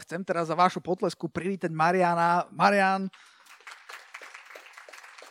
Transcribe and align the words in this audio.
chcem 0.00 0.20
teraz 0.24 0.48
za 0.48 0.56
vašu 0.56 0.80
potlesku 0.80 1.28
privítať 1.28 1.72
Mariana. 1.72 2.44
Marian, 2.52 3.08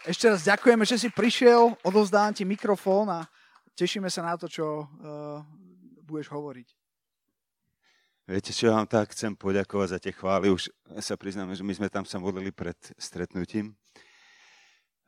ešte 0.05 0.29
raz 0.29 0.45
ďakujeme, 0.45 0.85
že 0.85 1.01
si 1.01 1.09
prišiel, 1.09 1.73
odovzdávam 1.81 2.29
ti 2.29 2.45
mikrofón 2.45 3.09
a 3.09 3.25
tešíme 3.73 4.05
sa 4.09 4.21
na 4.21 4.37
to, 4.37 4.45
čo 4.45 4.85
uh, 4.85 5.41
budeš 6.05 6.29
hovoriť. 6.29 6.67
Viete, 8.25 8.49
čo 8.49 8.73
vám 8.73 8.89
tak 8.89 9.13
chcem 9.13 9.37
poďakovať 9.37 9.87
za 9.93 9.99
tie 10.01 10.13
chvály. 10.13 10.49
Už 10.49 10.73
sa 10.97 11.13
priznáme, 11.13 11.53
že 11.53 11.61
my 11.61 11.73
sme 11.77 11.93
tam 11.93 12.09
sa 12.09 12.17
modlili 12.17 12.49
pred 12.49 12.77
stretnutím 12.97 13.77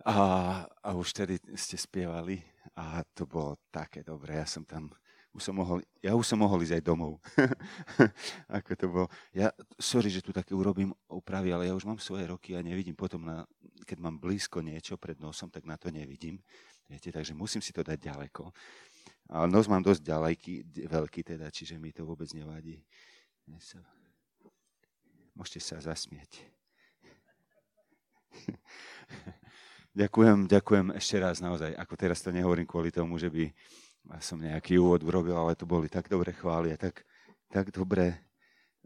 a, 0.05 0.61
a 0.85 0.89
už 0.93 1.17
tedy 1.17 1.41
ste 1.57 1.81
spievali 1.81 2.45
a 2.77 3.01
to 3.17 3.25
bolo 3.25 3.57
také 3.73 4.05
dobré. 4.05 4.37
Ja 4.37 4.45
som 4.45 4.61
tam 4.65 4.93
už 5.37 5.53
som 5.53 5.53
mohol, 5.53 5.85
ja 6.01 6.17
už 6.17 6.25
som 6.25 6.41
mohol 6.41 6.65
ísť 6.65 6.81
aj 6.81 6.83
domov. 6.83 7.21
Ako 8.57 8.73
to 8.73 8.85
bolo. 8.89 9.07
Ja, 9.37 9.53
sorry, 9.77 10.09
že 10.09 10.25
tu 10.25 10.33
také 10.33 10.57
urobím 10.57 10.97
úpravy, 11.05 11.53
ale 11.53 11.69
ja 11.69 11.77
už 11.77 11.85
mám 11.85 12.01
svoje 12.01 12.25
roky 12.25 12.57
a 12.57 12.65
nevidím 12.65 12.97
potom, 12.97 13.21
na, 13.21 13.45
keď 13.85 14.01
mám 14.01 14.17
blízko 14.17 14.65
niečo 14.65 14.97
pred 14.97 15.21
nosom, 15.21 15.53
tak 15.53 15.69
na 15.69 15.77
to 15.77 15.93
nevidím. 15.93 16.41
Viete, 16.89 17.13
takže 17.13 17.37
musím 17.37 17.61
si 17.61 17.69
to 17.69 17.85
dať 17.85 18.01
ďaleko. 18.01 18.49
A 19.29 19.45
nos 19.45 19.69
mám 19.69 19.85
dosť 19.85 20.01
ďaleký, 20.01 20.53
veľký 20.89 21.21
teda, 21.21 21.53
čiže 21.53 21.77
mi 21.77 21.93
to 21.93 22.01
vôbec 22.01 22.33
nevadí. 22.33 22.81
Môžete 25.37 25.61
sa 25.61 25.77
zasmieť. 25.77 26.33
ďakujem, 30.01 30.49
ďakujem 30.49 30.97
ešte 30.97 31.15
raz 31.21 31.45
naozaj. 31.45 31.77
Ako 31.77 31.93
teraz 31.93 32.25
to 32.25 32.33
nehovorím 32.33 32.65
kvôli 32.65 32.89
tomu, 32.89 33.21
že 33.21 33.29
by 33.29 33.53
ja 34.13 34.21
som 34.23 34.39
nejaký 34.39 34.79
úvod 34.79 35.03
urobil, 35.03 35.35
ale 35.35 35.57
to 35.57 35.67
boli 35.67 35.91
tak 35.91 36.07
dobré 36.07 36.31
chvály 36.31 36.71
a 36.71 36.77
tak, 36.79 37.03
tak 37.51 37.75
dobré. 37.75 38.23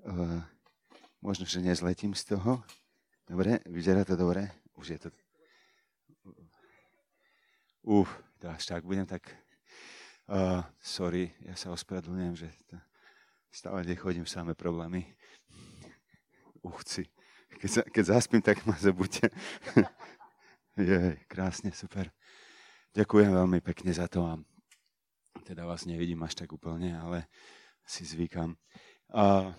Uh, 0.02 0.42
možno, 1.22 1.46
že 1.46 1.62
nezletím 1.62 2.18
z 2.18 2.34
toho. 2.34 2.66
Dobre, 3.30 3.62
vyzerá 3.70 4.02
to 4.02 4.18
dobre? 4.18 4.50
Už 4.74 4.98
je 4.98 5.00
to... 5.00 5.10
Uf, 7.86 8.10
to 8.42 8.50
až 8.50 8.66
tak 8.66 8.82
budem 8.86 9.06
tak... 9.06 9.30
Uh, 10.32 10.64
sorry, 10.82 11.34
ja 11.44 11.54
sa 11.60 11.76
ospravedlňujem, 11.76 12.36
že 12.40 12.48
to, 12.70 12.80
stále 13.52 13.84
nechodím 13.84 14.26
samé 14.26 14.56
problémy. 14.56 15.06
Uchci. 16.64 17.06
Keď, 17.62 17.70
sa, 17.70 17.82
keď 17.86 18.04
zaspím, 18.16 18.42
tak 18.42 18.64
ma 18.66 18.74
zabuďte. 18.74 19.30
je 20.82 21.20
krásne, 21.28 21.70
super. 21.76 22.10
Ďakujem 22.96 23.34
veľmi 23.34 23.60
pekne 23.62 23.92
za 23.94 24.08
to 24.08 24.24
vám 24.24 24.51
teda 25.44 25.66
vás 25.66 25.86
nevidím 25.86 26.22
až 26.24 26.36
tak 26.36 26.52
úplne, 26.54 26.96
ale 26.96 27.28
si 27.86 28.06
zvykam. 28.06 28.56
A 29.12 29.52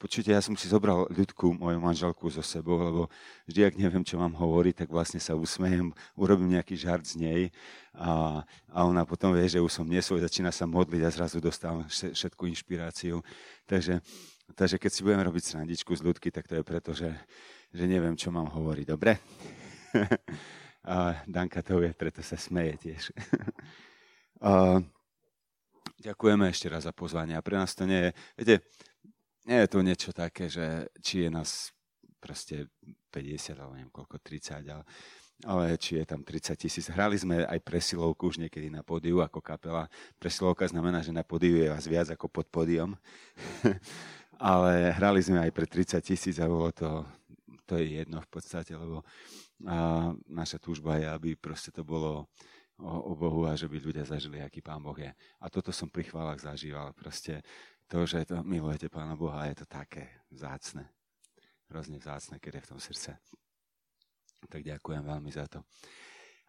počujte, 0.00 0.32
ja 0.32 0.40
som 0.40 0.56
si 0.56 0.64
zobral 0.64 1.04
ľudku, 1.12 1.52
moju 1.52 1.76
manželku 1.76 2.32
so 2.32 2.40
sebou, 2.40 2.80
lebo 2.80 3.02
vždy, 3.44 3.68
ak 3.68 3.74
neviem, 3.76 4.00
čo 4.00 4.16
mám 4.16 4.32
hovoriť, 4.32 4.84
tak 4.84 4.88
vlastne 4.88 5.20
sa 5.20 5.36
usmejem, 5.36 5.92
urobím 6.16 6.56
nejaký 6.56 6.72
žart 6.72 7.04
z 7.04 7.20
nej 7.20 7.42
a, 7.92 8.40
a 8.72 8.78
ona 8.88 9.04
potom 9.04 9.36
vie, 9.36 9.44
že 9.44 9.60
už 9.60 9.68
som 9.68 9.84
nesvoj, 9.84 10.24
začína 10.24 10.48
sa 10.56 10.64
modliť 10.64 11.02
a 11.04 11.12
zrazu 11.12 11.36
dostávam 11.44 11.84
všetku 11.88 12.48
inšpiráciu. 12.48 13.20
Takže, 13.68 14.00
takže 14.56 14.80
keď 14.80 14.90
si 14.90 15.04
budem 15.04 15.20
robiť 15.20 15.42
srandičku 15.44 15.92
z 15.92 16.00
ľudky, 16.00 16.32
tak 16.32 16.48
to 16.48 16.56
je 16.56 16.64
preto, 16.64 16.96
že, 16.96 17.12
že 17.68 17.84
neviem, 17.84 18.16
čo 18.16 18.32
mám 18.32 18.48
hovoriť. 18.48 18.86
Dobre? 18.88 19.20
a 20.88 21.20
Danka 21.28 21.60
to 21.60 21.76
vie, 21.76 21.92
preto 21.92 22.24
sa 22.24 22.40
smeje 22.40 22.88
tiež. 22.88 23.02
a, 24.48 24.80
Ďakujeme 26.00 26.48
ešte 26.48 26.72
raz 26.72 26.88
za 26.88 26.96
pozvanie. 26.96 27.36
A 27.36 27.44
pre 27.44 27.60
nás 27.60 27.76
to 27.76 27.84
nie 27.84 28.08
je, 28.08 28.10
viete, 28.40 28.56
nie 29.44 29.58
je 29.60 29.68
to 29.68 29.78
niečo 29.84 30.10
také, 30.16 30.48
že 30.48 30.88
či 31.04 31.28
je 31.28 31.30
nás 31.30 31.76
proste 32.16 32.72
50 33.12 33.60
alebo 33.60 33.76
neviem 33.76 33.92
koľko, 33.92 34.16
30, 34.16 34.64
ale, 34.64 34.84
ale 35.44 35.64
či 35.76 36.00
je 36.00 36.04
tam 36.08 36.24
30 36.24 36.56
tisíc. 36.56 36.88
Hrali 36.88 37.20
sme 37.20 37.44
aj 37.44 37.60
presilovku 37.60 38.32
už 38.32 38.40
niekedy 38.40 38.72
na 38.72 38.80
pódiu 38.80 39.20
ako 39.20 39.44
kapela. 39.44 39.92
Presilovka 40.16 40.64
znamená, 40.64 41.04
že 41.04 41.12
na 41.12 41.20
pódiu 41.20 41.60
je 41.60 41.68
vás 41.68 41.84
viac 41.84 42.08
ako 42.08 42.32
pod 42.32 42.48
pódium. 42.48 42.96
ale 44.40 44.96
hrali 44.96 45.20
sme 45.20 45.44
aj 45.44 45.52
pre 45.52 45.68
30 45.68 46.00
tisíc 46.00 46.40
a 46.40 46.48
bolo 46.48 46.72
to, 46.72 47.04
to 47.68 47.76
je 47.76 48.00
jedno 48.00 48.24
v 48.24 48.28
podstate, 48.32 48.72
lebo 48.72 49.04
a 49.68 50.08
naša 50.24 50.56
túžba 50.56 50.96
je, 50.96 51.04
aby 51.04 51.36
proste 51.36 51.68
to 51.68 51.84
bolo 51.84 52.32
o, 52.80 53.12
o 53.12 53.16
Bohu 53.16 53.44
a 53.46 53.54
že 53.54 53.68
by 53.68 53.76
ľudia 53.78 54.04
zažili, 54.08 54.40
aký 54.40 54.64
Pán 54.64 54.80
Boh 54.80 54.96
je. 54.96 55.12
A 55.12 55.46
toto 55.52 55.70
som 55.70 55.92
pri 55.92 56.08
chválach 56.08 56.40
zažíval. 56.40 56.96
Proste 56.96 57.44
to, 57.90 58.06
že 58.06 58.24
to 58.24 58.40
milujete 58.46 58.88
Pána 58.88 59.18
Boha, 59.18 59.46
je 59.50 59.62
to 59.62 59.66
také 59.68 60.24
vzácne. 60.32 60.88
Hrozne 61.68 61.98
vzácne, 61.98 62.38
keď 62.42 62.58
je 62.58 62.64
v 62.64 62.70
tom 62.70 62.80
srdce. 62.80 63.10
Tak 64.48 64.62
ďakujem 64.64 65.02
veľmi 65.04 65.30
za 65.30 65.46
to. 65.46 65.62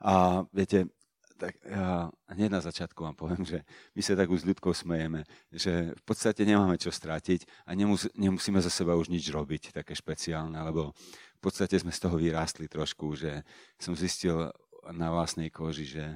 A 0.01 0.41
viete, 0.49 0.89
tak 1.41 1.57
ja 1.65 2.13
hneď 2.29 2.49
na 2.53 2.61
začiatku 2.61 3.01
vám 3.01 3.17
poviem, 3.17 3.41
že 3.41 3.65
my 3.97 4.01
sa 4.05 4.13
tak 4.13 4.29
už 4.29 4.45
s 4.45 4.49
ľudkou 4.53 4.77
smejeme, 4.77 5.25
že 5.49 5.97
v 5.97 6.03
podstate 6.05 6.45
nemáme 6.45 6.77
čo 6.77 6.93
strátiť 6.93 7.49
a 7.65 7.73
nemus, 7.73 8.05
nemusíme 8.13 8.61
za 8.61 8.69
seba 8.69 8.93
už 8.93 9.09
nič 9.09 9.25
robiť 9.33 9.73
také 9.73 9.97
špeciálne, 9.97 10.61
lebo 10.61 10.93
v 11.37 11.41
podstate 11.41 11.73
sme 11.81 11.89
z 11.89 12.01
toho 12.05 12.21
vyrástli 12.21 12.69
trošku, 12.69 13.17
že 13.17 13.41
som 13.81 13.97
zistil 13.97 14.53
na 14.89 15.13
vlastnej 15.13 15.53
koži, 15.53 15.85
že, 15.85 16.07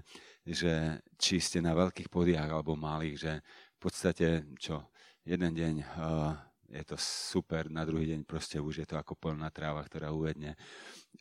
že 0.42 1.04
či 1.22 1.38
ste 1.38 1.62
na 1.62 1.78
veľkých 1.78 2.10
podiach 2.10 2.50
alebo 2.50 2.74
malých, 2.74 3.16
že 3.18 3.34
v 3.76 3.80
podstate 3.80 4.28
čo, 4.58 4.90
jeden 5.22 5.54
deň 5.54 5.74
uh, 5.82 6.34
je 6.70 6.84
to 6.84 6.98
super, 6.98 7.70
na 7.70 7.86
druhý 7.86 8.10
deň 8.10 8.26
proste 8.26 8.58
už 8.58 8.84
je 8.84 8.88
to 8.90 8.98
ako 8.98 9.14
polná 9.14 9.54
tráva, 9.54 9.86
ktorá 9.86 10.10
uvedne. 10.10 10.58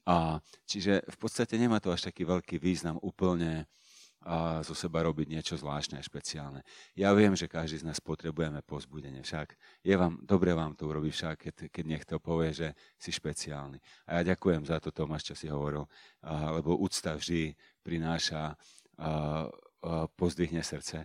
A, 0.08 0.40
čiže 0.64 1.04
v 1.04 1.16
podstate 1.20 1.60
nemá 1.60 1.80
to 1.80 1.92
až 1.92 2.08
taký 2.08 2.24
veľký 2.24 2.56
význam 2.56 2.96
úplne 3.04 3.68
a 4.24 4.64
zo 4.64 4.72
seba 4.72 5.04
robiť 5.04 5.28
niečo 5.28 5.54
zvláštne 5.60 6.00
a 6.00 6.04
špeciálne. 6.04 6.64
Ja 6.96 7.12
viem, 7.12 7.36
že 7.36 7.44
každý 7.44 7.84
z 7.84 7.86
nás 7.92 8.00
potrebujeme 8.00 8.64
pozbudenie, 8.64 9.20
však 9.20 9.52
je 9.84 9.94
vám, 9.94 10.16
dobre 10.24 10.56
vám 10.56 10.72
to 10.72 10.88
urobiť 10.88 11.12
však, 11.12 11.36
keď, 11.36 11.54
keď 11.68 11.84
niekto 11.84 12.14
povie, 12.16 12.56
že 12.56 12.68
si 12.96 13.12
špeciálny. 13.12 13.76
A 14.08 14.20
ja 14.20 14.32
ďakujem 14.32 14.64
za 14.64 14.80
to, 14.80 14.88
Tomáš, 14.96 15.28
čo 15.28 15.34
si 15.36 15.46
hovoril, 15.52 15.84
a, 16.24 16.56
lebo 16.56 16.80
úcta 16.80 17.12
vždy 17.20 17.52
prináša, 17.84 18.56
a, 18.56 18.56
a, 18.96 20.08
pozdvihne 20.16 20.64
srdce. 20.64 21.04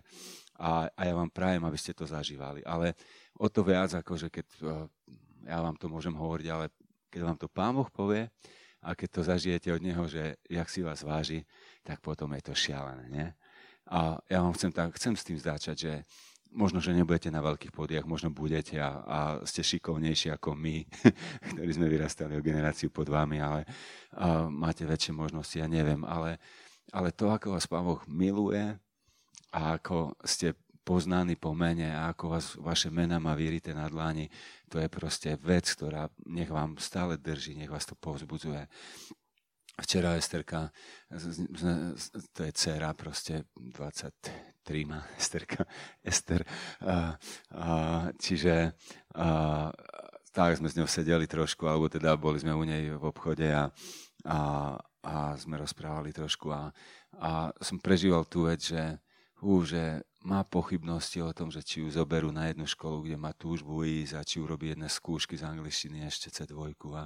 A, 0.56 0.88
a 0.88 1.00
ja 1.04 1.12
vám 1.12 1.28
prajem, 1.28 1.60
aby 1.68 1.76
ste 1.76 1.92
to 1.92 2.08
zažívali. 2.08 2.64
Ale 2.64 2.96
o 3.36 3.52
to 3.52 3.60
viac, 3.60 3.92
že 3.92 4.28
keď 4.32 4.46
ja 5.44 5.58
vám 5.60 5.76
to 5.76 5.88
môžem 5.88 6.12
hovoriť, 6.12 6.46
ale 6.52 6.72
keď 7.12 7.20
vám 7.24 7.38
to 7.40 7.48
Pán 7.48 7.76
Boh 7.76 7.88
povie, 7.88 8.28
a 8.80 8.96
keď 8.96 9.08
to 9.12 9.20
zažijete 9.24 9.68
od 9.72 9.84
Neho, 9.84 10.04
že 10.08 10.40
jak 10.48 10.68
si 10.72 10.80
vás 10.80 11.04
váži, 11.04 11.44
tak 11.84 12.00
potom 12.00 12.32
je 12.36 12.42
to 12.42 12.54
šialené. 12.56 13.06
Nie? 13.12 13.26
A 13.90 14.16
ja 14.30 14.40
vám 14.40 14.56
chcem, 14.56 14.72
tak, 14.72 14.96
chcem 14.96 15.14
s 15.16 15.26
tým 15.26 15.38
začať, 15.38 15.76
že 15.76 15.92
možno, 16.50 16.82
že 16.82 16.96
nebudete 16.96 17.30
na 17.30 17.40
veľkých 17.40 17.70
podiach, 17.70 18.06
možno 18.06 18.34
budete 18.34 18.78
a, 18.82 18.90
a 19.06 19.18
ste 19.46 19.62
šikovnejší 19.62 20.34
ako 20.34 20.58
my, 20.58 20.82
ktorí 21.54 21.70
sme 21.70 21.86
vyrastali 21.86 22.34
o 22.34 22.44
generáciu 22.44 22.90
pod 22.90 23.06
vami, 23.06 23.38
ale 23.38 23.66
a 24.14 24.50
máte 24.50 24.82
väčšie 24.82 25.14
možnosti, 25.14 25.56
ja 25.58 25.70
neviem, 25.70 26.02
ale, 26.02 26.42
ale 26.90 27.14
to, 27.14 27.30
ako 27.30 27.54
vás 27.54 27.70
Pán 27.70 27.86
Boh 27.86 28.02
miluje 28.10 28.74
a 29.54 29.78
ako 29.78 30.18
ste 30.26 30.58
poznaní 30.90 31.38
po 31.38 31.54
mene 31.54 31.94
a 31.94 32.10
ako 32.10 32.34
vás, 32.34 32.58
vaše 32.58 32.90
mena 32.90 33.22
má 33.22 33.38
vyrité 33.38 33.70
na 33.70 33.86
dlani, 33.86 34.26
to 34.66 34.82
je 34.82 34.90
proste 34.90 35.38
vec, 35.38 35.62
ktorá 35.70 36.10
nech 36.26 36.50
vám 36.50 36.74
stále 36.82 37.14
drží, 37.14 37.54
nech 37.54 37.70
vás 37.70 37.86
to 37.86 37.94
povzbudzuje. 37.94 38.66
Včera 39.78 40.18
Esterka, 40.18 40.74
to 42.34 42.40
je 42.42 42.52
dcera, 42.52 42.90
proste 42.98 43.46
23 43.54 44.90
má 44.90 45.06
Esterka, 45.14 45.62
Ester. 46.02 46.42
A, 46.82 47.14
a, 47.54 47.70
čiže 48.18 48.74
a, 49.14 49.70
tak 50.34 50.58
sme 50.58 50.74
s 50.74 50.74
ňou 50.74 50.90
sedeli 50.90 51.30
trošku, 51.30 51.70
alebo 51.70 51.86
teda 51.86 52.18
boli 52.18 52.42
sme 52.42 52.50
u 52.50 52.66
nej 52.66 52.90
v 52.90 53.04
obchode 53.06 53.46
a, 53.46 53.70
a, 54.26 54.38
a 55.06 55.14
sme 55.38 55.54
rozprávali 55.54 56.10
trošku 56.10 56.50
a, 56.50 56.74
a 57.22 57.54
som 57.62 57.78
prežíval 57.78 58.26
tú 58.26 58.50
vec, 58.50 58.58
že, 58.74 58.98
hú, 59.40 59.64
že 59.64 60.04
má 60.20 60.44
pochybnosti 60.44 61.24
o 61.24 61.32
tom, 61.32 61.48
že 61.48 61.64
či 61.64 61.80
ju 61.80 61.88
zoberú 61.88 62.28
na 62.28 62.52
jednu 62.52 62.68
školu, 62.68 63.08
kde 63.08 63.16
má 63.16 63.32
túžbu 63.32 63.88
ísť 63.88 64.12
a 64.16 64.20
či 64.20 64.36
urobí 64.36 64.72
jedné 64.72 64.92
skúšky 64.92 65.40
z 65.40 65.48
angličtiny, 65.48 66.04
ešte 66.04 66.28
C2 66.28 66.76
a, 66.92 67.04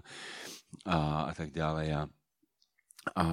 a, 0.90 0.98
a 1.31 1.32
tak 1.32 1.54
ďalej. 1.54 1.94
A, 1.94 2.02
a 3.14 3.26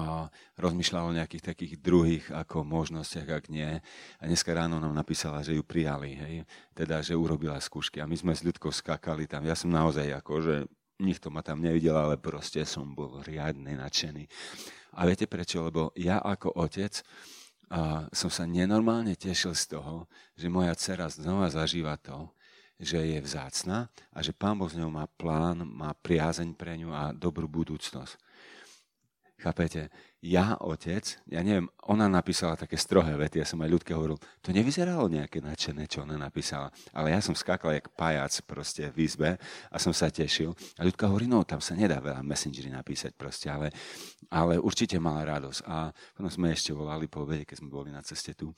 rozmýšľala 0.54 1.08
o 1.10 1.16
nejakých 1.18 1.44
takých 1.50 1.74
druhých 1.82 2.30
ako 2.30 2.62
možnostiach, 2.62 3.26
ak 3.26 3.44
nie. 3.50 3.82
A 4.20 4.22
dneska 4.22 4.54
ráno 4.54 4.78
nám 4.78 4.94
napísala, 4.94 5.42
že 5.42 5.58
ju 5.58 5.66
prijali, 5.66 6.14
hej? 6.14 6.34
teda, 6.78 7.02
že 7.02 7.18
urobila 7.18 7.58
skúšky. 7.58 7.98
A 7.98 8.06
my 8.06 8.14
sme 8.14 8.38
s 8.38 8.46
ľudkou 8.46 8.70
skakali 8.70 9.26
tam. 9.26 9.42
Ja 9.42 9.58
som 9.58 9.74
naozaj 9.74 10.14
ako, 10.14 10.34
že 10.44 10.54
nikto 11.02 11.34
ma 11.34 11.42
tam 11.42 11.58
nevidel, 11.58 11.98
ale 11.98 12.22
proste 12.22 12.62
som 12.62 12.94
bol 12.94 13.18
riadne 13.26 13.74
nadšený. 13.74 14.30
A 14.94 15.08
viete 15.10 15.26
prečo? 15.26 15.66
Lebo 15.66 15.90
ja 15.98 16.22
ako 16.22 16.54
otec, 16.54 17.02
a 17.72 18.04
som 18.12 18.28
sa 18.28 18.44
nenormálne 18.44 19.16
tešil 19.16 19.56
z 19.56 19.80
toho, 19.80 20.04
že 20.36 20.52
moja 20.52 20.76
dcera 20.76 21.08
znova 21.08 21.48
zažíva 21.48 21.96
to, 21.96 22.28
že 22.76 23.00
je 23.00 23.16
vzácna 23.24 23.88
a 24.12 24.18
že 24.20 24.36
Pán 24.36 24.60
Boh 24.60 24.68
s 24.68 24.76
ňou 24.76 24.92
má 24.92 25.08
plán, 25.16 25.64
má 25.64 25.96
priazeň 26.04 26.52
pre 26.52 26.76
ňu 26.76 26.92
a 26.92 27.16
dobrú 27.16 27.48
budúcnosť. 27.48 28.20
Chápete? 29.42 29.90
Ja, 30.22 30.54
otec, 30.62 31.18
ja 31.26 31.42
neviem, 31.42 31.66
ona 31.90 32.06
napísala 32.06 32.54
také 32.54 32.78
strohé 32.78 33.18
vety, 33.18 33.42
ja 33.42 33.46
som 33.46 33.58
aj 33.58 33.74
ľudke 33.74 33.90
hovoril, 33.90 34.14
to 34.38 34.54
nevyzeralo 34.54 35.10
nejaké 35.10 35.42
nadšené, 35.42 35.90
čo 35.90 36.06
ona 36.06 36.14
napísala. 36.14 36.70
Ale 36.94 37.10
ja 37.10 37.18
som 37.18 37.34
skákal 37.34 37.74
jak 37.74 37.90
pajac 37.98 38.30
proste 38.46 38.94
v 38.94 39.02
izbe 39.02 39.30
a 39.66 39.76
som 39.82 39.90
sa 39.90 40.14
tešil. 40.14 40.54
A 40.78 40.86
ľudka 40.86 41.10
hovorí, 41.10 41.26
no 41.26 41.42
tam 41.42 41.58
sa 41.58 41.74
nedá 41.74 41.98
veľa 41.98 42.22
messengeri 42.22 42.70
napísať 42.70 43.18
proste, 43.18 43.50
ale, 43.50 43.74
ale 44.30 44.62
určite 44.62 45.02
mala 45.02 45.26
radosť. 45.26 45.66
A 45.66 45.90
potom 46.14 46.30
sme 46.30 46.54
ešte 46.54 46.70
volali 46.70 47.10
po 47.10 47.26
obede, 47.26 47.42
keď 47.42 47.66
sme 47.66 47.74
boli 47.74 47.90
na 47.90 48.06
ceste 48.06 48.38
tu. 48.38 48.54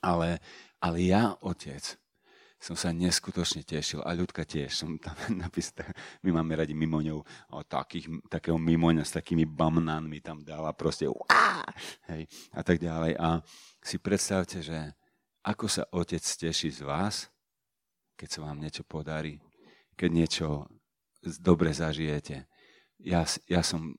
Ale, 0.00 0.40
ale 0.80 0.98
ja, 1.04 1.36
otec, 1.44 2.00
som 2.56 2.72
sa 2.72 2.88
neskutočne 2.88 3.62
tešil 3.62 4.00
a 4.00 4.16
ľudka 4.16 4.48
tiež. 4.48 4.72
Som 4.72 4.96
tam 4.96 5.16
napísal, 5.44 5.92
my 6.24 6.40
máme 6.40 6.64
radi 6.64 6.72
mimoňov, 6.72 7.20
o 7.52 7.58
takých, 7.62 8.08
takého 8.32 8.56
mimoňa 8.56 9.04
s 9.04 9.16
takými 9.16 9.44
bamnánmi 9.44 10.24
tam 10.24 10.40
dala 10.40 10.72
proste 10.72 11.06
uá, 11.06 11.62
hej, 12.12 12.24
a 12.56 12.60
tak 12.64 12.80
ďalej. 12.80 13.16
A 13.20 13.44
si 13.84 13.96
predstavte, 14.00 14.64
že 14.64 14.96
ako 15.46 15.70
sa 15.70 15.86
otec 15.94 16.22
teší 16.24 16.74
z 16.74 16.82
vás, 16.82 17.30
keď 18.16 18.28
sa 18.32 18.40
vám 18.48 18.58
niečo 18.58 18.82
podarí, 18.82 19.38
keď 19.94 20.10
niečo 20.10 20.48
dobre 21.38 21.70
zažijete. 21.70 22.48
Ja, 23.04 23.28
ja 23.46 23.60
som 23.60 23.94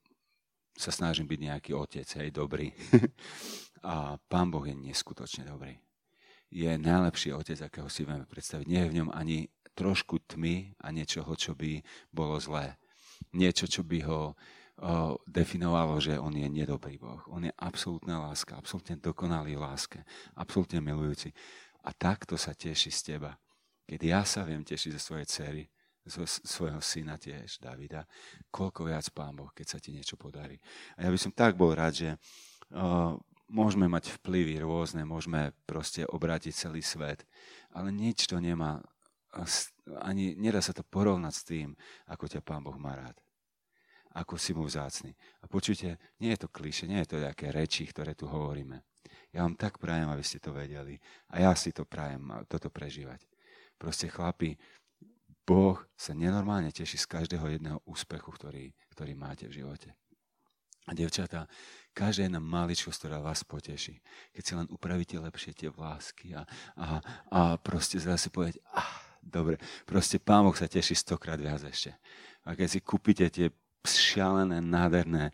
sa 0.74 0.90
snažím 0.90 1.30
byť 1.30 1.40
nejaký 1.40 1.72
otec, 1.78 2.08
hej, 2.20 2.30
dobrý. 2.34 2.74
a 3.88 4.18
pán 4.26 4.50
Boh 4.50 4.66
je 4.66 4.74
neskutočne 4.74 5.46
dobrý 5.46 5.87
je 6.48 6.72
najlepší 6.80 7.36
otec, 7.36 7.60
akého 7.60 7.90
si 7.92 8.08
vieme 8.08 8.24
predstaviť. 8.24 8.66
Nie 8.68 8.88
je 8.88 8.92
v 8.92 8.98
ňom 9.04 9.10
ani 9.12 9.52
trošku 9.78 10.26
tmy 10.26 10.74
a 10.82 10.90
niečoho, 10.90 11.30
čo 11.38 11.54
by 11.54 11.84
bolo 12.10 12.42
zlé. 12.42 12.82
Niečo, 13.36 13.70
čo 13.70 13.86
by 13.86 14.00
ho 14.10 14.22
o, 14.32 14.34
definovalo, 15.30 16.02
že 16.02 16.18
on 16.18 16.34
je 16.34 16.50
nedobrý 16.50 16.98
Boh. 16.98 17.22
On 17.30 17.44
je 17.46 17.54
absolútna 17.62 18.18
láska, 18.26 18.58
absolútne 18.58 18.98
dokonalý 18.98 19.54
láske, 19.54 20.02
absolútne 20.34 20.82
milujúci. 20.82 21.30
A 21.86 21.94
takto 21.94 22.40
sa 22.40 22.58
teší 22.58 22.90
z 22.90 23.02
teba. 23.16 23.38
Keď 23.86 24.00
ja 24.02 24.22
sa 24.26 24.42
viem 24.44 24.66
tešiť 24.66 24.92
ze 24.98 25.02
svojej 25.02 25.28
cery, 25.30 25.64
zo 26.08 26.24
svojho 26.26 26.80
syna 26.80 27.20
tiež, 27.20 27.60
Davida, 27.60 28.08
koľko 28.48 28.88
viac 28.88 29.06
Pán 29.12 29.36
Boh, 29.36 29.52
keď 29.52 29.68
sa 29.76 29.78
ti 29.78 29.92
niečo 29.92 30.16
podarí. 30.16 30.56
A 30.96 31.06
ja 31.06 31.10
by 31.12 31.20
som 31.20 31.36
tak 31.36 31.60
bol 31.60 31.76
rád, 31.76 31.94
že 31.94 32.10
môžeme 33.48 33.88
mať 33.88 34.16
vplyvy 34.20 34.60
rôzne, 34.64 35.08
môžeme 35.08 35.56
proste 35.64 36.04
obrátiť 36.04 36.54
celý 36.54 36.84
svet, 36.84 37.24
ale 37.72 37.92
nič 37.92 38.28
to 38.28 38.40
nemá, 38.40 38.84
ani 40.04 40.36
nedá 40.36 40.60
sa 40.60 40.76
to 40.76 40.84
porovnať 40.84 41.34
s 41.34 41.44
tým, 41.48 41.70
ako 42.12 42.28
ťa 42.28 42.44
Pán 42.44 42.64
Boh 42.64 42.76
má 42.76 42.96
rád. 42.96 43.16
Ako 44.18 44.40
si 44.40 44.56
mu 44.56 44.66
vzácný. 44.66 45.14
A 45.44 45.46
počujte, 45.46 46.02
nie 46.18 46.34
je 46.34 46.42
to 46.42 46.50
kliše, 46.50 46.90
nie 46.90 46.98
je 47.06 47.14
to 47.14 47.18
také 47.22 47.54
reči, 47.54 47.86
ktoré 47.86 48.18
tu 48.18 48.26
hovoríme. 48.26 48.82
Ja 49.30 49.46
vám 49.46 49.54
tak 49.54 49.78
prajem, 49.78 50.10
aby 50.10 50.24
ste 50.26 50.42
to 50.42 50.56
vedeli. 50.56 50.98
A 51.30 51.46
ja 51.46 51.52
si 51.54 51.70
to 51.70 51.86
prajem, 51.86 52.26
toto 52.50 52.74
prežívať. 52.74 53.22
Proste 53.78 54.10
chlapi, 54.10 54.58
Boh 55.48 55.80
sa 55.94 56.18
nenormálne 56.18 56.74
teší 56.74 56.98
z 56.98 57.08
každého 57.08 57.46
jedného 57.48 57.80
úspechu, 57.86 58.34
ktorý, 58.34 58.74
ktorý 58.92 59.14
máte 59.14 59.46
v 59.46 59.64
živote. 59.64 59.94
A 60.88 60.96
devčatá, 60.96 61.52
každá 61.92 62.32
jedna 62.32 62.40
maličkosť, 62.40 62.98
ktorá 63.04 63.20
vás 63.20 63.44
poteší. 63.44 64.00
Keď 64.32 64.44
si 64.44 64.54
len 64.56 64.68
upravíte 64.72 65.20
lepšie 65.20 65.52
tie 65.52 65.70
vlásky 65.70 66.32
a, 66.32 66.48
a, 66.80 67.04
a 67.28 67.40
proste 67.60 68.00
zase 68.00 68.32
povedať, 68.32 68.64
ah, 68.72 69.04
dobre, 69.20 69.60
proste 69.84 70.18
Pán 70.18 70.48
Boh 70.48 70.56
sa 70.56 70.72
teší 70.72 70.96
stokrát 70.96 71.36
viac 71.36 71.60
ešte. 71.68 71.92
A 72.48 72.56
keď 72.56 72.68
si 72.72 72.80
kúpite 72.80 73.28
tie 73.28 73.52
šialené, 73.84 74.64
nádherné 74.64 75.32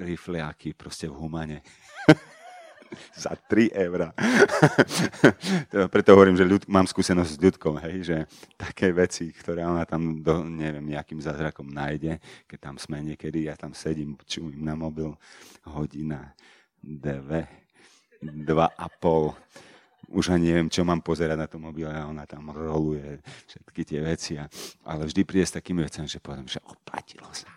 rifliaky 0.00 0.72
proste 0.72 1.08
v 1.08 1.16
humane, 1.20 1.60
za 3.24 3.34
3 3.36 3.74
eurá. 3.74 4.14
Preto 5.94 6.08
hovorím, 6.14 6.38
že 6.38 6.48
ľud, 6.48 6.66
mám 6.70 6.86
skúsenosť 6.86 7.30
s 7.30 7.40
ľudkom, 7.40 7.74
hej, 7.84 7.96
že 8.04 8.16
také 8.54 8.94
veci, 8.94 9.30
ktoré 9.30 9.66
ona 9.66 9.82
tam, 9.84 10.22
do, 10.22 10.42
neviem, 10.44 10.94
nejakým 10.94 11.18
zázrakom 11.18 11.68
nájde, 11.70 12.18
keď 12.46 12.58
tam 12.72 12.74
sme 12.78 13.02
niekedy, 13.02 13.50
ja 13.50 13.54
tam 13.58 13.74
sedím, 13.76 14.16
čumím 14.24 14.62
na 14.62 14.74
mobil, 14.78 15.12
hodina, 15.66 16.34
dve, 16.80 17.48
dva 18.22 18.72
a 18.72 18.86
pol 18.88 19.34
už 20.14 20.36
ani 20.36 20.52
neviem, 20.52 20.68
čo 20.68 20.84
mám 20.84 21.00
pozerať 21.00 21.36
na 21.38 21.48
tom 21.48 21.64
mobile 21.64 21.90
ona 21.90 22.28
tam 22.28 22.52
roluje 22.52 23.18
všetky 23.48 23.82
tie 23.82 24.00
veci. 24.04 24.32
A, 24.36 24.46
ale 24.84 25.08
vždy 25.08 25.24
príde 25.24 25.46
s 25.48 25.56
takými 25.56 25.82
vecami, 25.82 26.06
že 26.06 26.20
poviem, 26.20 26.46
že 26.46 26.60
oplatilo 26.62 27.28
sa. 27.32 27.50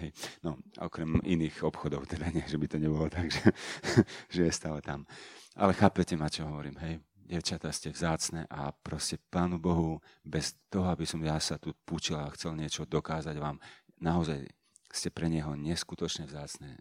Hej. 0.00 0.10
No, 0.42 0.58
okrem 0.80 1.20
iných 1.22 1.62
obchodov, 1.62 2.06
teda 2.10 2.30
nie, 2.34 2.44
že 2.46 2.58
by 2.58 2.66
to 2.66 2.78
nebolo 2.78 3.06
tak, 3.06 3.30
že, 3.30 3.50
že 4.34 4.40
je 4.48 4.52
stále 4.52 4.82
tam. 4.82 5.06
Ale 5.54 5.74
chápete 5.74 6.18
ma, 6.18 6.26
čo 6.26 6.46
hovorím, 6.46 6.78
hej? 6.82 6.98
Devčatá 7.24 7.72
ste 7.72 7.88
vzácne 7.88 8.44
a 8.52 8.68
proste 8.68 9.16
Pánu 9.16 9.56
Bohu, 9.56 9.96
bez 10.20 10.60
toho, 10.68 10.92
aby 10.92 11.08
som 11.08 11.24
ja 11.24 11.40
sa 11.40 11.56
tu 11.56 11.72
púčil 11.72 12.20
a 12.20 12.28
chcel 12.36 12.52
niečo 12.52 12.84
dokázať 12.84 13.36
vám, 13.40 13.56
naozaj 13.96 14.44
ste 14.92 15.08
pre 15.08 15.26
Neho 15.32 15.56
neskutočne 15.56 16.28
vzácne 16.28 16.76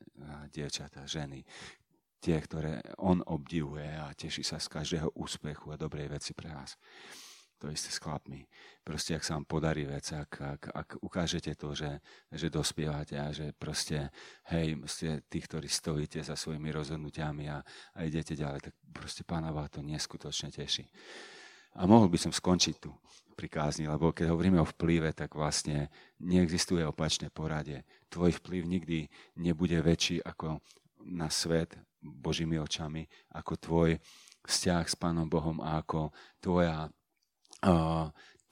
dievčatá, 0.52 1.08
ženy, 1.08 1.48
tie, 2.24 2.38
ktoré 2.40 2.80
on 3.00 3.20
obdivuje 3.26 3.88
a 3.88 4.12
teší 4.16 4.48
sa 4.48 4.62
z 4.62 4.68
každého 4.68 5.16
úspechu 5.16 5.72
a 5.72 5.80
dobrej 5.80 6.08
veci 6.08 6.32
pre 6.32 6.52
vás. 6.52 6.80
To 7.64 7.72
isté 7.72 7.96
s 7.96 8.04
chlapmi. 8.04 8.44
Proste, 8.84 9.16
ak 9.16 9.24
sa 9.24 9.40
vám 9.40 9.48
podarí 9.48 9.88
vec, 9.88 10.04
ak, 10.12 10.36
ak, 10.36 10.62
ak 10.68 10.90
ukážete 11.00 11.56
to, 11.56 11.72
že, 11.72 12.04
že 12.28 12.52
dospievate 12.52 13.16
a 13.16 13.32
že 13.32 13.56
proste, 13.56 14.12
hej, 14.52 14.76
ste 14.84 15.24
tí, 15.32 15.40
ktorí 15.40 15.72
stojíte 15.72 16.20
za 16.20 16.36
svojimi 16.36 16.76
rozhodnutiami 16.76 17.48
a, 17.48 17.64
a 17.96 18.00
idete 18.04 18.36
ďalej, 18.36 18.68
tak 18.68 18.76
proste 18.92 19.24
pána 19.24 19.56
vás 19.56 19.72
to 19.72 19.80
neskutočne 19.80 20.52
teší. 20.52 20.92
A 21.80 21.88
mohol 21.88 22.12
by 22.12 22.20
som 22.20 22.36
skončiť 22.36 22.76
tu 22.84 22.92
pri 23.40 23.48
kázni, 23.48 23.88
lebo 23.88 24.12
keď 24.12 24.36
hovoríme 24.36 24.60
o 24.60 24.68
vplyve, 24.68 25.16
tak 25.16 25.32
vlastne 25.32 25.88
neexistuje 26.20 26.84
opačné 26.84 27.32
poradie. 27.32 27.88
Tvoj 28.12 28.44
vplyv 28.44 28.68
nikdy 28.68 29.08
nebude 29.40 29.80
väčší 29.80 30.20
ako 30.20 30.60
na 31.08 31.32
svet 31.32 31.80
Božími 32.04 32.60
očami, 32.60 33.08
ako 33.32 33.56
tvoj 33.56 33.90
vzťah 34.44 34.84
s 34.84 35.00
Pánom 35.00 35.32
Bohom 35.32 35.64
a 35.64 35.80
ako 35.80 36.12
tvoja 36.44 36.92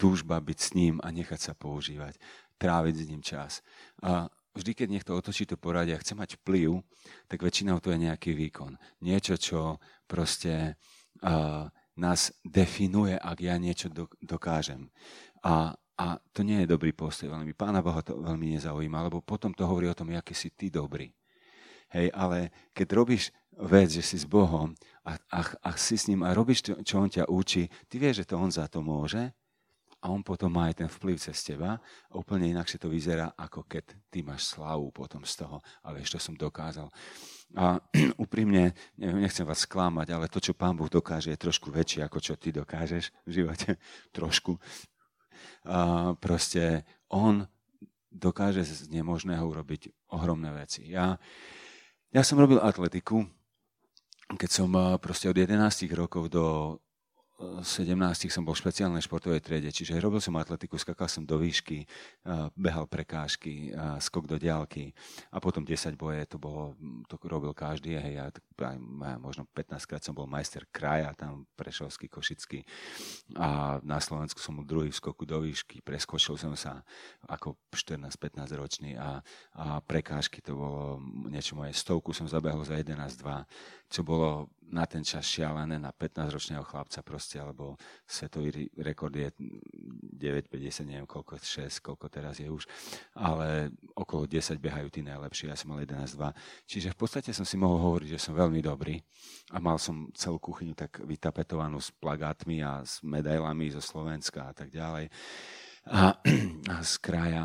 túžba 0.01 0.41
byť 0.41 0.57
s 0.57 0.69
ním 0.73 0.97
a 1.05 1.13
nechať 1.13 1.39
sa 1.39 1.53
používať, 1.53 2.17
tráviť 2.57 2.95
s 2.97 3.09
ním 3.11 3.21
čas. 3.21 3.51
A 4.01 4.33
vždy, 4.57 4.73
keď 4.73 4.87
niekto 4.89 5.11
otočí 5.13 5.45
to 5.45 5.61
poradia 5.61 5.93
a 5.97 6.01
chce 6.01 6.17
mať 6.17 6.41
vplyv, 6.41 6.81
tak 7.29 7.45
väčšinou 7.45 7.77
to 7.77 7.93
je 7.93 8.01
nejaký 8.01 8.33
výkon. 8.33 8.81
Niečo, 9.05 9.37
čo 9.37 9.77
proste 10.09 10.73
uh, 11.21 11.69
nás 12.01 12.33
definuje, 12.41 13.13
ak 13.13 13.37
ja 13.45 13.55
niečo 13.61 13.93
do, 13.93 14.09
dokážem. 14.25 14.89
A, 15.45 15.77
a 15.77 16.05
to 16.33 16.41
nie 16.41 16.65
je 16.65 16.71
dobrý 16.71 16.97
postoj 16.97 17.29
veľmi. 17.29 17.53
Pána 17.53 17.85
Boha 17.85 18.01
to 18.01 18.17
veľmi 18.17 18.57
nezaujíma, 18.57 19.05
lebo 19.05 19.21
potom 19.21 19.53
to 19.53 19.69
hovorí 19.69 19.85
o 19.85 19.97
tom, 19.97 20.09
aký 20.17 20.33
si 20.33 20.49
ty 20.49 20.73
dobrý. 20.73 21.13
Hej, 21.91 22.07
ale 22.15 22.51
keď 22.71 22.87
robíš 22.95 23.35
vec, 23.59 23.91
že 23.91 24.03
si 24.03 24.17
s 24.17 24.25
Bohom 24.25 24.71
a, 25.03 25.19
a, 25.29 25.39
a 25.43 25.69
si 25.75 25.99
s 25.99 26.07
ním 26.07 26.23
a 26.23 26.31
robíš, 26.31 26.63
to, 26.63 26.71
čo 26.81 27.03
on 27.03 27.11
ťa 27.11 27.27
učí, 27.27 27.67
ty 27.91 27.99
vieš, 27.99 28.23
že 28.23 28.33
to 28.33 28.35
on 28.39 28.49
za 28.49 28.65
to 28.71 28.79
môže 28.79 29.19
a 30.01 30.05
on 30.09 30.25
potom 30.25 30.49
má 30.49 30.65
aj 30.71 30.81
ten 30.81 30.89
vplyv 30.89 31.21
cez 31.21 31.37
teba 31.45 31.77
úplne 32.09 32.49
inakšie 32.49 32.81
to 32.81 32.89
vyzerá, 32.89 33.37
ako 33.37 33.69
keď 33.69 33.85
ty 34.09 34.25
máš 34.25 34.49
slavu 34.49 34.89
potom 34.89 35.21
z 35.21 35.45
toho 35.45 35.61
a 35.85 35.93
vieš, 35.93 36.17
to 36.17 36.19
som 36.19 36.33
dokázal. 36.33 36.89
A 37.53 37.77
úprimne, 38.23 38.73
nechcem 38.97 39.45
vás 39.45 39.69
sklamať, 39.69 40.07
ale 40.15 40.31
to, 40.31 40.41
čo 40.41 40.57
Pán 40.57 40.73
Boh 40.73 40.89
dokáže, 40.89 41.29
je 41.29 41.37
trošku 41.37 41.69
väčšie, 41.69 42.01
ako 42.01 42.17
čo 42.17 42.33
ty 42.33 42.49
dokážeš 42.49 43.13
v 43.27 43.31
živote. 43.43 43.77
trošku. 44.17 44.57
A 45.69 46.11
proste 46.17 46.87
on 47.11 47.45
dokáže 48.09 48.65
z 48.65 48.89
nemožného 48.89 49.45
urobiť 49.45 50.11
ohromné 50.11 50.49
veci. 50.51 50.89
Ja, 50.89 51.21
ja 52.11 52.21
som 52.23 52.39
robil 52.39 52.59
atletiku, 52.59 53.23
keď 54.35 54.49
som 54.51 54.69
eh, 54.75 54.99
proste 54.99 55.31
od 55.31 55.37
11 55.39 55.59
rokov 55.95 56.31
do 56.31 56.77
17 57.41 58.29
som 58.29 58.45
bol 58.45 58.53
v 58.53 58.61
špeciálnej 58.61 59.01
športovej 59.01 59.41
triede, 59.41 59.73
čiže 59.73 59.97
robil 59.97 60.21
som 60.21 60.37
atletiku, 60.37 60.77
skakal 60.77 61.09
som 61.09 61.25
do 61.25 61.41
výšky, 61.41 61.89
behal 62.53 62.85
prekážky, 62.85 63.73
skok 63.97 64.29
do 64.29 64.37
diálky 64.37 64.93
a 65.33 65.41
potom 65.41 65.65
10 65.65 65.97
boje, 65.97 66.21
to, 66.29 66.37
bolo, 66.37 66.77
to 67.09 67.17
robil 67.25 67.53
každý, 67.57 67.97
hej, 67.97 68.13
ja, 68.21 68.25
aj, 68.61 68.77
možno 69.17 69.49
15 69.49 69.89
krát 69.89 70.01
som 70.05 70.13
bol 70.13 70.29
majster 70.29 70.69
kraja, 70.69 71.17
tam 71.17 71.49
Prešovský, 71.57 72.05
Košický 72.09 72.61
a 73.37 73.81
na 73.81 73.97
Slovensku 73.97 74.37
som 74.37 74.61
bol 74.61 74.65
druhý 74.65 74.93
v 74.93 74.99
skoku 75.01 75.25
do 75.25 75.41
výšky, 75.41 75.81
preskočil 75.81 76.37
som 76.37 76.53
sa 76.53 76.85
ako 77.25 77.57
14-15 77.73 78.59
ročný 78.59 78.91
a, 78.97 79.17
a 79.57 79.81
prekážky 79.81 80.45
to 80.45 80.53
bolo 80.53 81.01
niečo 81.29 81.57
moje, 81.57 81.73
stovku 81.73 82.13
som 82.13 82.29
zabehol 82.29 82.61
za 82.61 82.77
11-2, 82.77 83.21
čo 83.89 84.05
bolo 84.05 84.47
na 84.71 84.87
ten 84.87 85.03
čas 85.03 85.27
šialené, 85.27 85.75
na 85.77 85.91
15-ročného 85.91 86.63
chlapca 86.63 87.03
proste 87.03 87.37
alebo 87.37 87.75
svetový 88.07 88.71
rekord 88.79 89.11
je 89.11 89.29
9,50, 89.37 90.87
neviem 90.87 91.07
koľko, 91.07 91.37
6, 91.37 91.83
koľko 91.83 92.07
teraz 92.07 92.39
je 92.39 92.47
už, 92.47 92.63
ale 93.19 93.75
okolo 93.93 94.25
10 94.25 94.57
behajú 94.57 94.87
tí 94.87 95.03
najlepší, 95.03 95.51
ja 95.51 95.59
som 95.59 95.75
mal 95.75 95.83
11,2. 95.83 96.31
Čiže 96.65 96.95
v 96.95 96.97
podstate 96.97 97.35
som 97.35 97.43
si 97.43 97.59
mohol 97.59 97.83
hovoriť, 97.83 98.15
že 98.15 98.23
som 98.23 98.33
veľmi 98.33 98.63
dobrý 98.63 98.95
a 99.51 99.59
mal 99.59 99.75
som 99.75 100.07
celú 100.15 100.39
kuchyňu 100.39 100.73
tak 100.73 101.03
vytapetovanú 101.03 101.77
s 101.83 101.91
plagátmi 101.91 102.63
a 102.63 102.81
s 102.81 103.03
medailami 103.03 103.69
zo 103.75 103.83
Slovenska 103.83 104.49
a 104.49 104.53
tak 104.55 104.71
ďalej 104.71 105.11
a, 105.91 106.15
a 106.71 106.75
z 106.81 106.93
kraja. 107.03 107.43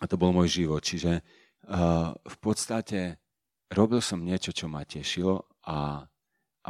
A 0.00 0.04
to 0.08 0.16
bol 0.16 0.32
môj 0.32 0.64
život. 0.64 0.80
Čiže 0.80 1.20
uh, 1.20 2.14
v 2.14 2.36
podstate 2.40 3.20
robil 3.70 4.02
som 4.02 4.22
niečo, 4.22 4.50
čo 4.54 4.66
ma 4.66 4.82
tešilo 4.86 5.46
a, 5.66 6.06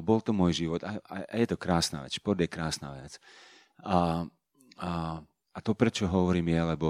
a 0.01 0.07
bol 0.07 0.25
to 0.25 0.33
môj 0.33 0.65
život. 0.65 0.81
A, 0.81 0.97
a, 1.05 1.17
a 1.29 1.35
je 1.37 1.47
to 1.53 1.61
krásna 1.61 2.01
vec. 2.01 2.17
Šport 2.17 2.41
je 2.41 2.49
krásna 2.49 2.97
vec. 2.97 3.21
A, 3.85 4.25
a, 4.81 5.21
a 5.53 5.59
to, 5.61 5.77
prečo 5.77 6.09
hovorím, 6.09 6.57
je, 6.57 6.61
lebo 6.73 6.89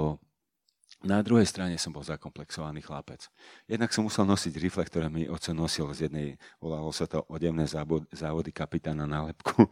na 1.01 1.19
druhej 1.25 1.49
strane 1.49 1.81
som 1.81 1.89
bol 1.89 2.05
zakomplexovaný 2.05 2.85
chlapec. 2.85 3.25
Jednak 3.65 3.89
som 3.89 4.05
musel 4.05 4.21
nosiť 4.23 4.53
rifle, 4.61 4.85
ktoré 4.85 5.09
mi 5.09 5.25
oco 5.25 5.51
nosil 5.51 5.89
z 5.97 6.07
jednej, 6.07 6.37
volalo 6.61 6.93
sa 6.93 7.09
to 7.09 7.25
odevné 7.25 7.65
závody 8.13 8.53
kapitána 8.53 9.09
na 9.09 9.25
lepku. 9.25 9.65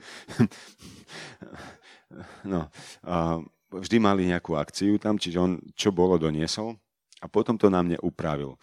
no, 2.52 2.68
a 3.06 3.40
vždy 3.70 3.98
mali 4.02 4.26
nejakú 4.26 4.58
akciu 4.58 4.98
tam, 4.98 5.22
čiže 5.22 5.38
on 5.38 5.62
čo 5.78 5.94
bolo 5.94 6.18
doniesol 6.18 6.74
a 7.22 7.30
potom 7.30 7.62
to 7.62 7.70
na 7.70 7.86
mne 7.86 8.02
upravil. 8.02 8.58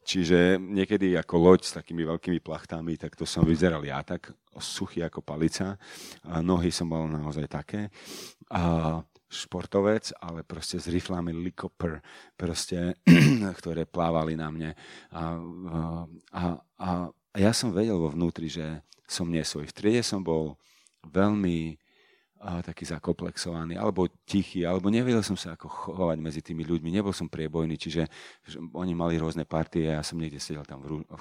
Čiže 0.00 0.56
niekedy 0.56 1.14
ako 1.14 1.36
loď 1.36 1.60
s 1.68 1.76
takými 1.76 2.08
veľkými 2.08 2.40
plachtami, 2.40 2.96
tak 2.96 3.14
to 3.14 3.28
som 3.28 3.44
vyzeral 3.44 3.84
ja 3.84 4.00
tak, 4.00 4.32
suchý 4.58 5.04
ako 5.04 5.20
palica. 5.20 5.76
A 6.26 6.40
nohy 6.40 6.72
som 6.72 6.88
mal 6.88 7.06
naozaj 7.06 7.46
také. 7.46 7.92
A 8.50 8.98
športovec, 9.30 10.10
ale 10.18 10.42
proste 10.42 10.82
s 10.82 10.90
riflami 10.90 11.30
Licoper, 11.30 12.02
proste, 12.34 12.98
ktoré 13.62 13.86
plávali 13.86 14.34
na 14.34 14.50
mne. 14.50 14.70
A, 15.14 15.38
a, 15.70 15.80
a, 16.34 16.90
a 17.06 17.36
ja 17.38 17.54
som 17.54 17.70
vedel 17.70 17.94
vo 17.94 18.10
vnútri, 18.10 18.50
že 18.50 18.82
som 19.06 19.30
nie 19.30 19.42
svoj. 19.46 19.70
V 19.70 19.76
triede 19.76 20.02
som 20.02 20.26
bol 20.26 20.58
veľmi 21.06 21.78
taký 22.40 22.88
zakomplexovaný, 22.88 23.76
alebo 23.76 24.08
tichý, 24.24 24.64
alebo 24.64 24.88
nevedel 24.88 25.20
som 25.20 25.36
sa 25.36 25.60
ako 25.60 25.68
chovať 25.68 26.18
medzi 26.24 26.40
tými 26.40 26.64
ľuďmi, 26.64 26.88
nebol 26.88 27.12
som 27.12 27.28
priebojný, 27.28 27.76
čiže 27.76 28.08
oni 28.72 28.96
mali 28.96 29.20
rôzne 29.20 29.44
partie 29.44 29.92
ja 29.92 30.00
som 30.00 30.16
niekde 30.16 30.40
sedel 30.40 30.64
tam 30.64 30.80
v, 30.80 31.04
v, 31.04 31.20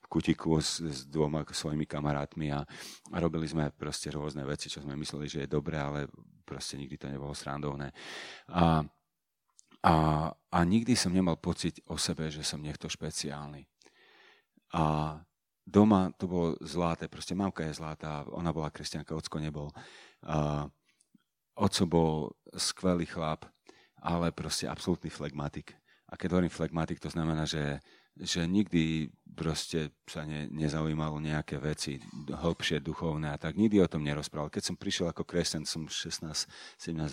v 0.00 0.06
kutiku 0.08 0.56
s, 0.56 0.80
s 0.80 1.04
dvoma 1.04 1.44
svojimi 1.44 1.84
kamarátmi 1.84 2.48
a, 2.48 2.64
a 3.12 3.16
robili 3.20 3.44
sme 3.44 3.68
proste 3.76 4.08
rôzne 4.08 4.48
veci, 4.48 4.72
čo 4.72 4.80
sme 4.80 4.96
mysleli, 4.96 5.28
že 5.28 5.44
je 5.44 5.52
dobré, 5.52 5.76
ale 5.76 6.08
proste 6.48 6.80
nikdy 6.80 6.96
to 6.96 7.12
nebolo 7.12 7.36
srandovné. 7.36 7.92
A, 8.56 8.80
a, 9.84 9.94
a 10.32 10.58
nikdy 10.64 10.96
som 10.96 11.12
nemal 11.12 11.36
pocit 11.36 11.84
o 11.92 12.00
sebe, 12.00 12.32
že 12.32 12.40
som 12.40 12.64
niekto 12.64 12.88
špeciálny. 12.88 13.68
A 14.72 15.14
doma 15.66 16.14
to 16.14 16.30
bolo 16.30 16.48
zlaté, 16.62 17.10
proste 17.10 17.34
mamka 17.34 17.66
je 17.66 17.74
zlatá, 17.74 18.22
ona 18.30 18.54
bola 18.54 18.70
kresťanka, 18.70 19.18
ocko 19.18 19.42
nebol. 19.42 19.74
Uh, 20.22 20.70
oco 21.58 21.82
bol 21.90 22.12
skvelý 22.54 23.04
chlap, 23.04 23.50
ale 23.98 24.30
proste 24.30 24.70
absolútny 24.70 25.10
flegmatik. 25.10 25.74
A 26.06 26.14
keď 26.14 26.38
hovorím 26.38 26.54
flegmatik, 26.54 27.02
to 27.02 27.10
znamená, 27.10 27.42
že, 27.50 27.82
že 28.14 28.46
nikdy 28.46 29.10
proste 29.34 29.90
sa 30.06 30.22
ne, 30.22 30.46
nezaujímalo 30.54 31.18
nejaké 31.18 31.58
veci 31.58 31.98
hĺbšie, 32.30 32.78
duchovné 32.78 33.34
a 33.34 33.40
tak. 33.40 33.58
Nikdy 33.58 33.82
o 33.82 33.90
tom 33.90 34.06
nerozprával. 34.06 34.54
Keď 34.54 34.62
som 34.70 34.76
prišiel 34.78 35.10
ako 35.10 35.26
kresťan, 35.26 35.66
som 35.66 35.90
16-17 35.90 36.46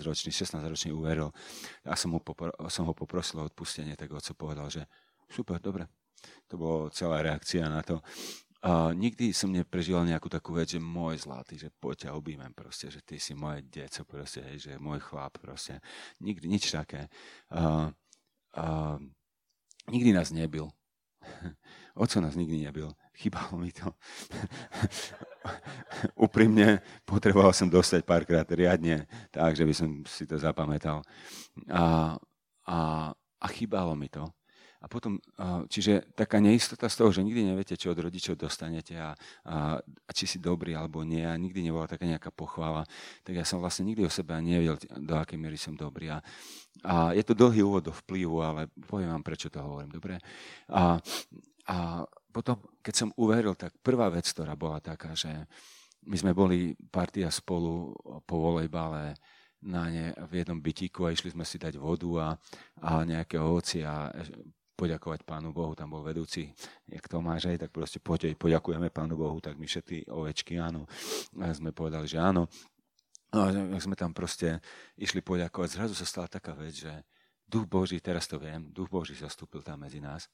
ročný, 0.06 0.30
16 0.30 0.62
ročný 0.62 0.94
uveril 0.94 1.34
a 1.82 1.98
som 1.98 2.14
ho, 2.14 2.22
popro, 2.22 2.54
som 2.70 2.86
ho 2.86 2.94
poprosil 2.94 3.42
o 3.42 3.46
odpustenie, 3.50 3.98
tak 3.98 4.14
oco 4.14 4.32
povedal, 4.38 4.70
že 4.70 4.86
super, 5.26 5.58
dobre. 5.58 5.90
To 6.48 6.54
bola 6.56 6.88
celá 6.94 7.20
reakcia 7.20 7.66
na 7.66 7.82
to. 7.82 7.98
Nikdy 8.96 9.36
som 9.36 9.52
neprežíval 9.52 10.08
nejakú 10.08 10.32
takú 10.32 10.56
vec, 10.56 10.72
že 10.72 10.80
môj 10.80 11.20
zlatý, 11.28 11.60
že 11.60 11.68
poď 11.68 12.08
ťa 12.08 12.16
objímem 12.16 12.48
proste, 12.56 12.88
že 12.88 13.04
ty 13.04 13.20
si 13.20 13.36
moje 13.36 13.60
deco 13.68 14.08
proste, 14.08 14.40
hej, 14.40 14.56
že 14.56 14.72
môj 14.80 15.04
chlap 15.04 15.36
proste. 15.36 15.84
Nikdy, 16.24 16.48
nič 16.48 16.72
také. 16.72 17.12
Uh, 17.52 17.92
uh, 18.56 18.96
nikdy 19.92 20.16
nás 20.16 20.32
nebil. 20.32 20.72
Oco 22.00 22.18
nás 22.24 22.40
nikdy 22.40 22.64
nebil. 22.64 22.88
Chýbalo 23.12 23.60
mi 23.60 23.68
to. 23.68 23.92
Úprimne 26.26 26.80
potreboval 27.04 27.52
som 27.52 27.68
dostať 27.68 28.00
párkrát 28.08 28.48
riadne, 28.48 29.04
tak, 29.28 29.60
že 29.60 29.68
by 29.68 29.74
som 29.76 29.88
si 30.08 30.24
to 30.24 30.40
zapamätal. 30.40 31.04
A, 31.68 32.16
a, 32.64 32.78
a 33.12 33.46
chýbalo 33.52 33.92
mi 33.92 34.08
to. 34.08 34.24
A 34.84 34.86
potom, 34.86 35.16
čiže 35.72 36.12
taká 36.12 36.44
neistota 36.44 36.92
z 36.92 37.00
toho, 37.00 37.08
že 37.08 37.24
nikdy 37.24 37.40
neviete, 37.40 37.72
čo 37.72 37.96
od 37.96 38.04
rodičov 38.04 38.36
dostanete 38.36 38.92
a, 39.00 39.16
a, 39.48 39.80
a 39.80 40.10
či 40.12 40.28
si 40.28 40.36
dobrý 40.36 40.76
alebo 40.76 41.00
nie, 41.00 41.24
a 41.24 41.32
nikdy 41.40 41.64
nebola 41.64 41.88
taká 41.88 42.04
nejaká 42.04 42.28
pochvála, 42.28 42.84
tak 43.24 43.40
ja 43.40 43.48
som 43.48 43.64
vlastne 43.64 43.88
nikdy 43.88 44.04
o 44.04 44.12
sebe 44.12 44.36
nevedel, 44.44 44.76
do 45.00 45.16
akej 45.16 45.40
miery 45.40 45.56
som 45.56 45.72
dobrý. 45.72 46.12
A, 46.12 46.20
a 46.84 47.16
je 47.16 47.24
to 47.24 47.32
dlhý 47.32 47.64
úvod 47.64 47.88
do 47.88 47.96
vplyvu, 47.96 48.44
ale 48.44 48.68
poviem 48.84 49.08
vám, 49.08 49.24
prečo 49.24 49.48
to 49.48 49.64
hovorím, 49.64 49.88
dobre? 49.88 50.20
A, 50.68 51.00
a 51.64 52.04
potom, 52.28 52.60
keď 52.84 52.94
som 52.94 53.16
uveril, 53.16 53.56
tak 53.56 53.72
prvá 53.80 54.12
vec, 54.12 54.28
ktorá 54.28 54.52
bola 54.52 54.84
taká, 54.84 55.16
že 55.16 55.32
my 56.04 56.16
sme 56.20 56.36
boli 56.36 56.76
partia 56.92 57.32
spolu 57.32 57.96
po 58.28 58.36
volejbale, 58.36 59.16
na 59.64 59.88
ne, 59.88 60.12
v 60.28 60.44
jednom 60.44 60.60
bytíku 60.60 61.08
a 61.08 61.16
išli 61.16 61.32
sme 61.32 61.40
si 61.48 61.56
dať 61.56 61.80
vodu 61.80 62.10
a, 62.20 62.28
a 62.84 63.00
nejaké 63.08 63.40
ovoci 63.40 63.80
a 63.80 64.12
poďakovať 64.74 65.22
Pánu 65.22 65.54
Bohu, 65.54 65.72
tam 65.78 65.94
bol 65.94 66.02
vedúci, 66.02 66.50
jak 66.90 67.06
Tomáš, 67.06 67.48
aj, 67.48 67.66
tak 67.66 67.70
proste 67.70 68.02
poďte, 68.02 68.34
poďakujeme 68.34 68.90
Pánu 68.90 69.14
Bohu, 69.14 69.38
tak 69.38 69.54
my 69.54 69.66
všetky 69.66 70.10
ovečky, 70.10 70.58
áno. 70.58 70.90
A 71.38 71.54
sme 71.54 71.70
povedali, 71.70 72.10
že 72.10 72.18
áno. 72.18 72.50
No 73.34 73.38
a 73.46 73.50
ak 73.50 73.82
sme 73.82 73.98
tam 73.98 74.14
proste 74.14 74.62
išli 74.94 75.18
poďakovať, 75.18 75.68
zrazu 75.74 75.94
sa 75.98 76.06
stala 76.06 76.30
taká 76.30 76.54
vec, 76.54 76.74
že 76.74 77.02
Duch 77.46 77.66
Boží, 77.66 77.98
teraz 77.98 78.26
to 78.30 78.38
viem, 78.38 78.70
Duch 78.70 78.90
Boží 78.90 79.14
zastúpil 79.14 79.62
tam 79.62 79.82
medzi 79.82 79.98
nás. 79.98 80.30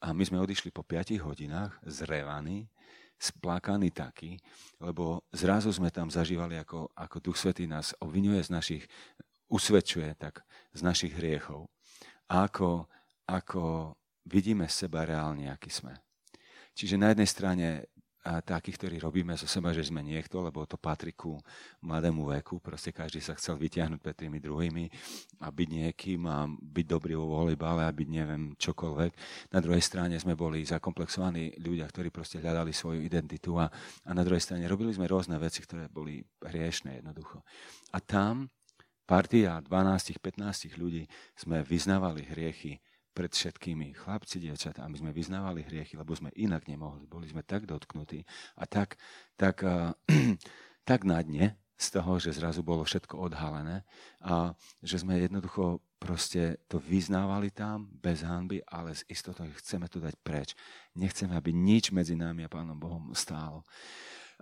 A 0.00 0.16
my 0.16 0.24
sme 0.24 0.40
odišli 0.40 0.72
po 0.72 0.80
5 0.80 1.20
hodinách 1.20 1.76
zrevaní, 1.84 2.72
splákaní 3.20 3.92
takí, 3.92 4.40
lebo 4.80 5.28
zrazu 5.28 5.68
sme 5.76 5.92
tam 5.92 6.08
zažívali, 6.08 6.56
ako, 6.56 6.88
ako 6.96 7.16
Duch 7.20 7.36
Svetý 7.36 7.68
nás 7.68 7.92
obvinuje 8.00 8.40
z 8.40 8.48
našich, 8.48 8.84
usvedčuje 9.52 10.16
tak 10.16 10.40
z 10.72 10.80
našich 10.80 11.12
hriechov. 11.12 11.68
A 12.32 12.48
ako 12.48 12.88
ako 13.38 13.94
vidíme 14.26 14.66
seba 14.66 15.06
reálne, 15.06 15.46
aký 15.46 15.70
sme. 15.70 15.94
Čiže 16.74 16.98
na 16.98 17.12
jednej 17.14 17.28
strane 17.28 17.66
a 18.20 18.44
takých, 18.44 18.76
ktorí 18.76 18.96
robíme 19.00 19.32
zo 19.32 19.48
seba, 19.48 19.72
že 19.72 19.88
sme 19.88 20.04
niekto, 20.04 20.44
lebo 20.44 20.68
to 20.68 20.76
patrí 20.76 21.16
ku 21.16 21.40
mladému 21.80 22.28
veku. 22.36 22.60
Proste 22.60 22.92
každý 22.92 23.24
sa 23.24 23.32
chcel 23.32 23.56
vyťahnuť 23.56 23.96
pred 23.96 24.12
tými 24.12 24.36
druhými 24.36 24.84
a 25.40 25.48
byť 25.48 25.68
niekým 25.72 26.28
a 26.28 26.44
byť 26.44 26.86
dobrý 26.86 27.16
vo 27.16 27.32
volejbale 27.32 27.80
a 27.80 27.96
byť 27.96 28.08
neviem 28.12 28.52
čokoľvek. 28.60 29.12
Na 29.56 29.58
druhej 29.64 29.80
strane 29.80 30.20
sme 30.20 30.36
boli 30.36 30.60
zakomplexovaní 30.68 31.56
ľudia, 31.64 31.88
ktorí 31.88 32.12
proste 32.12 32.44
hľadali 32.44 32.76
svoju 32.76 33.00
identitu 33.00 33.56
a, 33.56 33.72
a 34.04 34.10
na 34.12 34.20
druhej 34.20 34.44
strane 34.44 34.68
robili 34.68 34.92
sme 34.92 35.08
rôzne 35.08 35.40
veci, 35.40 35.64
ktoré 35.64 35.88
boli 35.88 36.20
hriešne 36.44 37.00
jednoducho. 37.00 37.40
A 37.96 38.04
tam 38.04 38.52
partia 39.08 39.64
12-15 39.64 40.76
ľudí 40.76 41.08
sme 41.40 41.64
vyznávali 41.64 42.28
hriechy 42.28 42.84
pred 43.10 43.30
všetkými. 43.30 43.94
Chlapci, 43.94 44.38
dievčatá, 44.38 44.86
my 44.86 44.96
sme 44.96 45.10
vyznávali 45.10 45.66
hriechy, 45.66 45.98
lebo 45.98 46.14
sme 46.14 46.30
inak 46.38 46.66
nemohli. 46.70 47.04
Boli 47.10 47.26
sme 47.26 47.42
tak 47.42 47.66
dotknutí 47.66 48.22
a 48.56 48.64
tak, 48.64 48.96
tak, 49.34 49.62
uh, 49.66 49.92
tak 50.88 51.02
na 51.02 51.20
dne 51.20 51.58
z 51.80 51.86
toho, 51.96 52.20
že 52.20 52.36
zrazu 52.36 52.60
bolo 52.60 52.84
všetko 52.84 53.16
odhalené 53.16 53.88
a 54.20 54.52
že 54.84 55.00
sme 55.00 55.16
jednoducho 55.16 55.80
proste 55.96 56.60
to 56.68 56.76
vyznávali 56.76 57.48
tam 57.52 57.88
bez 57.88 58.20
hanby, 58.20 58.60
ale 58.68 58.92
s 58.92 59.04
istotou 59.08 59.48
chceme 59.56 59.88
to 59.88 59.96
dať 59.96 60.16
preč. 60.20 60.52
Nechceme, 60.92 61.32
aby 61.32 61.56
nič 61.56 61.88
medzi 61.92 62.16
nami 62.16 62.44
a 62.44 62.52
Pánom 62.52 62.76
Bohom 62.76 63.12
stálo. 63.16 63.64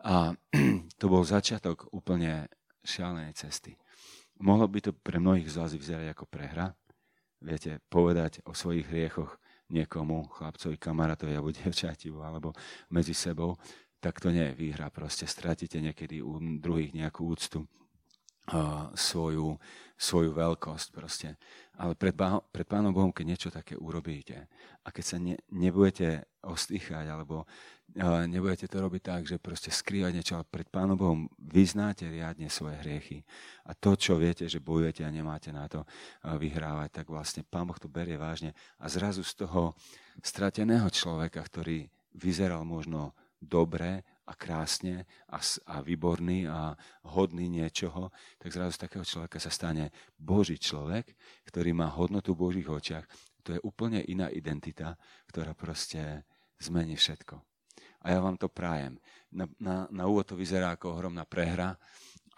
A 0.03 0.35
to 1.01 1.07
bol 1.07 1.23
začiatok 1.23 1.87
úplne 1.95 2.51
šialenej 2.83 3.39
cesty. 3.39 3.79
Mohlo 4.39 4.71
by 4.71 4.79
to 4.79 4.91
pre 4.95 5.19
mnohých 5.19 5.51
z 5.51 5.59
vás 5.59 5.75
vyzerať 5.75 6.15
ako 6.15 6.25
prehra, 6.31 6.75
viete, 7.43 7.79
povedať 7.91 8.43
o 8.47 8.53
svojich 8.55 8.87
hriechoch 8.89 9.39
niekomu, 9.69 10.29
chlapcovi, 10.33 10.77
kamarátovi 10.81 11.33
alebo 11.37 11.55
devčativu, 11.59 12.25
alebo 12.25 12.53
medzi 12.91 13.15
sebou, 13.15 13.57
tak 13.99 14.23
to 14.23 14.31
nie 14.31 14.53
je 14.53 14.59
výhra. 14.59 14.95
Proste 14.95 15.27
stratíte 15.27 15.83
niekedy 15.83 16.23
u 16.23 16.39
druhých 16.39 16.95
nejakú 16.95 17.27
úctu. 17.27 17.67
svoju, 18.97 19.61
svoju 20.01 20.31
veľkosť 20.33 20.89
proste. 20.97 21.37
Ale 21.77 21.93
pred, 21.93 22.17
pred 22.49 22.65
Pánom 22.65 22.97
Bohom, 22.97 23.13
keď 23.13 23.25
niečo 23.29 23.51
také 23.53 23.77
urobíte 23.77 24.49
a 24.81 24.89
keď 24.89 25.05
sa 25.05 25.21
ne, 25.21 25.37
nebudete 25.53 26.25
ostýchať 26.41 27.13
alebo 27.13 27.45
nebudete 28.29 28.69
to 28.69 28.85
robiť 28.85 29.03
tak, 29.03 29.23
že 29.25 29.41
proste 29.41 29.73
skrývať 29.73 30.13
niečo, 30.13 30.37
ale 30.37 30.45
pred 30.45 30.69
Pánom 30.69 30.99
Bohom 30.99 31.25
vyznáte 31.41 32.05
riadne 32.05 32.53
svoje 32.53 32.77
hriechy 32.85 33.25
a 33.65 33.73
to, 33.73 33.97
čo 33.97 34.21
viete, 34.21 34.45
že 34.45 34.61
bojujete 34.61 35.09
a 35.09 35.15
nemáte 35.15 35.49
na 35.49 35.65
to 35.67 35.83
uh, 35.83 36.37
vyhrávať, 36.37 37.03
tak 37.03 37.07
vlastne 37.09 37.43
Pán 37.49 37.65
Boh 37.65 37.81
to 37.81 37.89
berie 37.89 38.21
vážne 38.21 38.53
a 38.77 38.87
zrazu 38.93 39.25
z 39.25 39.41
toho 39.41 39.73
strateného 40.21 40.87
človeka, 40.93 41.41
ktorý 41.41 41.89
vyzeral 42.13 42.69
možno 42.69 43.17
dobre 43.41 44.05
a 44.29 44.37
krásne 44.37 45.09
a, 45.31 45.41
a 45.71 45.81
výborný 45.81 46.45
a 46.51 46.77
hodný 47.09 47.49
niečoho, 47.49 48.13
tak 48.37 48.53
zrazu 48.53 48.77
z 48.77 48.83
takého 48.85 49.05
človeka 49.07 49.41
sa 49.41 49.49
stane 49.49 49.89
Boží 50.19 50.61
človek, 50.61 51.17
ktorý 51.49 51.73
má 51.73 51.89
hodnotu 51.89 52.37
v 52.37 52.43
Božích 52.45 52.69
očiach. 52.69 53.07
To 53.49 53.57
je 53.57 53.65
úplne 53.65 54.05
iná 54.05 54.29
identita, 54.29 55.01
ktorá 55.33 55.57
proste 55.57 56.29
zmení 56.61 56.99
všetko. 56.99 57.48
A 58.03 58.15
ja 58.15 58.19
vám 58.23 58.39
to 58.39 58.47
prajem. 58.47 58.97
Na, 59.33 59.45
na, 59.59 59.77
na 59.91 60.05
úvod 60.07 60.29
to 60.29 60.39
vyzerá 60.39 60.73
ako 60.73 60.95
ohromná 60.95 61.27
prehra, 61.27 61.75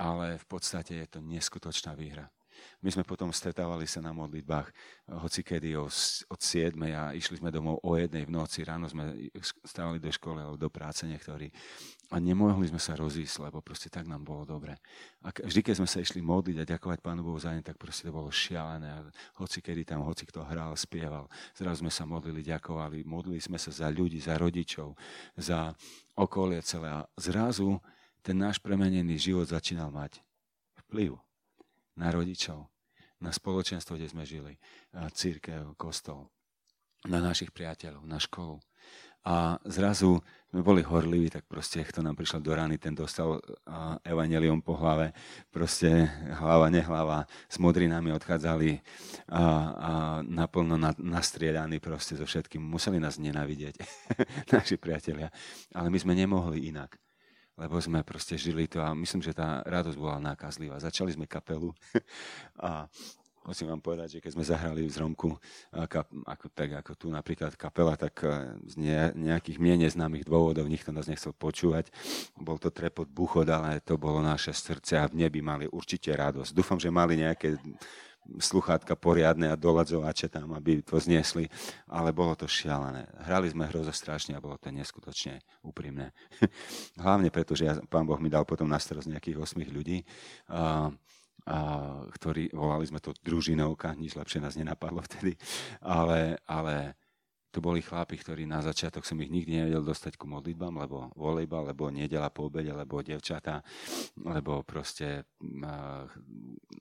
ale 0.00 0.40
v 0.40 0.47
podstate 0.49 1.05
je 1.05 1.07
to 1.07 1.19
neskutočná 1.21 1.93
výhra. 1.93 2.26
My 2.81 2.90
sme 2.93 3.05
potom 3.05 3.29
stretávali 3.31 3.85
sa 3.85 4.00
na 4.00 4.11
modlitbách 4.17 4.69
eh, 4.69 4.75
hoci 5.21 5.40
kedy 5.45 5.76
od 5.76 6.40
7 6.40 6.76
a 6.95 7.12
išli 7.12 7.40
sme 7.40 7.52
domov 7.52 7.81
o 7.85 7.93
jednej 7.97 8.25
v 8.25 8.35
noci, 8.35 8.64
ráno 8.64 8.88
sme 8.88 9.31
stávali 9.64 10.00
do 10.00 10.09
školy 10.09 10.40
alebo 10.43 10.59
do 10.61 10.71
práce 10.73 11.05
niektorí 11.05 11.52
a 12.11 12.19
nemohli 12.19 12.67
sme 12.67 12.83
sa 12.83 12.99
rozísť, 12.99 13.47
lebo 13.47 13.62
proste 13.62 13.87
tak 13.87 14.11
nám 14.11 14.26
bolo 14.26 14.43
dobre. 14.43 14.75
A 15.23 15.31
vždy, 15.31 15.62
keď 15.62 15.75
sme 15.79 15.87
sa 15.87 16.02
išli 16.02 16.19
modliť 16.19 16.59
a 16.59 16.69
ďakovať 16.75 16.99
Pánu 16.99 17.23
Bohu 17.23 17.38
za 17.38 17.55
ne, 17.55 17.62
tak 17.62 17.79
proste 17.79 18.11
to 18.11 18.12
bolo 18.14 18.35
šialené. 18.35 18.90
A 18.90 19.07
hoci 19.38 19.62
kedy 19.62 19.87
tam, 19.87 20.02
hoci 20.02 20.26
kto 20.26 20.43
hral, 20.43 20.75
spieval, 20.75 21.31
zrazu 21.55 21.87
sme 21.87 21.93
sa 21.95 22.02
modlili, 22.11 22.43
ďakovali, 22.43 23.07
modlili 23.07 23.38
sme 23.38 23.62
sa 23.62 23.71
za 23.71 23.87
ľudí, 23.95 24.19
za 24.19 24.35
rodičov, 24.35 24.99
za 25.38 25.71
okolie 26.19 26.59
celé. 26.67 26.90
A 26.90 27.07
zrazu 27.14 27.79
ten 28.26 28.35
náš 28.35 28.59
premenený 28.59 29.14
život 29.14 29.47
začínal 29.47 29.95
mať 29.95 30.19
vplyv 30.90 31.14
na 32.00 32.09
rodičov, 32.09 32.64
na 33.21 33.28
spoločenstvo, 33.28 34.00
kde 34.00 34.09
sme 34.09 34.25
žili, 34.25 34.57
církev, 35.12 35.76
kostol, 35.76 36.33
na 37.04 37.21
našich 37.21 37.52
priateľov, 37.52 38.09
na 38.09 38.16
školu. 38.16 38.57
A 39.21 39.61
zrazu 39.69 40.25
sme 40.49 40.64
boli 40.64 40.80
horliví, 40.80 41.28
tak 41.28 41.45
proste, 41.45 41.85
kto 41.85 42.00
nám 42.00 42.16
prišiel 42.16 42.40
do 42.40 42.57
rány, 42.57 42.80
ten 42.80 42.97
dostal 42.97 43.37
evanelium 44.00 44.64
po 44.64 44.80
hlave, 44.80 45.12
proste 45.52 46.09
hlava, 46.40 46.73
nehlava, 46.73 47.28
s 47.45 47.61
modrinami 47.61 48.16
odchádzali 48.16 48.80
a, 49.28 49.45
a 49.76 49.92
naplno 50.25 50.80
na, 50.80 50.97
nastriedaní 50.97 51.85
proste 51.85 52.16
so 52.16 52.25
všetkým. 52.25 52.64
Museli 52.64 52.97
nás 52.97 53.21
nenavidieť, 53.21 53.76
naši 54.57 54.80
priatelia. 54.80 55.28
Ale 55.76 55.92
my 55.92 55.99
sme 56.00 56.16
nemohli 56.16 56.73
inak 56.73 56.97
lebo 57.61 57.76
sme 57.76 58.00
proste 58.00 58.40
žili 58.40 58.64
to 58.64 58.81
a 58.81 58.97
myslím, 58.97 59.21
že 59.21 59.37
tá 59.37 59.61
radosť 59.69 59.99
bola 60.00 60.17
nákazlivá. 60.33 60.81
Začali 60.81 61.12
sme 61.12 61.29
kapelu 61.29 61.76
a 62.57 62.88
musím 63.45 63.69
vám 63.69 63.85
povedať, 63.85 64.17
že 64.17 64.23
keď 64.25 64.33
sme 64.33 64.45
zahrali 64.49 64.88
v 64.88 64.95
Zromku, 64.97 65.37
ako, 66.25 66.47
tak 66.57 66.81
ako 66.81 66.93
tu 66.97 67.07
napríklad 67.12 67.52
kapela, 67.61 68.00
tak 68.00 68.25
e, 68.25 68.57
z 68.64 68.75
nejakých 69.12 69.61
mien 69.61 69.76
neznámych 69.81 70.25
dôvodov 70.25 70.69
nikto 70.69 70.88
nás 70.93 71.09
nechcel 71.09 71.37
počúvať. 71.37 71.93
Bol 72.40 72.57
to 72.57 72.73
trepot 72.73 73.09
buchod, 73.09 73.49
ale 73.52 73.85
to 73.85 74.00
bolo 74.00 74.25
naše 74.25 74.57
srdce 74.57 74.97
a 74.97 75.09
v 75.09 75.25
nebi 75.25 75.45
mali 75.45 75.69
určite 75.69 76.12
radosť. 76.17 76.57
Dúfam, 76.57 76.81
že 76.81 76.88
mali 76.88 77.21
nejaké 77.21 77.61
sluchátka 78.38 78.94
poriadne 78.94 79.50
a 79.50 79.58
doladzovače 79.58 80.30
tam, 80.30 80.54
aby 80.54 80.84
to 80.84 81.00
zniesli, 81.02 81.50
ale 81.90 82.14
bolo 82.14 82.38
to 82.38 82.46
šialené. 82.46 83.10
Hrali 83.26 83.50
sme 83.50 83.66
hrozo 83.66 83.90
strašne 83.90 84.38
a 84.38 84.44
bolo 84.44 84.54
to 84.60 84.70
neskutočne 84.70 85.42
úprimné. 85.66 86.14
Hlavne 87.04 87.32
preto, 87.34 87.58
že 87.58 87.64
ja, 87.66 87.75
pán 87.90 88.06
Boh 88.06 88.20
mi 88.22 88.30
dal 88.30 88.46
potom 88.46 88.70
na 88.70 88.78
starosť 88.78 89.10
nejakých 89.10 89.37
8 89.40 89.66
ľudí, 89.75 90.04
a, 90.52 90.92
a, 91.49 91.58
ktorí, 92.20 92.54
volali 92.54 92.87
sme 92.87 93.02
to 93.02 93.10
družinovka, 93.18 93.99
nič 93.99 94.14
lepšie 94.14 94.38
nás 94.38 94.54
nenapadlo 94.54 95.02
vtedy, 95.02 95.34
ale, 95.82 96.38
ale 96.46 97.00
to 97.50 97.59
boli 97.59 97.83
chlapi, 97.83 98.15
ktorí 98.15 98.47
na 98.47 98.63
začiatok 98.63 99.02
som 99.02 99.19
ich 99.19 99.30
nikdy 99.30 99.58
nevedel 99.58 99.82
dostať 99.82 100.15
ku 100.15 100.30
modlitbám, 100.30 100.75
lebo 100.86 101.10
volejba, 101.19 101.67
lebo 101.67 101.91
nedela 101.91 102.30
po 102.30 102.47
obede, 102.47 102.71
lebo 102.71 103.02
devčata, 103.02 103.58
lebo 104.23 104.63
proste 104.63 105.26
uh, 105.43 106.06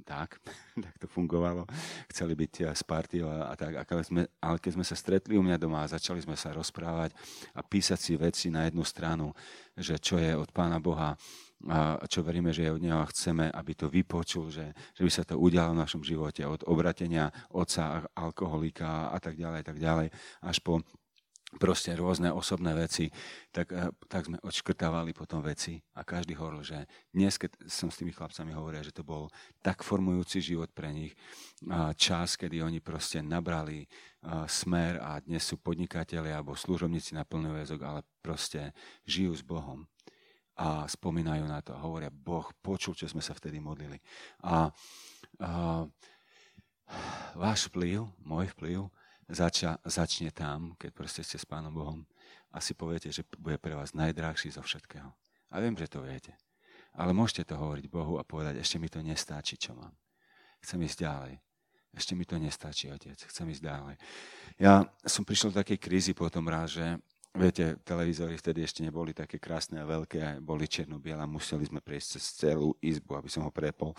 tak, 0.06 0.38
tak 0.86 0.94
to 1.02 1.10
fungovalo. 1.10 1.66
Chceli 2.14 2.38
byť 2.38 2.54
z 2.78 2.84
party 2.86 3.26
a, 3.26 3.50
a 3.50 3.54
tak. 3.58 3.82
Ale, 3.82 4.04
sme, 4.06 4.22
ale 4.38 4.58
keď 4.62 4.72
sme 4.78 4.86
sa 4.86 4.94
stretli 4.94 5.34
u 5.38 5.44
mňa 5.44 5.58
doma 5.58 5.82
a 5.82 5.92
začali 5.92 6.22
sme 6.22 6.38
sa 6.38 6.54
rozprávať 6.54 7.18
a 7.58 7.66
písať 7.66 8.00
si 8.00 8.14
veci 8.14 8.48
na 8.54 8.70
jednu 8.70 8.86
stranu, 8.86 9.34
že 9.74 9.98
čo 9.98 10.22
je 10.22 10.38
od 10.38 10.54
Pána 10.54 10.78
Boha, 10.78 11.18
a 11.68 12.00
čo 12.08 12.24
veríme, 12.24 12.56
že 12.56 12.64
je 12.64 12.72
od 12.72 12.80
Neho 12.80 13.04
a 13.04 13.12
chceme, 13.12 13.52
aby 13.52 13.72
to 13.76 13.92
vypočul, 13.92 14.48
že, 14.48 14.72
že 14.96 15.04
by 15.04 15.12
sa 15.12 15.28
to 15.28 15.36
udialo 15.36 15.76
v 15.76 15.82
našom 15.84 16.00
živote. 16.08 16.48
Od 16.48 16.64
obratenia 16.64 17.36
otca, 17.52 18.08
alkoholika 18.16 19.12
a 19.12 19.20
tak 19.20 19.36
ďalej, 19.36 19.68
tak 19.68 19.76
ďalej, 19.76 20.08
až 20.40 20.58
po 20.64 20.80
proste 21.58 21.98
rôzne 21.98 22.30
osobné 22.30 22.78
veci, 22.78 23.10
tak, 23.50 23.74
eh, 23.74 23.90
tak 24.06 24.30
sme 24.30 24.38
odškrtávali 24.38 25.18
potom 25.18 25.42
veci. 25.42 25.82
A 25.98 26.06
každý 26.06 26.38
hovoril, 26.38 26.62
že 26.62 26.86
dnes, 27.10 27.42
keď 27.42 27.58
som 27.66 27.90
s 27.90 27.98
tými 27.98 28.14
chlapcami 28.14 28.54
hovoril, 28.54 28.86
že 28.86 28.94
to 28.94 29.02
bol 29.02 29.34
tak 29.66 29.82
formujúci 29.82 30.46
život 30.46 30.70
pre 30.70 30.94
nich, 30.94 31.18
čas, 32.00 32.40
kedy 32.40 32.64
oni 32.64 32.80
proste 32.80 33.20
nabrali 33.20 33.84
smer 34.48 34.96
a 35.04 35.20
dnes 35.20 35.44
sú 35.44 35.60
podnikatelia 35.60 36.40
alebo 36.40 36.56
služobníci 36.56 37.20
na 37.20 37.28
plný 37.28 37.52
väzok, 37.52 37.80
ale 37.84 38.00
proste 38.24 38.72
žijú 39.04 39.36
s 39.36 39.44
Bohom 39.44 39.84
a 40.60 40.84
spomínajú 40.84 41.48
na 41.48 41.64
to 41.64 41.72
hovoria, 41.80 42.12
Boh 42.12 42.44
počul, 42.60 42.92
čo 42.92 43.08
sme 43.08 43.24
sa 43.24 43.32
vtedy 43.32 43.64
modlili. 43.64 43.96
A, 44.44 44.68
a 45.40 45.52
váš 47.40 47.72
vplyv, 47.72 48.04
môj 48.28 48.52
vplyv, 48.60 48.92
zača, 49.32 49.80
začne 49.88 50.36
tam, 50.36 50.76
keď 50.76 50.92
proste 50.92 51.24
ste 51.24 51.40
s 51.40 51.48
Pánom 51.48 51.72
Bohom 51.72 52.04
a 52.52 52.60
si 52.60 52.76
poviete, 52.76 53.08
že 53.08 53.24
bude 53.40 53.56
pre 53.56 53.72
vás 53.72 53.96
najdrahší 53.96 54.52
zo 54.52 54.60
všetkého. 54.60 55.08
A 55.50 55.56
viem, 55.64 55.80
že 55.80 55.88
to 55.88 56.04
viete. 56.04 56.36
Ale 56.92 57.16
môžete 57.16 57.48
to 57.48 57.56
hovoriť 57.56 57.86
Bohu 57.88 58.20
a 58.20 58.28
povedať, 58.28 58.60
ešte 58.60 58.82
mi 58.82 58.92
to 58.92 59.00
nestáči, 59.00 59.56
čo 59.56 59.72
mám. 59.78 59.96
Chcem 60.60 60.82
ísť 60.84 61.08
ďalej. 61.08 61.34
Ešte 61.96 62.14
mi 62.14 62.28
to 62.28 62.36
nestačí, 62.38 62.92
otec. 62.92 63.18
Chcem 63.18 63.50
ísť 63.50 63.64
ďalej. 63.64 63.96
Ja 64.62 64.86
som 65.08 65.26
prišiel 65.26 65.56
do 65.56 65.62
takej 65.64 65.80
krízy 65.80 66.12
potom 66.14 66.46
raz, 66.46 66.76
že 66.76 67.00
Viete, 67.30 67.78
televízory 67.86 68.42
vtedy 68.42 68.66
ešte 68.66 68.82
neboli 68.82 69.14
také 69.14 69.38
krásne 69.38 69.78
a 69.78 69.86
veľké, 69.86 70.42
boli 70.42 70.66
černo-biela, 70.66 71.30
museli 71.30 71.70
sme 71.70 71.78
prejsť 71.78 72.08
cez 72.18 72.24
celú 72.42 72.74
izbu, 72.82 73.22
aby 73.22 73.30
som 73.30 73.46
ho 73.46 73.54
prepol. 73.54 73.94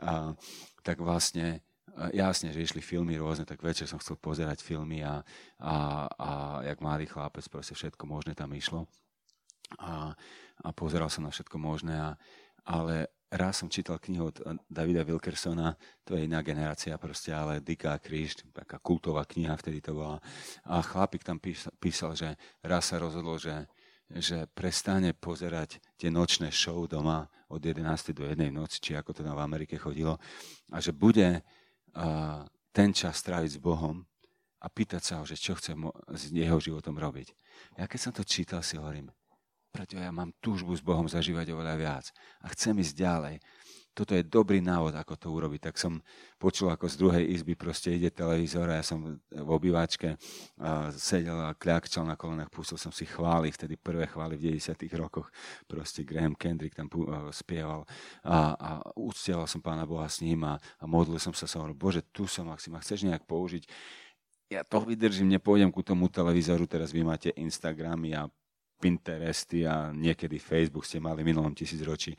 A, 0.00 0.32
tak 0.80 0.96
vlastne, 1.04 1.60
jasne, 2.16 2.48
že 2.48 2.64
išli 2.64 2.80
filmy 2.80 3.20
rôzne, 3.20 3.44
tak 3.44 3.60
večer 3.60 3.84
som 3.84 4.00
chcel 4.00 4.16
pozerať 4.16 4.64
filmy 4.64 5.04
a, 5.04 5.20
a, 5.60 5.74
a 6.16 6.30
jak 6.64 6.80
mladý 6.80 7.12
chlapec, 7.12 7.44
proste 7.52 7.76
všetko 7.76 8.08
možné 8.08 8.32
tam 8.32 8.48
išlo. 8.56 8.88
A, 9.76 10.16
a 10.64 10.68
pozeral 10.72 11.12
som 11.12 11.28
na 11.28 11.32
všetko 11.32 11.60
možné, 11.60 12.00
a, 12.00 12.16
ale 12.64 13.12
raz 13.32 13.64
som 13.64 13.72
čítal 13.72 13.96
knihu 13.96 14.28
od 14.28 14.36
Davida 14.68 15.00
Wilkersona, 15.08 15.72
to 16.04 16.14
je 16.14 16.28
iná 16.28 16.44
generácia 16.44 16.92
proste, 17.00 17.32
ale 17.32 17.64
Dika 17.64 17.96
Kríž, 17.96 18.44
taká 18.52 18.76
kultová 18.76 19.24
kniha 19.24 19.56
vtedy 19.56 19.80
to 19.80 19.96
bola. 19.96 20.20
A 20.68 20.84
chlapík 20.84 21.24
tam 21.24 21.40
písal, 21.40 21.72
písal 21.80 22.12
že 22.12 22.28
raz 22.60 22.92
sa 22.92 23.00
rozhodol, 23.00 23.40
že, 23.40 23.64
že 24.12 24.44
prestane 24.52 25.16
pozerať 25.16 25.80
tie 25.96 26.12
nočné 26.12 26.52
show 26.52 26.84
doma 26.84 27.24
od 27.48 27.60
11. 27.64 28.12
do 28.12 28.28
1. 28.28 28.52
noci, 28.52 28.84
či 28.84 28.92
ako 28.92 29.16
to 29.16 29.24
tam 29.24 29.36
v 29.36 29.44
Amerike 29.44 29.80
chodilo, 29.80 30.20
a 30.68 30.76
že 30.80 30.92
bude 30.92 31.40
uh, 31.40 32.44
ten 32.72 32.92
čas 32.92 33.16
stráviť 33.20 33.56
s 33.56 33.60
Bohom 33.60 34.04
a 34.60 34.66
pýtať 34.68 35.02
sa 35.02 35.14
ho, 35.20 35.24
že 35.24 35.40
čo 35.40 35.56
chce 35.56 35.72
s 36.16 36.22
jeho 36.32 36.60
životom 36.60 36.96
robiť. 37.00 37.32
Ja 37.80 37.88
keď 37.88 38.00
som 38.00 38.12
to 38.12 38.24
čítal, 38.24 38.60
si 38.60 38.76
hovorím, 38.76 39.12
preto 39.72 39.96
ja 39.96 40.12
mám 40.12 40.36
túžbu 40.44 40.76
s 40.76 40.84
Bohom 40.84 41.08
zažívať 41.08 41.56
oveľa 41.56 41.74
viac 41.80 42.06
a 42.44 42.52
chcem 42.52 42.76
ísť 42.76 42.94
ďalej. 42.94 43.36
Toto 43.92 44.16
je 44.16 44.24
dobrý 44.24 44.64
návod, 44.64 44.96
ako 44.96 45.20
to 45.20 45.28
urobiť. 45.28 45.68
Tak 45.68 45.76
som 45.76 46.00
počul, 46.40 46.72
ako 46.72 46.88
z 46.88 46.96
druhej 46.96 47.24
izby 47.28 47.52
proste 47.52 47.92
ide 47.92 48.08
televízor 48.08 48.64
a 48.72 48.80
ja 48.80 48.84
som 48.84 49.20
v 49.20 49.50
obývačke 49.52 50.16
a 50.56 50.88
sedel 50.96 51.36
a 51.36 51.52
kľakčal 51.52 52.08
na 52.08 52.16
kolenách, 52.16 52.48
pustil 52.48 52.80
som 52.80 52.88
si 52.88 53.04
chvály, 53.04 53.52
vtedy 53.52 53.76
prvé 53.76 54.08
chvály 54.08 54.40
v 54.40 54.56
90 54.56 54.80
rokoch. 54.96 55.28
Proste 55.68 56.08
Graham 56.08 56.32
Kendrick 56.32 56.72
tam 56.72 56.88
spieval 57.36 57.84
a, 58.24 58.56
a 58.56 58.70
uctieval 58.96 59.44
som 59.44 59.60
Pána 59.60 59.84
Boha 59.84 60.08
s 60.08 60.24
ním 60.24 60.40
a, 60.48 60.56
a 60.56 60.84
modlil 60.88 61.20
som 61.20 61.36
sa, 61.36 61.44
som 61.44 61.60
hovoril, 61.60 61.76
Bože, 61.76 62.00
tu 62.16 62.24
som, 62.24 62.48
ak 62.48 62.64
si 62.64 62.72
ma 62.72 62.80
chceš 62.80 63.04
nejak 63.04 63.28
použiť, 63.28 63.68
ja 64.52 64.64
to 64.64 64.84
vydržím, 64.84 65.32
nepôjdem 65.32 65.72
ku 65.72 65.84
tomu 65.84 66.12
televízoru, 66.12 66.64
teraz 66.68 66.92
vy 66.92 67.04
máte 67.04 67.32
Instagramy 67.36 68.12
a 68.16 68.28
Pinteresty 68.82 69.62
a 69.62 69.94
niekedy 69.94 70.42
Facebook 70.42 70.82
ste 70.82 70.98
mali 70.98 71.22
minulom 71.22 71.54
tisícročí. 71.54 72.18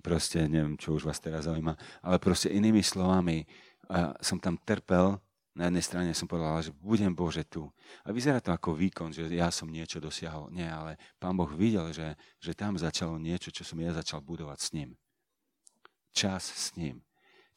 Proste 0.00 0.48
neviem, 0.48 0.80
čo 0.80 0.96
už 0.96 1.04
vás 1.04 1.20
teraz 1.20 1.44
zaujíma. 1.44 1.76
Ale 2.00 2.16
proste 2.16 2.48
inými 2.48 2.80
slovami, 2.80 3.44
a 3.92 4.16
som 4.24 4.40
tam 4.40 4.56
trpel, 4.56 5.20
na 5.58 5.66
jednej 5.66 5.82
strane 5.82 6.10
som 6.14 6.30
povedal, 6.30 6.62
že 6.62 6.70
budem 6.70 7.10
Bože 7.10 7.42
tu. 7.42 7.66
A 8.06 8.14
vyzerá 8.14 8.38
to 8.38 8.54
ako 8.54 8.78
výkon, 8.78 9.10
že 9.10 9.26
ja 9.26 9.50
som 9.50 9.66
niečo 9.66 9.98
dosiahol. 9.98 10.54
Nie, 10.54 10.70
ale 10.70 10.94
Pán 11.18 11.34
Boh 11.34 11.50
videl, 11.50 11.90
že, 11.90 12.14
že 12.38 12.54
tam 12.54 12.78
začalo 12.78 13.18
niečo, 13.18 13.50
čo 13.50 13.66
som 13.66 13.76
ja 13.82 13.90
začal 13.90 14.22
budovať 14.22 14.58
s 14.62 14.68
ním. 14.70 14.94
Čas 16.14 16.46
s 16.46 16.78
ním. 16.78 17.02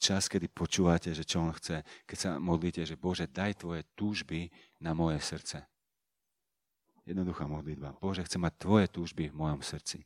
Čas, 0.02 0.26
kedy 0.26 0.50
počúvate, 0.50 1.14
že 1.14 1.22
čo 1.22 1.46
on 1.46 1.54
chce. 1.54 1.86
Keď 2.10 2.18
sa 2.18 2.30
modlíte, 2.42 2.82
že 2.82 2.98
Bože, 2.98 3.30
daj 3.30 3.62
tvoje 3.62 3.86
túžby 3.94 4.50
na 4.82 4.98
moje 4.98 5.22
srdce. 5.22 5.62
Jednoduchá 7.06 7.50
modlitba. 7.50 7.98
Bože, 7.98 8.26
chcem 8.26 8.42
mať 8.42 8.54
tvoje 8.62 8.86
túžby 8.90 9.34
v 9.34 9.38
mojom 9.38 9.62
srdci. 9.66 10.06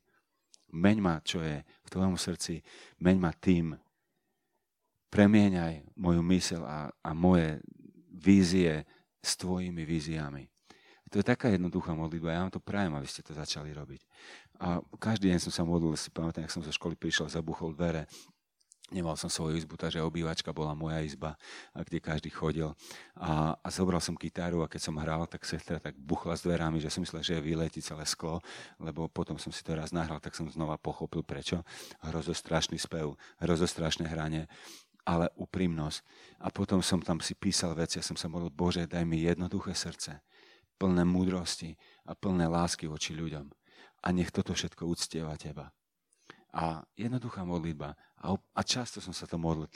Meň 0.71 0.97
ma, 1.03 1.15
čo 1.21 1.43
je 1.43 1.61
v 1.61 1.89
tvojom 1.91 2.15
srdci. 2.15 2.63
Meň 3.03 3.15
ma 3.19 3.31
tým. 3.35 3.75
Premieňaj 5.11 5.95
moju 5.95 6.21
mysel 6.31 6.63
a, 6.63 6.91
a 6.91 7.09
moje 7.15 7.63
vízie 8.11 8.83
s 9.19 9.35
tvojimi 9.39 9.83
víziami. 9.83 10.47
To 11.13 11.21
je 11.21 11.31
taká 11.31 11.47
jednoduchá 11.53 11.95
modlitba. 11.95 12.33
Ja 12.33 12.43
vám 12.43 12.51
to 12.51 12.59
prajem, 12.59 12.91
aby 12.97 13.07
ste 13.07 13.23
to 13.23 13.31
začali 13.31 13.71
robiť. 13.71 14.01
A 14.59 14.83
každý 14.99 15.31
deň 15.31 15.39
som 15.47 15.53
sa 15.53 15.63
modlil, 15.63 15.95
si 15.95 16.11
pamätám, 16.11 16.43
ak 16.43 16.51
som 16.51 16.65
zo 16.65 16.73
školy 16.75 16.99
prišiel, 16.99 17.31
zabuchol 17.31 17.71
dvere 17.71 18.03
Nemal 18.93 19.17
som 19.17 19.33
svoju 19.33 19.57
izbu, 19.57 19.81
takže 19.81 20.05
obývačka 20.05 20.53
bola 20.53 20.77
moja 20.77 21.01
izba, 21.01 21.33
kde 21.73 21.97
každý 21.97 22.29
chodil. 22.29 22.69
A, 23.17 23.57
a 23.57 23.67
zobral 23.73 23.97
som 23.97 24.13
gitaru 24.13 24.61
a 24.61 24.69
keď 24.69 24.81
som 24.85 25.01
hral, 25.01 25.25
tak 25.25 25.41
sestra 25.41 25.81
tak 25.81 25.97
buchla 25.97 26.37
s 26.37 26.45
dverami, 26.45 26.77
že 26.77 26.93
som 26.93 27.01
myslel, 27.01 27.25
že 27.25 27.41
vyletí 27.41 27.81
celé 27.81 28.05
sklo, 28.05 28.45
lebo 28.77 29.09
potom 29.09 29.41
som 29.41 29.49
si 29.49 29.65
to 29.65 29.73
raz 29.73 29.89
nahral, 29.89 30.21
tak 30.21 30.37
som 30.37 30.45
znova 30.45 30.77
pochopil 30.77 31.25
prečo. 31.25 31.65
Hrozostrašný 32.05 32.77
spev, 32.77 33.17
hrozostrašné 33.41 34.05
hranie, 34.05 34.45
ale 35.01 35.33
úprimnosť. 35.33 36.05
A 36.45 36.53
potom 36.53 36.85
som 36.85 37.01
tam 37.01 37.17
si 37.25 37.33
písal 37.33 37.73
veci 37.73 37.97
a 37.97 38.05
som 38.05 38.13
sa 38.13 38.29
modlil, 38.29 38.53
Bože, 38.53 38.85
daj 38.85 39.01
mi 39.01 39.25
jednoduché 39.25 39.73
srdce, 39.73 40.21
plné 40.77 41.09
múdrosti 41.09 41.73
a 42.05 42.13
plné 42.13 42.45
lásky 42.45 42.85
voči 42.85 43.17
ľuďom. 43.17 43.49
A 44.05 44.13
nech 44.13 44.29
toto 44.29 44.53
všetko 44.53 44.85
uctieva 44.85 45.33
Teba. 45.41 45.73
A 46.55 46.87
jednoduchá 46.95 47.43
modlitba. 47.43 47.99
A, 48.23 48.31
a 48.31 48.61
často 48.63 49.03
som 49.03 49.11
sa 49.11 49.27
to 49.27 49.35
modlil 49.35 49.67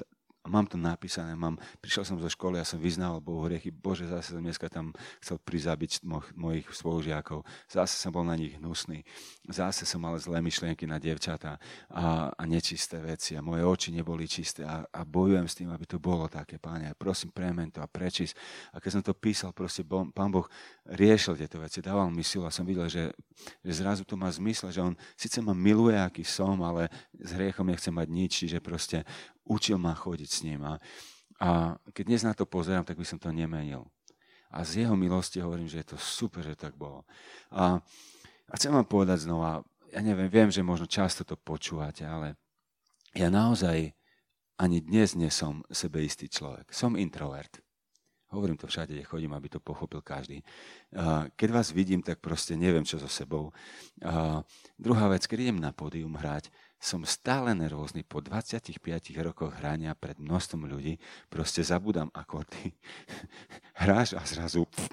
mám 0.49 0.65
to 0.65 0.81
napísané, 0.81 1.37
mám, 1.37 1.61
prišiel 1.79 2.03
som 2.03 2.17
zo 2.17 2.25
školy 2.25 2.57
a 2.57 2.65
som 2.65 2.81
vyznával 2.81 3.21
Bohu 3.21 3.45
hriechy. 3.45 3.69
Bože, 3.69 4.09
zase 4.09 4.33
som 4.33 4.41
dneska 4.41 4.65
tam 4.67 4.91
chcel 5.21 5.37
prizabiť 5.37 6.01
mo- 6.01 6.25
mojich 6.33 6.65
spolužiakov. 6.73 7.45
Zase 7.69 8.01
som 8.01 8.09
bol 8.09 8.25
na 8.25 8.33
nich 8.33 8.57
hnusný. 8.57 9.05
Zase 9.45 9.85
som 9.85 10.01
mal 10.01 10.17
zlé 10.17 10.41
myšlienky 10.41 10.89
na 10.89 10.97
devčatá 10.97 11.61
a, 11.93 12.33
a 12.33 12.43
nečisté 12.49 12.97
veci 12.97 13.37
a 13.37 13.45
moje 13.45 13.61
oči 13.61 13.89
neboli 13.93 14.25
čisté 14.25 14.65
a, 14.65 14.81
a 14.89 15.05
bojujem 15.05 15.45
s 15.45 15.55
tým, 15.55 15.69
aby 15.69 15.85
to 15.85 16.01
bolo 16.01 16.25
také, 16.25 16.57
páne. 16.57 16.91
Prosím, 16.97 17.29
premen 17.29 17.69
to 17.69 17.79
a 17.79 17.87
prečísť. 17.87 18.33
A 18.73 18.81
keď 18.81 18.91
som 18.91 19.03
to 19.05 19.13
písal, 19.13 19.53
proste 19.53 19.85
bo, 19.85 20.09
pán 20.09 20.33
Boh 20.33 20.49
riešil 20.89 21.37
tieto 21.37 21.61
veci, 21.61 21.85
dával 21.85 22.09
mi 22.09 22.25
silu 22.25 22.49
a 22.49 22.51
som 22.51 22.65
videl, 22.65 22.89
že, 22.89 23.13
že 23.61 23.73
zrazu 23.77 24.01
to 24.01 24.17
má 24.17 24.27
zmysel, 24.33 24.73
že 24.73 24.81
on 24.81 24.97
síce 25.13 25.37
ma 25.45 25.53
miluje, 25.53 25.99
aký 25.99 26.25
som, 26.25 26.57
ale 26.65 26.89
s 27.13 27.29
hriechom 27.35 27.67
nechce 27.67 27.93
mať 27.93 28.07
nič, 28.09 28.31
čiže 28.45 28.57
proste 28.63 29.05
učil 29.45 29.77
ma 29.77 29.95
chodiť 29.95 30.29
s 30.29 30.39
ním. 30.43 30.63
A, 30.65 30.73
a 31.39 31.77
keď 31.93 32.03
dnes 32.09 32.23
na 32.25 32.33
to 32.33 32.43
pozerám, 32.49 32.83
tak 32.83 32.97
by 32.97 33.05
som 33.05 33.21
to 33.21 33.31
nemenil. 33.31 33.87
A 34.49 34.65
z 34.65 34.83
jeho 34.83 34.97
milosti 34.97 35.39
hovorím, 35.39 35.69
že 35.69 35.85
je 35.85 35.93
to 35.93 35.97
super, 36.01 36.41
že 36.41 36.57
tak 36.57 36.73
bolo. 36.73 37.05
A, 37.53 37.77
a 38.49 38.53
chcem 38.57 38.73
vám 38.73 38.89
povedať 38.89 39.29
znova, 39.29 39.61
ja 39.93 40.01
neviem, 40.01 40.29
viem, 40.29 40.49
že 40.49 40.65
možno 40.65 40.89
často 40.89 41.21
to 41.21 41.37
počúvate, 41.37 42.01
ale 42.05 42.37
ja 43.13 43.29
naozaj 43.29 43.93
ani 44.59 44.83
dnes 44.83 45.15
nie 45.17 45.29
som 45.31 45.65
sebeistý 45.69 46.27
človek. 46.29 46.69
Som 46.73 46.99
introvert. 46.99 47.61
Hovorím 48.29 48.61
to 48.61 48.69
všade, 48.69 48.93
kde 48.93 49.09
chodím, 49.09 49.33
aby 49.33 49.49
to 49.49 49.57
pochopil 49.57 50.05
každý. 50.05 50.45
Keď 51.33 51.49
vás 51.49 51.73
vidím, 51.73 52.05
tak 52.05 52.21
proste 52.21 52.53
neviem, 52.53 52.85
čo 52.85 53.01
so 53.01 53.09
sebou. 53.09 53.49
Druhá 54.77 55.05
vec, 55.09 55.25
keď 55.25 55.49
idem 55.49 55.57
na 55.57 55.73
pódium 55.73 56.13
hrať, 56.13 56.53
som 56.79 57.03
stále 57.03 57.51
nervózny. 57.51 58.07
Po 58.07 58.23
25 58.23 58.79
rokoch 59.19 59.51
hrania 59.59 59.91
pred 59.93 60.15
množstvom 60.17 60.63
ľudí 60.63 60.95
proste 61.27 61.59
zabudám 61.59 62.07
akordy. 62.15 62.71
Hráš 63.83 64.15
a 64.15 64.23
zrazu 64.23 64.63
pff, 64.63 64.87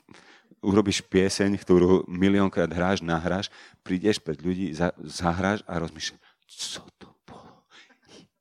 urobíš 0.66 1.06
pieseň, 1.06 1.54
ktorú 1.62 2.02
miliónkrát 2.10 2.68
hráš, 2.74 3.06
nahráš, 3.06 3.54
prídeš 3.86 4.18
pred 4.18 4.42
ľudí, 4.42 4.74
za, 4.74 4.90
zahráš 4.98 5.62
a 5.70 5.78
rozmýšľaš, 5.78 6.20
co 6.50 6.82
to 6.98 7.08
bolo? 7.22 7.62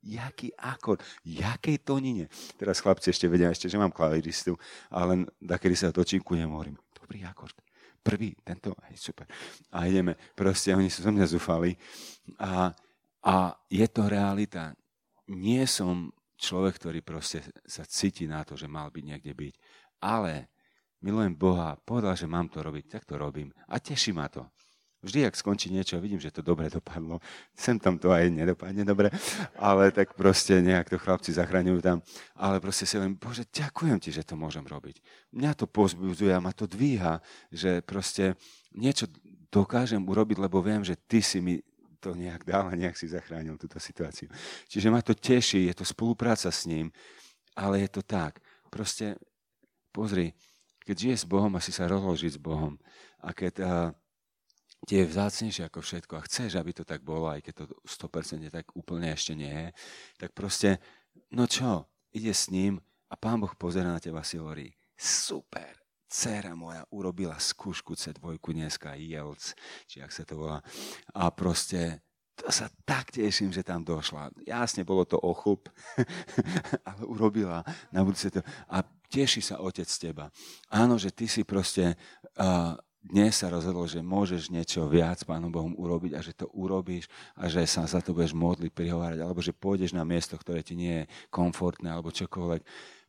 Jaký 0.02 0.50
akord? 0.58 1.06
Jakej 1.22 1.86
tonine? 1.86 2.26
Teraz 2.58 2.82
chlapci 2.82 3.14
ešte 3.14 3.30
vedia, 3.30 3.54
ešte, 3.54 3.70
že 3.70 3.78
mám 3.78 3.94
klaviristu, 3.94 4.58
ale 4.90 5.06
len 5.14 5.22
kedy 5.38 5.76
sa 5.78 5.94
točím 5.94 6.26
ku 6.26 6.34
hovorím, 6.34 6.82
dobrý 6.98 7.22
akord 7.30 7.54
prvý, 8.06 8.38
tento, 8.46 8.78
hej, 8.86 9.02
super. 9.02 9.26
A 9.74 9.90
ideme, 9.90 10.14
proste 10.38 10.78
oni 10.78 10.94
sú 10.94 11.02
zo 11.02 11.10
mňa 11.10 11.26
zúfali. 11.26 11.74
A 12.38 12.70
a 13.26 13.58
je 13.74 13.86
to 13.90 14.06
realita. 14.06 14.78
Nie 15.34 15.66
som 15.66 16.14
človek, 16.38 16.78
ktorý 16.78 17.00
proste 17.02 17.42
sa 17.66 17.82
cíti 17.82 18.30
na 18.30 18.46
to, 18.46 18.54
že 18.54 18.70
mal 18.70 18.94
byť 18.94 19.04
niekde 19.04 19.34
byť. 19.34 19.54
Ale 20.06 20.54
milujem 21.02 21.34
Boha, 21.34 21.74
povedal, 21.82 22.14
že 22.14 22.30
mám 22.30 22.46
to 22.54 22.62
robiť, 22.62 22.86
tak 22.86 23.04
to 23.10 23.18
robím. 23.18 23.50
A 23.66 23.82
teší 23.82 24.14
ma 24.14 24.30
to. 24.30 24.46
Vždy, 25.06 25.22
ak 25.30 25.38
skončí 25.38 25.70
niečo, 25.70 26.02
vidím, 26.02 26.18
že 26.18 26.34
to 26.34 26.42
dobre 26.42 26.66
dopadlo. 26.66 27.22
Sem 27.54 27.78
tam 27.78 28.02
to 28.02 28.10
aj 28.10 28.26
nedopadne 28.26 28.82
dobre, 28.82 29.14
ale 29.54 29.94
tak 29.94 30.18
proste 30.18 30.58
nejak 30.66 30.90
to 30.90 30.98
chlapci 30.98 31.30
zachraňujú 31.30 31.78
tam. 31.78 32.02
Ale 32.34 32.58
proste 32.58 32.90
si 32.90 32.98
len, 32.98 33.14
Bože, 33.14 33.46
ďakujem 33.46 34.02
ti, 34.02 34.10
že 34.10 34.26
to 34.26 34.34
môžem 34.34 34.66
robiť. 34.66 34.98
Mňa 35.30 35.52
to 35.62 35.70
pozbudzuje 35.70 36.34
a 36.34 36.42
ma 36.42 36.50
to 36.58 36.66
dvíha, 36.66 37.22
že 37.54 37.86
proste 37.86 38.34
niečo 38.74 39.06
dokážem 39.54 40.02
urobiť, 40.02 40.42
lebo 40.42 40.58
viem, 40.66 40.82
že 40.82 40.98
ty 40.98 41.22
si 41.22 41.38
mi 41.38 41.62
to 42.06 42.14
nejak 42.14 42.46
dal 42.46 42.70
a 42.70 42.78
nejak 42.78 42.94
si 42.94 43.10
zachránil 43.10 43.58
túto 43.58 43.82
situáciu. 43.82 44.30
Čiže 44.70 44.94
ma 44.94 45.02
to 45.02 45.18
teší, 45.18 45.66
je 45.66 45.76
to 45.82 45.86
spolupráca 45.86 46.54
s 46.54 46.70
ním, 46.70 46.94
ale 47.58 47.82
je 47.82 47.90
to 47.90 48.06
tak. 48.06 48.38
Proste 48.70 49.18
pozri, 49.90 50.38
keď 50.86 50.96
žiješ 50.96 51.20
s 51.26 51.32
Bohom 51.32 51.50
a 51.58 51.64
si 51.66 51.74
sa 51.74 51.90
rozložiť 51.90 52.38
s 52.38 52.42
Bohom 52.42 52.78
a 53.26 53.34
keď 53.34 53.54
uh, 53.66 53.90
ti 54.86 55.02
je 55.02 55.10
vzácnejšie 55.10 55.66
ako 55.66 55.82
všetko 55.82 56.14
a 56.14 56.26
chceš, 56.30 56.62
aby 56.62 56.72
to 56.78 56.86
tak 56.86 57.02
bolo, 57.02 57.26
aj 57.34 57.42
keď 57.42 57.66
to 57.66 57.66
100% 57.90 58.54
tak 58.54 58.70
úplne 58.78 59.10
ešte 59.10 59.34
nie 59.34 59.50
je, 59.50 59.68
tak 60.22 60.38
proste, 60.38 60.78
no 61.34 61.50
čo, 61.50 61.90
ide 62.14 62.32
s 62.36 62.54
ním 62.54 62.78
a 63.10 63.18
Pán 63.18 63.42
Boh 63.42 63.52
pozera 63.58 63.90
na 63.90 63.98
teba 63.98 64.22
si 64.22 64.38
hovorí, 64.38 64.70
super, 64.94 65.85
dcera 66.16 66.56
moja 66.56 66.88
urobila 66.96 67.36
skúšku 67.36 68.00
C2 68.00 68.40
dneska, 68.40 68.96
IELTS, 68.96 69.52
či 69.84 70.00
ak 70.00 70.16
sa 70.16 70.24
to 70.24 70.40
volá. 70.40 70.64
A 71.12 71.28
proste 71.36 72.00
to 72.40 72.48
sa 72.52 72.72
tak 72.88 73.12
teším, 73.12 73.52
že 73.52 73.68
tam 73.68 73.84
došla. 73.84 74.32
Jasne, 74.48 74.88
bolo 74.88 75.04
to 75.04 75.20
ochup, 75.20 75.68
ale 76.88 77.04
urobila 77.04 77.68
na 77.92 78.00
budúce 78.04 78.32
to. 78.32 78.40
A 78.72 78.80
teší 79.12 79.44
sa 79.44 79.60
otec 79.60 79.88
z 79.88 80.12
teba. 80.12 80.32
Áno, 80.72 80.96
že 80.96 81.12
ty 81.12 81.28
si 81.28 81.44
proste 81.44 82.00
uh, 82.40 82.76
dnes 83.06 83.38
sa 83.38 83.54
rozhodol, 83.54 83.86
že 83.86 84.02
môžeš 84.02 84.50
niečo 84.50 84.90
viac 84.90 85.22
Pánom 85.30 85.54
Bohom 85.54 85.78
urobiť 85.78 86.18
a 86.18 86.26
že 86.26 86.34
to 86.34 86.50
urobíš 86.58 87.06
a 87.38 87.46
že 87.46 87.62
sa 87.70 87.86
za 87.86 88.02
to 88.02 88.18
budeš 88.18 88.34
modliť, 88.34 88.74
prihovárať, 88.74 89.20
alebo 89.22 89.46
že 89.46 89.54
pôjdeš 89.54 89.94
na 89.94 90.02
miesto, 90.02 90.34
ktoré 90.34 90.66
ti 90.66 90.74
nie 90.74 91.06
je 91.06 91.10
komfortné, 91.30 91.94
alebo 91.94 92.10
čokoľvek. 92.10 92.66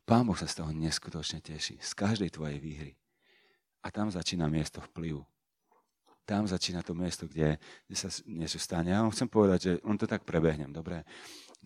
Pán 0.06 0.22
Boh 0.22 0.38
sa 0.38 0.46
z 0.46 0.62
toho 0.62 0.70
neskutočne 0.70 1.42
teší. 1.42 1.82
Z 1.82 1.92
každej 1.98 2.30
tvojej 2.30 2.62
výhry. 2.62 2.94
A 3.82 3.90
tam 3.90 4.06
začína 4.06 4.46
miesto 4.46 4.78
vplyvu. 4.78 5.26
Tam 6.26 6.46
začína 6.46 6.82
to 6.82 6.94
miesto, 6.94 7.26
kde, 7.26 7.58
kde 7.86 7.96
sa 7.98 8.10
niečo 8.26 8.58
stane. 8.58 8.90
Ja 8.90 9.02
vám 9.02 9.14
chcem 9.14 9.30
povedať, 9.30 9.58
že 9.62 9.72
on 9.86 9.94
to 9.98 10.10
tak 10.10 10.26
prebehnem, 10.26 10.70
dobre? 10.74 11.06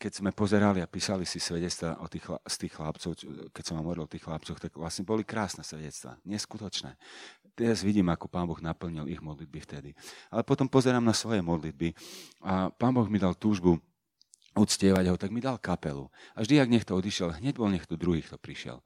Keď 0.01 0.21
sme 0.21 0.33
pozerali 0.33 0.81
a 0.81 0.89
písali 0.89 1.25
si 1.29 1.41
svedectva 1.41 2.01
o 2.01 2.09
tých, 2.09 2.29
z 2.45 2.57
tých 2.65 2.73
chlapcov, 2.77 3.13
keď 3.53 3.63
som 3.65 3.81
vám 3.81 3.85
hovoril 3.89 4.05
o 4.05 4.13
tých 4.13 4.25
chlapcoch, 4.25 4.61
tak 4.61 4.73
vlastne 4.77 5.05
boli 5.05 5.25
krásne 5.25 5.65
svedectva, 5.65 6.17
neskutočné. 6.25 6.97
Teraz 7.57 7.85
vidím, 7.85 8.09
ako 8.09 8.29
Pán 8.29 8.49
Boh 8.49 8.61
naplnil 8.61 9.09
ich 9.09 9.21
modlitby 9.21 9.61
vtedy. 9.65 9.91
Ale 10.33 10.45
potom 10.45 10.69
pozerám 10.69 11.05
na 11.05 11.17
svoje 11.17 11.41
modlitby 11.45 11.93
a 12.45 12.73
Pán 12.73 12.97
Boh 12.97 13.09
mi 13.09 13.21
dal 13.21 13.37
túžbu 13.37 13.81
uctievať 14.57 15.05
ho, 15.11 15.17
tak 15.17 15.31
mi 15.31 15.39
dal 15.39 15.59
kapelu. 15.59 16.11
A 16.35 16.43
vždy, 16.43 16.59
ak 16.59 16.73
niekto 16.73 16.93
odišiel, 16.99 17.39
hneď 17.39 17.55
bol 17.59 17.71
niekto 17.71 17.95
druhý, 17.95 18.23
kto 18.23 18.37
prišiel. 18.41 18.83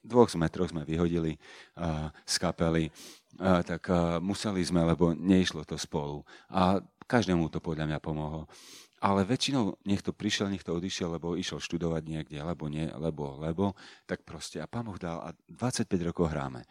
Dvoch 0.00 0.32
sme, 0.32 0.48
troch 0.48 0.72
sme 0.72 0.88
vyhodili 0.88 1.36
uh, 1.76 2.08
z 2.24 2.34
kapely, 2.40 2.88
uh, 2.88 3.60
tak 3.60 3.84
uh, 3.92 4.16
museli 4.16 4.64
sme, 4.64 4.80
lebo 4.80 5.12
neišlo 5.12 5.68
to 5.68 5.76
spolu. 5.76 6.24
A 6.48 6.80
každému 7.04 7.52
to 7.52 7.60
podľa 7.60 7.92
mňa 7.92 7.98
pomohlo. 8.00 8.48
Ale 9.04 9.28
väčšinou 9.28 9.84
niekto 9.84 10.16
prišiel, 10.16 10.48
niekto 10.48 10.72
odišiel, 10.72 11.20
lebo 11.20 11.36
išiel 11.36 11.60
študovať 11.60 12.02
niekde, 12.08 12.40
alebo 12.40 12.72
nie, 12.72 12.88
lebo, 12.96 13.36
lebo, 13.36 13.76
tak 14.08 14.24
proste. 14.24 14.64
A 14.64 14.66
pán 14.66 14.88
Boh 14.88 14.96
dal, 14.96 15.20
a 15.20 15.36
25 15.52 16.08
rokov 16.08 16.32
hráme. 16.32 16.64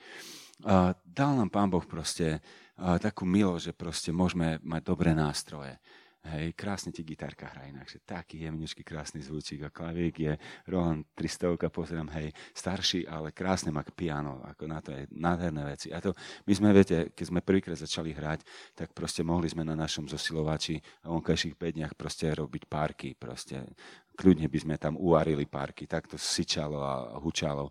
A 0.65 0.97
dal 1.05 1.37
nám 1.37 1.53
pán 1.53 1.69
Boh 1.69 1.85
proste 1.85 2.41
takú 2.73 3.29
milosť, 3.29 3.69
že 3.69 3.73
proste 3.77 4.09
môžeme 4.09 4.57
mať 4.65 4.81
dobré 4.81 5.13
nástroje. 5.13 5.77
Hej, 6.23 6.55
krásne 6.55 6.95
ti 6.95 7.03
gitarka 7.03 7.51
hraje 7.51 7.75
inakšie. 7.75 7.99
Taký 8.07 8.47
jemničký, 8.47 8.79
krásny 8.79 9.19
zvučík 9.19 9.67
a 9.67 9.75
klavík 9.75 10.15
je 10.23 10.33
Roland 10.71 11.03
300, 11.19 11.67
pozerám, 11.67 12.07
hej, 12.15 12.31
starší, 12.55 13.03
ale 13.03 13.35
krásne 13.35 13.75
má 13.75 13.83
piano, 13.83 14.39
ako 14.39 14.63
na 14.63 14.79
to 14.79 14.95
je 14.95 15.03
nádherné 15.11 15.67
veci. 15.67 15.91
A 15.91 15.99
to, 15.99 16.15
my 16.47 16.53
sme, 16.55 16.71
viete, 16.71 17.11
keď 17.11 17.25
sme 17.27 17.43
prvýkrát 17.43 17.75
začali 17.75 18.15
hrať, 18.15 18.39
tak 18.71 18.95
proste 18.95 19.19
mohli 19.19 19.51
sme 19.51 19.67
na 19.67 19.75
našom 19.75 20.07
zosilovači 20.07 20.79
a 21.03 21.11
vonkajších 21.11 21.59
5 21.59 21.75
dniach 21.75 21.93
proste 21.99 22.31
robiť 22.31 22.71
párky, 22.71 23.19
proste 23.19 23.67
kľudne 24.15 24.47
by 24.47 24.59
sme 24.63 24.75
tam 24.79 24.95
uvarili 24.95 25.43
párky, 25.43 25.91
tak 25.91 26.07
to 26.07 26.15
syčalo 26.15 26.79
a 26.79 27.19
hučalo 27.19 27.67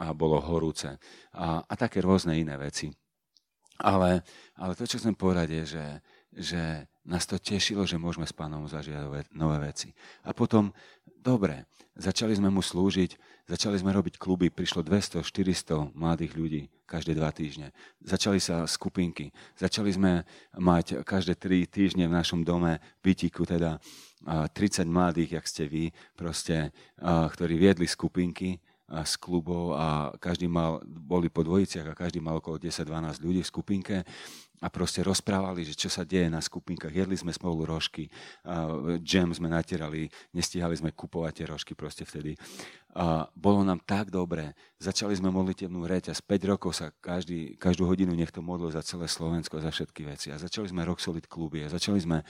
a 0.00 0.16
bolo 0.16 0.40
horúce 0.40 0.96
a, 1.36 1.60
a 1.60 1.74
také 1.76 2.00
rôzne 2.00 2.40
iné 2.40 2.56
veci. 2.56 2.88
Ale, 3.84 4.24
ale 4.56 4.72
to, 4.80 4.88
čo 4.88 4.96
chcem 4.96 5.12
povedať, 5.12 5.48
je, 5.60 5.62
že, 5.76 5.86
že 6.32 6.62
nás 7.02 7.26
to 7.26 7.38
tešilo, 7.38 7.82
že 7.82 7.98
môžeme 7.98 8.26
s 8.26 8.34
pánom 8.34 8.62
zažiať 8.70 9.30
nové 9.34 9.58
veci. 9.58 9.90
A 10.22 10.30
potom, 10.30 10.70
dobre, 11.18 11.66
začali 11.98 12.30
sme 12.38 12.46
mu 12.46 12.62
slúžiť, 12.62 13.18
začali 13.50 13.74
sme 13.74 13.90
robiť 13.90 14.22
kluby, 14.22 14.54
prišlo 14.54 14.86
200-400 14.86 15.98
mladých 15.98 16.32
ľudí 16.38 16.62
každé 16.86 17.18
dva 17.18 17.34
týždne. 17.34 17.74
Začali 18.04 18.38
sa 18.38 18.68
skupinky, 18.70 19.34
začali 19.58 19.90
sme 19.90 20.22
mať 20.54 21.02
každé 21.02 21.34
tri 21.40 21.66
týždne 21.66 22.06
v 22.06 22.16
našom 22.16 22.46
dome 22.46 22.78
bytiku, 23.02 23.48
teda 23.48 23.82
30 24.22 24.86
mladých, 24.86 25.42
jak 25.42 25.46
ste 25.50 25.64
vy, 25.66 25.84
proste, 26.14 26.70
ktorí 27.02 27.58
viedli 27.58 27.90
skupinky 27.90 28.62
z 28.92 29.12
klubov 29.16 29.72
a 29.74 30.12
každý 30.20 30.46
mal, 30.46 30.84
boli 30.84 31.32
po 31.32 31.40
dvojiciach 31.40 31.90
a 31.90 31.98
každý 31.98 32.20
mal 32.20 32.38
okolo 32.38 32.60
10-12 32.60 33.24
ľudí 33.24 33.40
v 33.40 33.50
skupinke 33.50 33.96
a 34.62 34.70
proste 34.70 35.02
rozprávali, 35.02 35.66
že 35.66 35.74
čo 35.74 35.90
sa 35.90 36.06
deje 36.06 36.30
na 36.30 36.38
skupinkách. 36.38 36.94
Jedli 36.94 37.18
sme 37.18 37.34
spolu 37.34 37.66
rožky, 37.66 38.06
džem 39.02 39.34
sme 39.34 39.50
natierali, 39.50 40.06
nestíhali 40.30 40.78
sme 40.78 40.94
kupovať 40.94 41.32
tie 41.42 41.46
rožky 41.50 41.72
proste 41.74 42.06
vtedy. 42.06 42.38
A 42.92 43.24
bolo 43.32 43.64
nám 43.64 43.80
tak 43.80 44.12
dobre. 44.12 44.52
Začali 44.76 45.16
sme 45.16 45.32
modlitevnú 45.32 45.88
reťaz. 45.88 46.20
5 46.20 46.50
rokov 46.52 46.76
sa 46.76 46.92
každý, 47.00 47.56
každú 47.56 47.88
hodinu 47.88 48.12
niekto 48.12 48.44
modlil 48.44 48.68
za 48.68 48.84
celé 48.84 49.08
Slovensko, 49.08 49.64
za 49.64 49.72
všetky 49.72 50.04
veci. 50.04 50.28
A 50.28 50.36
začali 50.36 50.68
sme 50.68 50.84
Rock 50.84 51.00
Solid 51.00 51.24
kluby. 51.24 51.64
A 51.64 51.72
začali 51.72 52.04
sme 52.04 52.20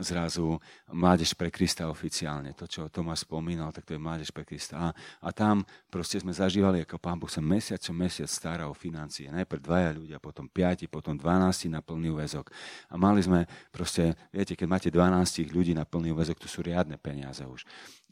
zrazu 0.00 0.56
Mládež 0.88 1.36
pre 1.36 1.52
Krista 1.52 1.92
oficiálne. 1.92 2.56
To, 2.56 2.64
čo 2.64 2.88
Tomáš 2.88 3.28
spomínal, 3.28 3.76
tak 3.76 3.84
to 3.84 3.92
je 3.92 4.00
Mládež 4.00 4.32
pre 4.32 4.48
Krista. 4.48 4.88
A, 4.88 4.88
a 5.20 5.28
tam 5.36 5.68
proste 5.92 6.16
sme 6.16 6.32
zažívali, 6.32 6.80
ako 6.80 6.96
Pán 6.96 7.20
Boh 7.20 7.28
sa 7.28 7.44
mesiac 7.44 7.76
čo 7.76 7.92
mesiac 7.92 8.30
stará 8.30 8.72
o 8.72 8.74
financie. 8.76 9.28
Najprv 9.28 9.60
dvaja 9.60 9.90
ľudia, 9.92 10.16
potom 10.16 10.48
piati, 10.48 10.88
potom 10.88 11.18
12 11.18 11.68
na 11.68 11.84
plný 11.84 12.16
väzok. 12.16 12.48
A 12.88 12.96
mali 12.96 13.20
sme 13.20 13.44
proste, 13.68 14.16
viete, 14.32 14.56
keď 14.56 14.66
máte 14.70 14.88
12 14.88 15.52
ľudí 15.52 15.76
na 15.76 15.84
plný 15.84 16.16
väzok, 16.16 16.40
to 16.40 16.48
sú 16.48 16.64
riadne 16.64 16.96
peniaze 16.96 17.44
už. 17.44 17.68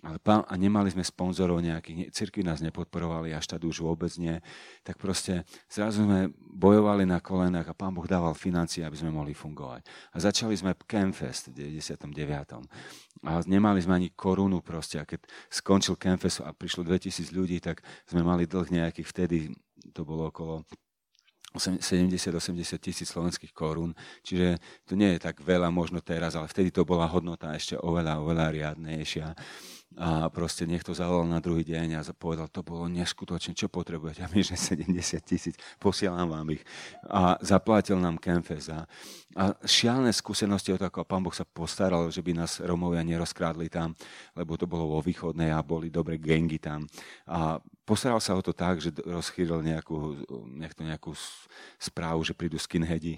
Ale 0.06 0.22
pán, 0.22 0.46
a 0.46 0.54
nemali 0.54 0.94
sme 0.94 1.02
sponzorov 1.02 1.58
nejakých, 1.58 2.14
cirkvi 2.14 2.46
nás 2.46 2.62
nepodporovali, 2.62 3.34
až 3.34 3.50
štát 3.50 3.66
už 3.66 3.82
vôbec 3.82 4.14
nie. 4.14 4.38
Tak 4.86 4.94
proste 4.94 5.42
zrazu 5.66 6.06
sme 6.06 6.30
bojovali 6.38 7.02
na 7.02 7.18
kolenách 7.18 7.74
a 7.74 7.74
pán 7.74 7.90
Boh 7.90 8.06
dával 8.06 8.30
financie, 8.38 8.86
aby 8.86 8.94
sme 8.94 9.10
mohli 9.10 9.34
fungovať. 9.34 9.82
A 10.14 10.22
začali 10.22 10.54
sme 10.54 10.78
Campfest 10.86 11.50
v 11.50 11.74
99. 11.82 11.98
A 13.26 13.30
nemali 13.50 13.82
sme 13.82 13.98
ani 13.98 14.14
korunu 14.14 14.62
proste. 14.62 15.02
A 15.02 15.04
keď 15.04 15.26
skončil 15.50 15.98
Campfest 15.98 16.46
a 16.46 16.54
prišlo 16.54 16.86
2000 16.86 17.34
ľudí, 17.34 17.58
tak 17.58 17.82
sme 18.06 18.22
mali 18.22 18.46
dlh 18.46 18.70
nejakých 18.70 19.08
vtedy, 19.10 19.50
to 19.90 20.06
bolo 20.06 20.30
okolo 20.30 20.62
70-80 21.58 22.76
tisíc 22.78 23.08
slovenských 23.08 23.56
korún, 23.56 23.96
čiže 24.20 24.60
to 24.84 24.92
nie 24.94 25.16
je 25.16 25.26
tak 25.26 25.40
veľa 25.40 25.72
možno 25.72 26.04
teraz, 26.04 26.36
ale 26.36 26.44
vtedy 26.44 26.68
to 26.68 26.84
bola 26.84 27.08
hodnota 27.08 27.56
ešte 27.56 27.80
oveľa, 27.80 28.20
oveľa 28.20 28.46
riadnejšia 28.52 29.32
a 29.96 30.28
proste 30.28 30.68
niekto 30.68 30.92
zavolal 30.92 31.24
na 31.24 31.40
druhý 31.40 31.64
deň 31.64 31.98
a 31.98 32.02
povedal, 32.12 32.52
to 32.52 32.60
bolo 32.60 32.84
neskutočne, 32.92 33.56
čo 33.56 33.72
potrebujete? 33.72 34.20
My, 34.30 34.44
že 34.44 34.54
70 34.54 34.84
tisíc, 35.24 35.56
posielam 35.80 36.28
vám 36.28 36.44
ich. 36.52 36.62
A 37.08 37.40
zaplatil 37.40 37.96
nám 37.96 38.20
Kemfes. 38.20 38.68
A, 38.68 38.84
a 39.34 39.44
šialné 39.64 40.12
skúsenosti 40.12 40.76
od 40.76 40.84
ako 40.84 41.08
pán 41.08 41.24
Boh 41.24 41.32
sa 41.32 41.48
postaral, 41.48 42.12
že 42.12 42.20
by 42.20 42.36
nás 42.36 42.60
Romovia 42.60 43.00
nerozkrádli 43.00 43.72
tam, 43.72 43.96
lebo 44.36 44.60
to 44.60 44.68
bolo 44.68 44.86
vo 44.86 45.00
východnej 45.00 45.50
a 45.50 45.64
boli 45.64 45.88
dobre 45.88 46.20
gengy 46.20 46.60
tam. 46.60 46.84
A 47.24 47.56
postaral 47.88 48.20
sa 48.20 48.36
o 48.36 48.44
to 48.44 48.52
tak, 48.52 48.84
že 48.84 48.92
rozchýril 49.00 49.64
nejakú, 49.64 50.20
nejakú, 50.52 50.80
nejakú 50.84 51.12
správu, 51.80 52.20
že 52.20 52.36
prídu 52.36 52.60
skinheadi. 52.60 53.16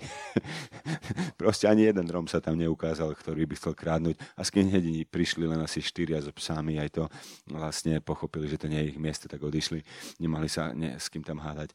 Proste 1.41 1.67
ani 1.67 1.91
jeden 1.91 2.07
Rom 2.07 2.31
sa 2.31 2.39
tam 2.39 2.55
neukázal, 2.55 3.11
ktorý 3.19 3.51
by 3.51 3.55
chcel 3.59 3.75
krádnuť. 3.75 4.15
A 4.39 4.47
skinheadi 4.47 5.03
prišli 5.11 5.51
len 5.51 5.59
asi 5.59 5.83
štyria 5.83 6.23
so 6.23 6.31
psami, 6.31 6.79
aj 6.79 7.03
to 7.03 7.05
vlastne 7.51 7.99
pochopili, 7.99 8.47
že 8.47 8.63
to 8.63 8.71
nie 8.71 8.79
je 8.87 8.91
ich 8.95 9.01
miesto, 9.03 9.27
tak 9.27 9.43
odišli. 9.43 9.83
Nemali 10.23 10.47
sa 10.47 10.71
ne, 10.71 10.95
s 10.95 11.11
kým 11.11 11.27
tam 11.27 11.43
hádať. 11.43 11.75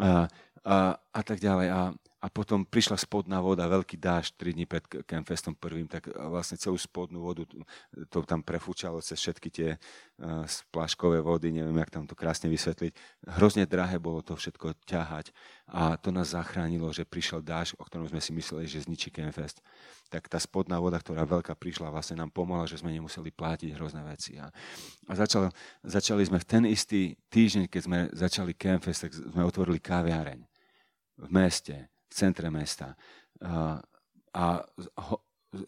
A, 0.00 0.24
a, 0.64 0.96
a 0.96 1.20
tak 1.20 1.44
ďalej. 1.44 1.68
A, 1.68 1.92
a 2.20 2.28
potom 2.28 2.68
prišla 2.68 3.00
spodná 3.00 3.40
voda, 3.40 3.64
veľký 3.64 3.96
dáž 3.96 4.36
3 4.36 4.52
dní 4.52 4.68
pred 4.68 4.84
Campfestom 5.08 5.56
prvým, 5.56 5.88
tak 5.88 6.04
vlastne 6.12 6.60
celú 6.60 6.76
spodnú 6.76 7.24
vodu 7.24 7.48
to 8.12 8.20
tam 8.28 8.44
prefúčalo 8.44 9.00
cez 9.00 9.16
všetky 9.16 9.48
tie 9.48 9.68
uh, 9.80 10.44
spláškové 10.44 11.24
vody, 11.24 11.48
neviem, 11.48 11.72
jak 11.80 11.88
tam 11.88 12.04
to 12.04 12.12
krásne 12.12 12.52
vysvetliť. 12.52 12.92
Hrozne 13.40 13.64
drahé 13.64 13.96
bolo 13.96 14.20
to 14.20 14.36
všetko 14.36 14.76
ťahať 14.84 15.32
a 15.72 15.96
to 15.96 16.12
nás 16.12 16.36
zachránilo, 16.36 16.92
že 16.92 17.08
prišiel 17.08 17.40
dáž, 17.40 17.72
o 17.80 17.82
ktorom 17.88 18.04
sme 18.12 18.20
si 18.20 18.36
mysleli, 18.36 18.68
že 18.68 18.84
zničí 18.84 19.08
Campfest. 19.08 19.64
Tak 20.12 20.28
tá 20.28 20.36
spodná 20.36 20.76
voda, 20.76 21.00
ktorá 21.00 21.24
veľká 21.24 21.56
prišla, 21.56 21.88
vlastne 21.88 22.20
nám 22.20 22.28
pomohla, 22.36 22.68
že 22.68 22.84
sme 22.84 22.92
nemuseli 22.92 23.32
platiť 23.32 23.72
hrozné 23.80 24.04
veci. 24.04 24.36
A, 24.36 24.52
a 25.08 25.12
začal, 25.16 25.48
začali 25.80 26.20
sme 26.28 26.36
v 26.36 26.44
ten 26.44 26.68
istý 26.68 27.16
týždeň, 27.32 27.64
keď 27.72 27.82
sme 27.88 27.98
začali 28.12 28.52
Campfest, 28.52 29.08
tak 29.08 29.16
sme 29.16 29.40
otvorili 29.40 29.80
kaviareň 29.80 30.44
v 31.20 31.28
meste 31.32 31.88
v 32.10 32.12
centre 32.12 32.50
mesta. 32.50 32.98
A, 34.34 34.62
ho, 35.08 35.16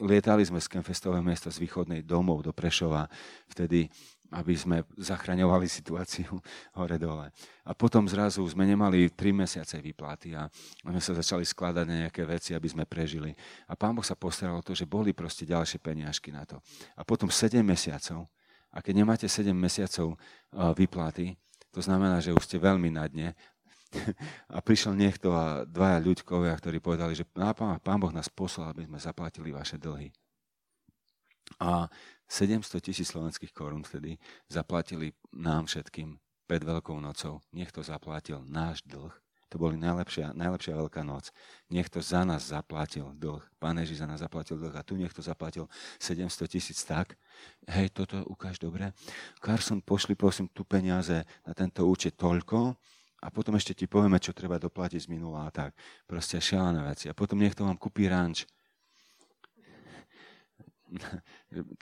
lietali 0.03 0.47
sme 0.47 0.63
z 0.63 0.71
Kemfestového 0.71 1.23
mesta 1.23 1.51
z 1.51 1.63
východnej 1.63 2.03
domov 2.07 2.43
do 2.43 2.55
Prešova 2.55 3.07
vtedy, 3.51 3.91
aby 4.33 4.55
sme 4.57 4.89
zachraňovali 4.97 5.69
situáciu 5.69 6.41
hore-dole. 6.79 7.29
A 7.69 7.71
potom 7.77 8.09
zrazu 8.09 8.41
sme 8.49 8.65
nemali 8.65 9.13
tri 9.13 9.31
mesiace 9.31 9.79
výplaty 9.83 10.33
a 10.33 10.49
sme 10.83 11.03
sa 11.03 11.13
začali 11.13 11.45
skladať 11.45 11.85
na 11.85 11.97
nejaké 12.07 12.25
veci, 12.25 12.57
aby 12.57 12.69
sme 12.69 12.89
prežili. 12.89 13.35
A 13.69 13.77
pán 13.77 13.93
Boh 13.93 14.05
sa 14.05 14.17
postaral 14.17 14.59
o 14.59 14.65
to, 14.65 14.73
že 14.73 14.89
boli 14.89 15.13
proste 15.13 15.45
ďalšie 15.45 15.79
peniažky 15.79 16.33
na 16.33 16.49
to. 16.49 16.59
A 16.97 17.05
potom 17.05 17.29
7 17.29 17.61
mesiacov, 17.61 18.31
a 18.73 18.81
keď 18.81 19.05
nemáte 19.05 19.27
7 19.29 19.53
mesiacov 19.53 20.17
výplaty, 20.79 21.37
to 21.73 21.81
znamená, 21.81 22.21
že 22.21 22.37
už 22.37 22.45
ste 22.45 22.61
veľmi 22.61 22.93
na 22.93 23.09
dne 23.09 23.33
a 24.55 24.59
prišiel 24.65 24.97
niekto 24.97 25.33
a 25.33 25.69
dvaja 25.69 25.99
ľuďkovia, 26.01 26.53
ktorí 26.57 26.79
povedali, 26.81 27.13
že 27.13 27.29
pán, 27.29 28.01
Boh 28.01 28.13
nás 28.15 28.33
poslal, 28.33 28.73
aby 28.73 28.89
sme 28.89 28.99
zaplatili 28.99 29.53
vaše 29.53 29.77
dlhy. 29.77 30.11
A 31.61 31.91
700 32.29 32.81
tisíc 32.81 33.13
slovenských 33.13 33.53
korún 33.53 33.85
vtedy 33.85 34.17
zaplatili 34.49 35.13
nám 35.37 35.69
všetkým 35.69 36.17
pred 36.49 36.63
Veľkou 36.65 36.97
nocou. 36.97 37.45
Niekto 37.53 37.85
zaplatil 37.85 38.41
náš 38.49 38.81
dlh. 38.89 39.13
To 39.53 39.61
boli 39.61 39.77
najlepšia, 39.77 40.33
najlepšia 40.33 40.81
Veľká 40.81 41.05
noc. 41.05 41.29
Niekto 41.69 42.01
za 42.01 42.25
nás 42.25 42.49
zaplatil 42.49 43.13
dlh. 43.21 43.45
Pán 43.61 43.77
Ježiš 43.77 44.01
za 44.01 44.09
nás 44.09 44.25
zaplatil 44.25 44.57
dlh. 44.57 44.73
A 44.73 44.81
tu 44.81 44.97
niekto 44.97 45.21
zaplatil 45.21 45.69
700 46.01 46.49
tisíc 46.49 46.81
tak. 46.89 47.21
Hej, 47.69 47.93
toto 47.93 48.25
ukáž 48.33 48.57
dobre. 48.57 48.97
Carson, 49.45 49.85
pošli 49.85 50.17
prosím 50.17 50.49
tu 50.49 50.65
peniaze 50.65 51.21
na 51.45 51.53
tento 51.53 51.85
účet 51.85 52.17
toľko 52.17 52.81
a 53.23 53.31
potom 53.31 53.55
ešte 53.55 53.73
ti 53.79 53.87
povieme, 53.87 54.19
čo 54.19 54.35
treba 54.35 54.59
doplatiť 54.59 55.07
z 55.07 55.11
minula 55.15 55.47
a 55.47 55.55
tak. 55.55 55.79
Proste 56.11 56.43
šialené 56.43 56.83
veci. 56.83 57.07
A 57.07 57.15
potom 57.15 57.39
niekto 57.39 57.63
vám 57.63 57.79
kúpi 57.79 58.11
ranč. 58.11 58.51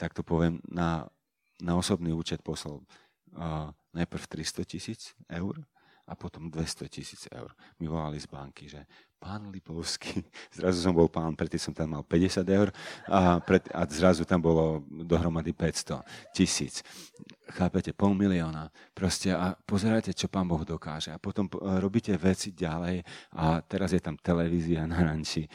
tak 0.00 0.12
to 0.12 0.20
poviem, 0.20 0.60
na, 0.68 1.08
na 1.64 1.80
osobný 1.80 2.12
účet 2.12 2.44
poslal 2.44 2.84
uh, 3.32 3.72
najprv 3.96 4.22
300 4.28 4.68
tisíc 4.68 5.16
eur 5.32 5.64
a 6.10 6.18
potom 6.18 6.50
200 6.50 6.90
tisíc 6.90 7.30
eur. 7.30 7.54
Mi 7.78 7.86
volali 7.86 8.18
z 8.18 8.26
banky, 8.26 8.66
že 8.66 8.82
pán 9.20 9.52
Lipovský, 9.52 10.24
zrazu 10.58 10.80
som 10.80 10.96
bol 10.96 11.06
pán, 11.06 11.36
predtým 11.36 11.60
som 11.60 11.74
tam 11.76 11.94
mal 11.94 12.02
50 12.02 12.40
eur 12.48 12.72
a, 13.06 13.38
pred, 13.38 13.62
a 13.70 13.84
zrazu 13.86 14.24
tam 14.24 14.40
bolo 14.40 14.82
dohromady 14.88 15.52
500 15.52 16.32
tisíc. 16.32 16.80
Chápete, 17.50 17.90
pol 17.92 18.14
milióna. 18.14 18.70
Proste 18.94 19.34
a 19.34 19.52
pozerajte, 19.52 20.14
čo 20.14 20.30
pán 20.30 20.46
Boh 20.46 20.62
dokáže. 20.62 21.10
A 21.10 21.18
potom 21.18 21.50
robíte 21.82 22.14
veci 22.14 22.54
ďalej 22.54 23.02
a 23.34 23.58
teraz 23.66 23.90
je 23.90 23.98
tam 23.98 24.14
televízia 24.14 24.86
na 24.86 25.02
ranči. 25.02 25.50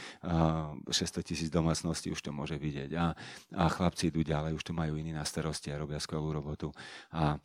600 0.92 1.24
tisíc 1.24 1.48
domácností 1.48 2.12
už 2.12 2.20
to 2.20 2.36
môže 2.36 2.60
vidieť. 2.60 2.92
A, 3.00 3.16
a 3.56 3.64
chlapci 3.72 4.12
idú 4.12 4.28
ďalej, 4.28 4.60
už 4.60 4.64
to 4.68 4.74
majú 4.76 5.00
iní 5.00 5.16
na 5.16 5.24
starosti 5.24 5.72
a 5.72 5.80
robia 5.80 5.98
skvelú 5.98 6.36
robotu. 6.36 6.76
A, 7.16 7.40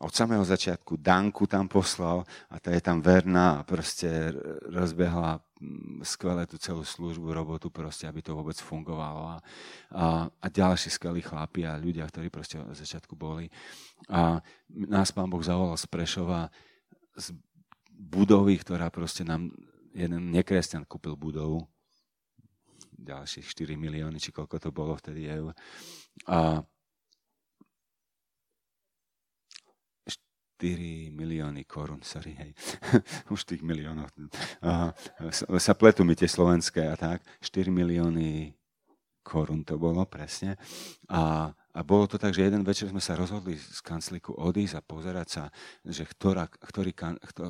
od 0.00 0.12
samého 0.16 0.42
začiatku 0.42 0.98
Danku 0.98 1.46
tam 1.46 1.68
poslal 1.68 2.26
a 2.50 2.56
tá 2.58 2.74
je 2.74 2.82
tam 2.82 2.98
verná 2.98 3.60
a 3.60 3.66
proste 3.66 4.32
rozbehla 4.66 5.38
mm, 5.38 6.02
skvelé 6.02 6.48
tú 6.48 6.58
celú 6.58 6.82
službu, 6.82 7.30
robotu 7.30 7.70
proste, 7.70 8.08
aby 8.08 8.24
to 8.24 8.34
vôbec 8.34 8.56
fungovalo. 8.58 9.22
A, 9.22 9.36
a, 9.92 10.06
a 10.26 10.46
ďalší 10.50 10.90
skvelí 10.90 11.22
chlapi 11.22 11.62
a 11.68 11.78
ľudia, 11.78 12.08
ktorí 12.08 12.32
proste 12.32 12.58
od 12.58 12.74
začiatku 12.74 13.14
boli. 13.14 13.52
A 14.10 14.42
nás 14.72 15.12
pán 15.14 15.30
Boh 15.30 15.44
zavolal 15.44 15.78
z 15.78 15.86
Prešova 15.86 16.50
z 17.14 17.36
budovy, 17.92 18.56
ktorá 18.56 18.88
proste 18.88 19.22
nám 19.22 19.52
jeden 19.92 20.32
nekresťan 20.32 20.88
kúpil 20.88 21.14
budovu, 21.14 21.68
ďalších 23.00 23.44
4 23.44 23.76
milióny, 23.76 24.16
či 24.16 24.32
koľko 24.32 24.56
to 24.56 24.70
bolo 24.72 24.96
vtedy 24.96 25.28
eur. 25.28 25.52
A 26.24 26.64
4 30.60 31.08
milióny 31.16 31.64
korún, 31.64 32.04
sorry, 32.04 32.36
hej. 32.36 32.52
Už 33.34 33.48
tých 33.48 33.64
miliónov. 33.64 34.12
Aha, 34.60 34.92
sa 35.56 35.72
pletú 35.72 36.04
mi 36.04 36.12
tie 36.12 36.28
slovenské 36.28 36.84
a 36.84 37.00
tak. 37.00 37.24
4 37.40 37.72
milióny 37.72 38.52
korún 39.24 39.64
to 39.64 39.80
bolo, 39.80 40.04
presne. 40.04 40.60
A, 41.08 41.48
a 41.48 41.80
bolo 41.80 42.04
to 42.04 42.20
tak, 42.20 42.36
že 42.36 42.44
jeden 42.44 42.60
večer 42.60 42.92
sme 42.92 43.00
sa 43.00 43.16
rozhodli 43.16 43.56
z 43.56 43.80
kancliku 43.80 44.36
odísť 44.36 44.76
a 44.76 44.84
pozerať 44.84 45.28
sa, 45.32 45.44
že 45.80 46.04
ktorá, 46.04 46.44
ktorý, 46.44 46.92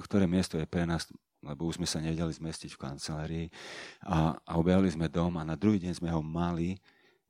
ktoré 0.07 0.31
miesto 0.31 0.55
je 0.55 0.71
pre 0.71 0.87
nás 0.87 1.11
lebo 1.41 1.65
už 1.65 1.81
sme 1.81 1.89
sa 1.89 2.05
nevedeli 2.05 2.37
zmestiť 2.37 2.77
v 2.77 2.83
kancelárii 2.85 3.47
a, 4.05 4.37
a 4.37 4.53
objavili 4.61 4.93
sme 4.93 5.09
dom 5.09 5.41
a 5.41 5.43
na 5.49 5.57
druhý 5.57 5.81
deň 5.81 5.97
sme 5.97 6.13
ho 6.13 6.21
mali 6.21 6.77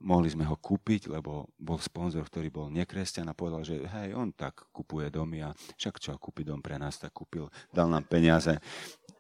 mohli 0.01 0.33
sme 0.33 0.49
ho 0.49 0.57
kúpiť, 0.57 1.13
lebo 1.13 1.53
bol 1.61 1.77
sponzor, 1.77 2.25
ktorý 2.25 2.49
bol 2.49 2.67
nekresťan 2.73 3.29
a 3.29 3.37
povedal, 3.37 3.63
že 3.65 3.85
hej, 3.85 4.17
on 4.17 4.33
tak 4.33 4.69
kupuje 4.73 5.13
domy 5.13 5.45
a 5.45 5.53
však 5.53 6.01
čo, 6.01 6.17
kúpi 6.17 6.45
dom 6.45 6.65
pre 6.65 6.81
nás, 6.81 6.97
tak 6.97 7.13
kúpil, 7.13 7.53
dal 7.73 7.89
nám 7.89 8.09
peniaze. 8.09 8.57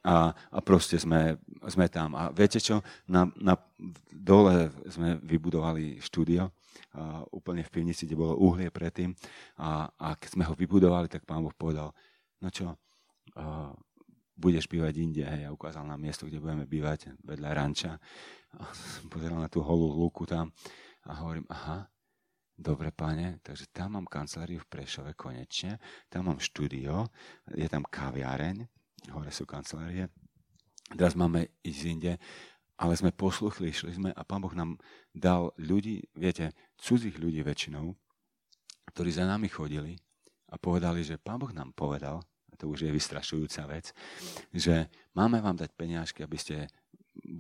A, 0.00 0.32
a 0.32 0.58
proste 0.64 0.96
sme, 0.96 1.36
sme 1.68 1.84
tam. 1.92 2.16
A 2.16 2.32
viete 2.32 2.56
čo, 2.56 2.80
na, 3.04 3.28
na, 3.36 3.52
dole 4.08 4.72
sme 4.88 5.20
vybudovali 5.20 6.00
štúdio, 6.00 6.48
a 6.90 7.22
úplne 7.30 7.62
v 7.62 7.70
pivnici, 7.70 8.08
kde 8.08 8.18
bolo 8.18 8.40
uhlie 8.40 8.72
predtým. 8.72 9.14
A, 9.60 9.86
a 9.94 10.16
keď 10.16 10.28
sme 10.34 10.44
ho 10.48 10.56
vybudovali, 10.56 11.06
tak 11.06 11.22
pán 11.28 11.44
Boh 11.44 11.54
povedal, 11.54 11.92
no 12.40 12.48
čo, 12.48 12.74
a, 13.36 13.70
budeš 14.40 14.64
bývať 14.64 14.94
inde, 14.96 15.22
hej, 15.22 15.44
a 15.44 15.52
ukázal 15.52 15.84
nám 15.84 16.00
miesto, 16.00 16.24
kde 16.24 16.40
budeme 16.40 16.64
bývať 16.64 17.12
vedľa 17.20 17.50
ranča. 17.52 17.92
A 18.56 18.64
pozeral 19.12 19.36
na 19.36 19.52
tú 19.52 19.60
holú 19.60 19.92
lúku 19.92 20.24
tam 20.24 20.48
a 21.04 21.20
hovorím, 21.20 21.44
aha, 21.52 21.84
dobre 22.56 22.92
pane, 22.92 23.40
takže 23.44 23.68
tam 23.72 24.00
mám 24.00 24.06
kanceláriu 24.08 24.60
v 24.60 24.68
Prešove 24.68 25.12
konečne, 25.16 25.80
tam 26.08 26.32
mám 26.32 26.40
štúdio, 26.40 27.08
je 27.52 27.68
tam 27.68 27.84
kaviareň, 27.84 28.64
hore 29.16 29.32
sú 29.32 29.48
kancelárie, 29.48 30.12
teraz 30.92 31.16
máme 31.16 31.48
ísť 31.64 31.82
inde, 31.88 32.12
ale 32.80 32.96
sme 32.96 33.12
posluchli, 33.12 33.72
išli 33.72 33.92
sme 33.96 34.10
a 34.12 34.22
pán 34.24 34.40
Boh 34.40 34.52
nám 34.52 34.80
dal 35.12 35.52
ľudí, 35.56 36.08
viete, 36.16 36.52
cudzích 36.80 37.16
ľudí 37.20 37.44
väčšinou, 37.44 37.92
ktorí 38.92 39.10
za 39.12 39.24
nami 39.24 39.48
chodili 39.48 39.96
a 40.52 40.56
povedali, 40.60 41.04
že 41.04 41.20
pán 41.20 41.40
Boh 41.40 41.52
nám 41.52 41.72
povedal, 41.72 42.24
to 42.60 42.68
už 42.68 42.84
je 42.84 42.90
vystrašujúca 42.92 43.64
vec, 43.64 43.96
že 44.52 44.92
máme 45.16 45.40
vám 45.40 45.56
dať 45.56 45.70
peniažky, 45.72 46.20
aby 46.20 46.36
ste 46.36 46.68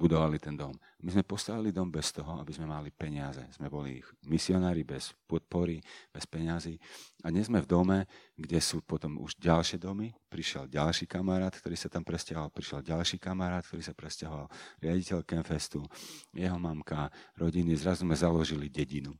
budovali 0.00 0.40
ten 0.40 0.56
dom. 0.56 0.72
My 1.04 1.12
sme 1.12 1.28
postavili 1.28 1.76
dom 1.76 1.92
bez 1.92 2.08
toho, 2.08 2.40
aby 2.40 2.56
sme 2.56 2.64
mali 2.64 2.88
peniaze. 2.88 3.44
Sme 3.52 3.68
boli 3.68 4.00
misionári 4.24 4.80
bez 4.80 5.12
podpory, 5.28 5.76
bez 6.08 6.24
peniazy. 6.24 6.80
A 7.20 7.28
dnes 7.28 7.52
sme 7.52 7.60
v 7.60 7.68
dome, 7.68 7.98
kde 8.32 8.56
sú 8.64 8.80
potom 8.80 9.20
už 9.20 9.36
ďalšie 9.36 9.76
domy. 9.76 10.08
Prišiel 10.32 10.72
ďalší 10.72 11.04
kamarát, 11.04 11.52
ktorý 11.52 11.76
sa 11.76 11.92
tam 11.92 12.00
presťahoval. 12.00 12.48
Prišiel 12.48 12.80
ďalší 12.80 13.20
kamarát, 13.20 13.60
ktorý 13.60 13.84
sa 13.84 13.92
presťahoval. 13.92 14.48
Riaditeľ 14.80 15.20
Kemfestu, 15.28 15.84
jeho 16.32 16.56
mamka, 16.56 17.12
rodiny. 17.36 17.76
Zrazu 17.76 18.08
sme 18.08 18.16
založili 18.16 18.72
dedinu 18.72 19.12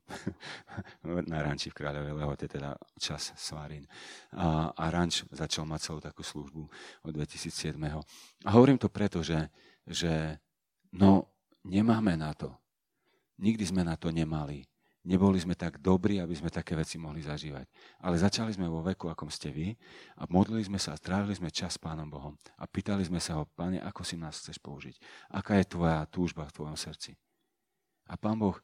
na 1.33 1.39
ranči 1.45 1.69
v 1.69 1.77
Kráľovej 1.77 2.17
Lehote, 2.17 2.49
teda 2.49 2.73
čas 2.97 3.37
Svarín. 3.37 3.85
A, 4.33 4.73
a 4.73 4.85
ranč 4.89 5.29
začal 5.29 5.69
mať 5.69 5.81
celú 5.93 6.01
takú 6.01 6.25
službu 6.25 6.63
od 7.05 7.13
2007. 7.13 7.77
A 8.45 8.49
hovorím 8.53 8.81
to 8.81 8.89
preto, 8.89 9.21
že, 9.21 9.49
že 9.85 10.41
No, 10.91 11.31
nemáme 11.63 12.19
na 12.19 12.35
to. 12.35 12.51
Nikdy 13.41 13.65
sme 13.65 13.83
na 13.87 13.97
to 13.97 14.11
nemali. 14.13 14.67
Neboli 15.01 15.41
sme 15.41 15.57
tak 15.57 15.81
dobrí, 15.81 16.21
aby 16.21 16.37
sme 16.37 16.53
také 16.53 16.77
veci 16.77 17.01
mohli 17.01 17.25
zažívať. 17.25 17.65
Ale 18.05 18.21
začali 18.21 18.53
sme 18.53 18.69
vo 18.69 18.85
veku, 18.85 19.09
akom 19.09 19.33
ste 19.33 19.49
vy, 19.49 19.73
a 20.21 20.29
modlili 20.29 20.61
sme 20.61 20.77
sa 20.77 20.93
a 20.93 21.01
strávili 21.01 21.33
sme 21.33 21.49
čas 21.49 21.75
s 21.77 21.81
Pánom 21.81 22.05
Bohom. 22.05 22.37
A 22.61 22.69
pýtali 22.69 23.01
sme 23.09 23.17
sa 23.17 23.41
ho, 23.41 23.49
Pane, 23.49 23.81
ako 23.81 24.05
si 24.05 24.21
nás 24.21 24.37
chceš 24.37 24.61
použiť? 24.61 25.01
Aká 25.33 25.57
je 25.57 25.73
tvoja 25.73 26.05
túžba 26.05 26.45
v 26.45 26.53
tvojom 26.53 26.77
srdci? 26.77 27.17
A 28.13 28.21
Pán 28.21 28.37
Boh 28.37 28.61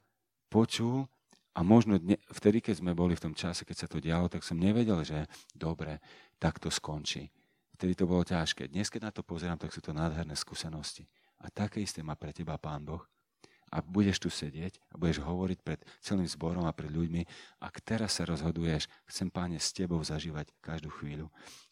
počul 0.52 1.08
a 1.56 1.64
možno 1.64 1.96
dne, 1.96 2.20
vtedy, 2.28 2.60
keď 2.60 2.84
sme 2.84 2.92
boli 2.92 3.16
v 3.16 3.32
tom 3.32 3.34
čase, 3.34 3.64
keď 3.64 3.76
sa 3.76 3.88
to 3.88 3.96
dialo, 3.96 4.28
tak 4.28 4.44
som 4.44 4.60
nevedel, 4.60 5.00
že 5.08 5.24
dobre, 5.56 6.04
tak 6.36 6.60
to 6.60 6.68
skončí. 6.68 7.32
Vtedy 7.80 7.96
to 7.96 8.04
bolo 8.04 8.20
ťažké. 8.28 8.68
Dnes, 8.68 8.92
keď 8.92 9.08
na 9.08 9.12
to 9.12 9.24
pozerám, 9.24 9.56
tak 9.56 9.72
sú 9.72 9.80
to 9.80 9.96
nádherné 9.96 10.36
skúsenosti. 10.36 11.08
A 11.40 11.52
také 11.52 11.84
isté 11.84 12.00
má 12.00 12.16
pre 12.16 12.32
teba 12.32 12.56
Pán 12.56 12.84
Boh. 12.84 13.04
A 13.74 13.82
budeš 13.82 14.22
tu 14.22 14.30
sedieť 14.30 14.78
a 14.90 14.96
budeš 14.96 15.18
hovoriť 15.26 15.58
pred 15.58 15.82
celým 15.98 16.24
zborom 16.30 16.70
a 16.70 16.72
pred 16.72 16.86
ľuďmi. 16.86 17.26
Ak 17.58 17.82
teraz 17.82 18.14
sa 18.16 18.22
rozhoduješ, 18.22 18.86
chcem, 19.10 19.26
Páne, 19.26 19.58
s 19.58 19.74
tebou 19.74 19.98
zažívať 19.98 20.54
každú 20.62 20.86
chvíľu. 20.94 21.26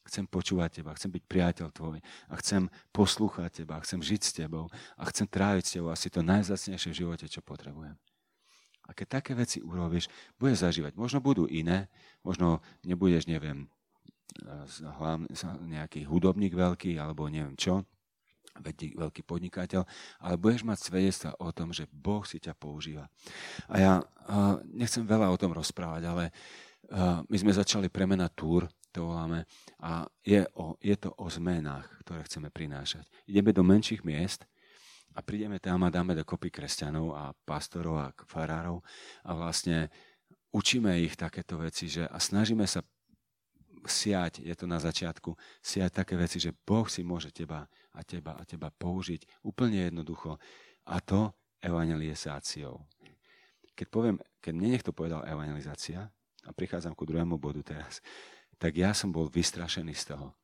Chcem 0.05 0.27
počúvať 0.27 0.83
teba, 0.83 0.93
chcem 0.99 1.09
byť 1.15 1.25
priateľ 1.25 1.69
tvoj 1.71 2.03
a 2.03 2.35
chcem 2.43 2.69
poslúchať 2.91 3.63
teba, 3.63 3.81
chcem 3.81 4.03
žiť 4.03 4.21
s 4.21 4.33
tebou 4.37 4.69
a 4.99 5.03
chcem 5.09 5.25
tráviť 5.25 5.65
s 5.65 5.73
tebou 5.79 5.91
asi 5.95 6.11
to 6.11 6.21
najzacnejšie 6.21 6.91
v 6.93 6.99
živote, 6.99 7.25
čo 7.31 7.41
potrebujem. 7.41 7.97
A 8.85 8.93
keď 8.93 9.23
také 9.23 9.33
veci 9.33 9.65
urobíš, 9.65 10.13
budeš 10.37 10.67
zažívať. 10.67 10.93
Možno 10.99 11.25
budú 11.25 11.49
iné, 11.49 11.89
možno 12.21 12.61
nebudeš, 12.85 13.25
neviem, 13.25 13.71
nejaký 15.65 16.05
hudobník 16.05 16.53
veľký, 16.53 17.01
alebo 17.01 17.31
neviem 17.33 17.57
čo, 17.57 17.87
veľký 18.61 19.23
podnikateľ, 19.27 19.83
ale 20.23 20.35
budeš 20.39 20.63
mať 20.63 20.79
svedectva 20.87 21.31
o 21.43 21.51
tom, 21.51 21.75
že 21.75 21.91
Boh 21.91 22.23
si 22.23 22.39
ťa 22.39 22.55
používa. 22.55 23.11
A 23.67 23.75
ja 23.79 23.93
uh, 24.01 24.61
nechcem 24.71 25.03
veľa 25.03 25.31
o 25.31 25.41
tom 25.41 25.51
rozprávať, 25.51 26.03
ale 26.07 26.25
uh, 26.95 27.27
my 27.27 27.37
sme 27.37 27.53
začali 27.53 27.91
premena 27.91 28.31
túr, 28.31 28.71
to 28.95 29.11
voláme, 29.11 29.43
a 29.83 30.07
je, 30.23 30.47
o, 30.55 30.79
je 30.79 30.95
to 30.95 31.11
o 31.19 31.27
zmenách, 31.27 31.91
ktoré 32.07 32.23
chceme 32.31 32.47
prinášať. 32.55 33.03
Ideme 33.27 33.51
do 33.51 33.67
menších 33.67 34.07
miest 34.07 34.47
a 35.15 35.23
prídeme 35.23 35.59
tam 35.59 35.83
a 35.83 35.91
dáme 35.91 36.15
dokopy 36.15 36.55
kresťanov 36.55 37.11
a 37.11 37.35
pastorov 37.43 37.99
a 37.99 38.15
farárov 38.23 38.87
a 39.27 39.35
vlastne 39.35 39.91
učíme 40.55 40.95
ich 41.03 41.19
takéto 41.19 41.59
veci, 41.59 41.91
že 41.91 42.07
a 42.07 42.23
snažíme 42.23 42.63
sa 42.71 42.87
siať, 43.85 44.41
je 44.47 44.55
to 44.57 44.65
na 44.71 44.79
začiatku, 44.81 45.35
siať 45.61 45.91
také 45.91 46.15
veci, 46.15 46.41
že 46.41 46.55
Boh 46.55 46.87
si 46.89 47.05
môže 47.05 47.35
teba 47.35 47.69
a 47.95 48.01
teba 48.03 48.35
a 48.37 48.43
teba 48.43 48.69
použiť 48.75 49.47
úplne 49.47 49.87
jednoducho. 49.89 50.37
A 50.91 51.01
to 51.01 51.33
evangelizáciou. 51.63 52.83
Keď 53.75 53.87
poviem, 53.89 54.17
keď 54.39 54.53
mne 54.55 54.69
niekto 54.77 54.93
povedal 54.93 55.25
evangelizácia, 55.25 56.13
a 56.45 56.51
prichádzam 56.53 56.93
ku 56.93 57.09
druhému 57.09 57.41
bodu 57.41 57.65
teraz, 57.65 58.05
tak 58.61 58.77
ja 58.77 58.93
som 58.93 59.11
bol 59.11 59.33
vystrašený 59.33 59.95
z 59.97 60.15
toho. 60.15 60.37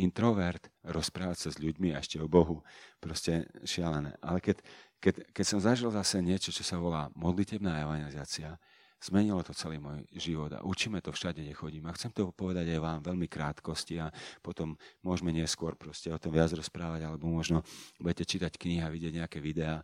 Introvert, 0.00 0.70
rozprávať 0.86 1.36
sa 1.36 1.48
s 1.52 1.60
ľuďmi 1.60 1.92
a 1.92 2.00
ešte 2.00 2.16
o 2.22 2.30
Bohu, 2.30 2.64
proste 3.02 3.44
šialené. 3.66 4.16
Ale 4.24 4.40
keď, 4.40 4.64
keď, 4.96 5.28
keď 5.34 5.44
som 5.44 5.60
zažil 5.60 5.92
zase 5.92 6.24
niečo, 6.24 6.54
čo 6.54 6.64
sa 6.64 6.80
volá 6.80 7.12
modlitebná 7.12 7.84
evangelizácia, 7.84 8.56
Zmenilo 9.00 9.40
to 9.40 9.56
celý 9.56 9.80
môj 9.80 10.04
život 10.12 10.52
a 10.52 10.60
učíme 10.60 11.00
to 11.00 11.08
všade, 11.08 11.40
kde 11.40 11.56
chodím. 11.56 11.88
A 11.88 11.96
chcem 11.96 12.12
to 12.12 12.36
povedať 12.36 12.68
aj 12.76 12.80
vám 12.84 12.98
veľmi 13.00 13.32
krátkosti 13.32 13.96
a 13.96 14.12
potom 14.44 14.76
môžeme 15.00 15.32
neskôr 15.32 15.72
proste 15.72 16.12
o 16.12 16.20
tom 16.20 16.36
viac 16.36 16.52
rozprávať, 16.52 17.08
alebo 17.08 17.24
možno 17.32 17.64
budete 17.96 18.28
čítať 18.28 18.60
knihy 18.60 18.84
a 18.84 18.92
vidieť 18.92 19.24
nejaké 19.24 19.40
videá, 19.40 19.80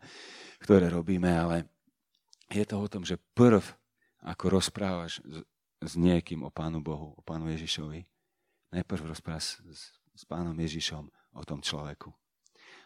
ktoré 0.60 0.92
robíme, 0.92 1.32
ale 1.32 1.64
je 2.52 2.60
to 2.68 2.76
o 2.76 2.86
tom, 2.92 3.08
že 3.08 3.16
prv, 3.32 3.64
ako 4.20 4.44
rozprávaš 4.52 5.24
s, 5.80 5.94
niekým 5.96 6.44
o 6.44 6.52
Pánu 6.52 6.84
Bohu, 6.84 7.16
o 7.16 7.22
Pánu 7.24 7.48
Ježišovi, 7.56 8.04
najprv 8.76 9.16
rozprávaš 9.16 9.64
s, 9.64 9.96
s 10.12 10.22
Pánom 10.28 10.52
Ježišom 10.52 11.08
o 11.32 11.42
tom 11.48 11.64
človeku. 11.64 12.12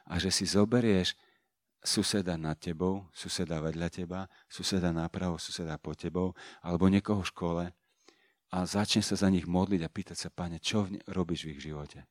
A 0.06 0.22
že 0.22 0.30
si 0.30 0.46
zoberieš 0.46 1.18
suseda 1.80 2.36
nad 2.36 2.60
tebou, 2.60 3.08
suseda 3.12 3.60
vedľa 3.60 3.88
teba, 3.88 4.20
suseda 4.48 4.92
napravo, 4.92 5.40
suseda 5.40 5.80
pod 5.80 5.96
tebou, 5.96 6.36
alebo 6.60 6.92
niekoho 6.92 7.24
v 7.24 7.30
škole 7.32 7.64
a 8.52 8.56
začne 8.68 9.00
sa 9.00 9.16
za 9.16 9.28
nich 9.32 9.48
modliť 9.48 9.80
a 9.82 9.92
pýtať 9.92 10.16
sa, 10.16 10.28
pane, 10.28 10.60
čo 10.60 10.84
robíš 11.08 11.48
v 11.48 11.56
ich 11.56 11.64
živote? 11.64 12.04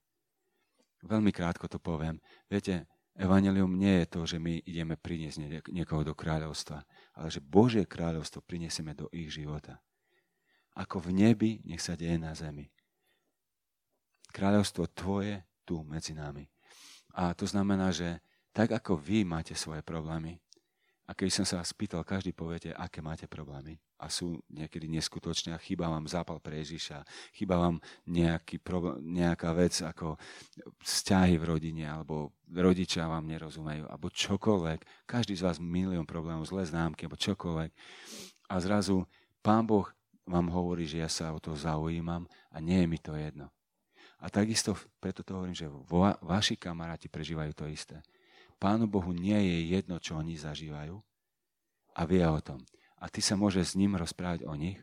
Veľmi 1.05 1.29
krátko 1.31 1.69
to 1.69 1.77
poviem. 1.79 2.19
Viete, 2.49 2.89
Evangelium 3.19 3.75
nie 3.75 4.03
je 4.03 4.07
to, 4.07 4.21
že 4.23 4.39
my 4.39 4.63
ideme 4.63 4.95
priniesť 4.95 5.67
niekoho 5.75 6.07
do 6.07 6.15
kráľovstva, 6.15 6.79
ale 7.19 7.27
že 7.27 7.43
Božie 7.43 7.83
kráľovstvo 7.83 8.39
prinesieme 8.43 8.95
do 8.95 9.11
ich 9.11 9.31
života. 9.35 9.83
ako 10.79 11.03
v 11.03 11.09
nebi, 11.11 11.51
nech 11.67 11.83
sa 11.83 11.99
deje 11.99 12.15
na 12.15 12.31
zemi. 12.31 12.71
Kráľovstvo 14.31 14.87
tvoje 14.95 15.43
tu 15.67 15.83
medzi 15.83 16.15
nami. 16.15 16.47
A 17.17 17.35
to 17.35 17.43
znamená, 17.43 17.91
že 17.91 18.23
tak 18.59 18.75
ako 18.75 18.99
vy 18.99 19.23
máte 19.23 19.55
svoje 19.55 19.79
problémy, 19.79 20.35
a 21.07 21.15
keď 21.17 21.41
som 21.41 21.45
sa 21.47 21.63
vás 21.63 21.73
pýtal, 21.73 22.05
každý 22.05 22.37
poviete, 22.37 22.69
aké 22.69 23.01
máte 23.01 23.25
problémy. 23.25 23.81
A 23.97 24.13
sú 24.13 24.37
niekedy 24.45 24.85
neskutočné 24.85 25.55
a 25.55 25.63
chýba 25.63 25.89
vám 25.89 26.05
zápal 26.05 26.37
pre 26.37 26.61
Ježiša, 26.61 27.01
chýba 27.33 27.57
vám 27.57 27.81
nejaký 28.05 28.61
problém, 28.61 29.17
nejaká 29.17 29.49
vec 29.57 29.73
ako 29.81 30.21
vzťahy 30.85 31.41
v 31.41 31.47
rodine, 31.49 31.89
alebo 31.89 32.35
rodičia 32.45 33.09
vám 33.09 33.25
nerozumejú, 33.25 33.89
alebo 33.89 34.13
čokoľvek. 34.13 35.09
Každý 35.09 35.33
z 35.33 35.49
vás 35.49 35.57
milión 35.57 36.05
problémov, 36.05 36.45
zlé 36.45 36.69
známky, 36.69 37.09
alebo 37.09 37.17
čokoľvek. 37.17 37.71
A 38.53 38.55
zrazu 38.61 39.07
Pán 39.41 39.65
Boh 39.65 39.89
vám 40.29 40.51
hovorí, 40.53 40.85
že 40.85 41.01
ja 41.01 41.09
sa 41.09 41.33
o 41.33 41.41
to 41.41 41.57
zaujímam 41.57 42.29
a 42.53 42.61
nie 42.61 42.85
je 42.85 42.87
mi 42.91 42.99
to 43.01 43.17
jedno. 43.17 43.49
A 44.21 44.29
takisto, 44.29 44.77
preto 45.01 45.25
to 45.25 45.31
hovorím, 45.33 45.57
že 45.57 45.71
vaši 46.21 46.53
kamaráti 46.53 47.09
prežívajú 47.09 47.55
to 47.57 47.65
isté. 47.65 47.97
Pánu 48.59 48.91
Bohu 48.91 49.15
nie 49.15 49.39
je 49.39 49.57
jedno, 49.71 49.97
čo 50.03 50.19
oni 50.19 50.35
zažívajú 50.35 50.99
a 51.95 52.01
vie 52.03 52.23
o 52.27 52.39
tom. 52.43 52.59
A 52.99 53.07
ty 53.07 53.23
sa 53.23 53.39
môžeš 53.39 53.73
s 53.73 53.77
ním 53.79 53.95
rozprávať 53.95 54.43
o 54.43 54.53
nich 54.59 54.79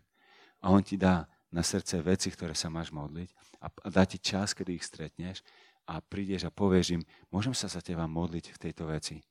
a 0.64 0.72
on 0.72 0.80
ti 0.80 0.96
dá 0.96 1.28
na 1.52 1.60
srdce 1.60 2.00
veci, 2.00 2.32
ktoré 2.32 2.56
sa 2.56 2.72
máš 2.72 2.90
modliť 2.90 3.28
a 3.60 3.66
dá 3.92 4.08
ti 4.08 4.16
čas, 4.16 4.56
kedy 4.56 4.80
ich 4.80 4.88
stretneš 4.88 5.44
a 5.86 6.00
prídeš 6.00 6.48
a 6.48 6.50
povieš 6.50 6.98
im, 6.98 7.02
môžem 7.30 7.54
sa 7.54 7.70
za 7.70 7.84
teba 7.84 8.08
modliť 8.10 8.56
v 8.56 8.60
tejto 8.60 8.88
veci. 8.90 9.22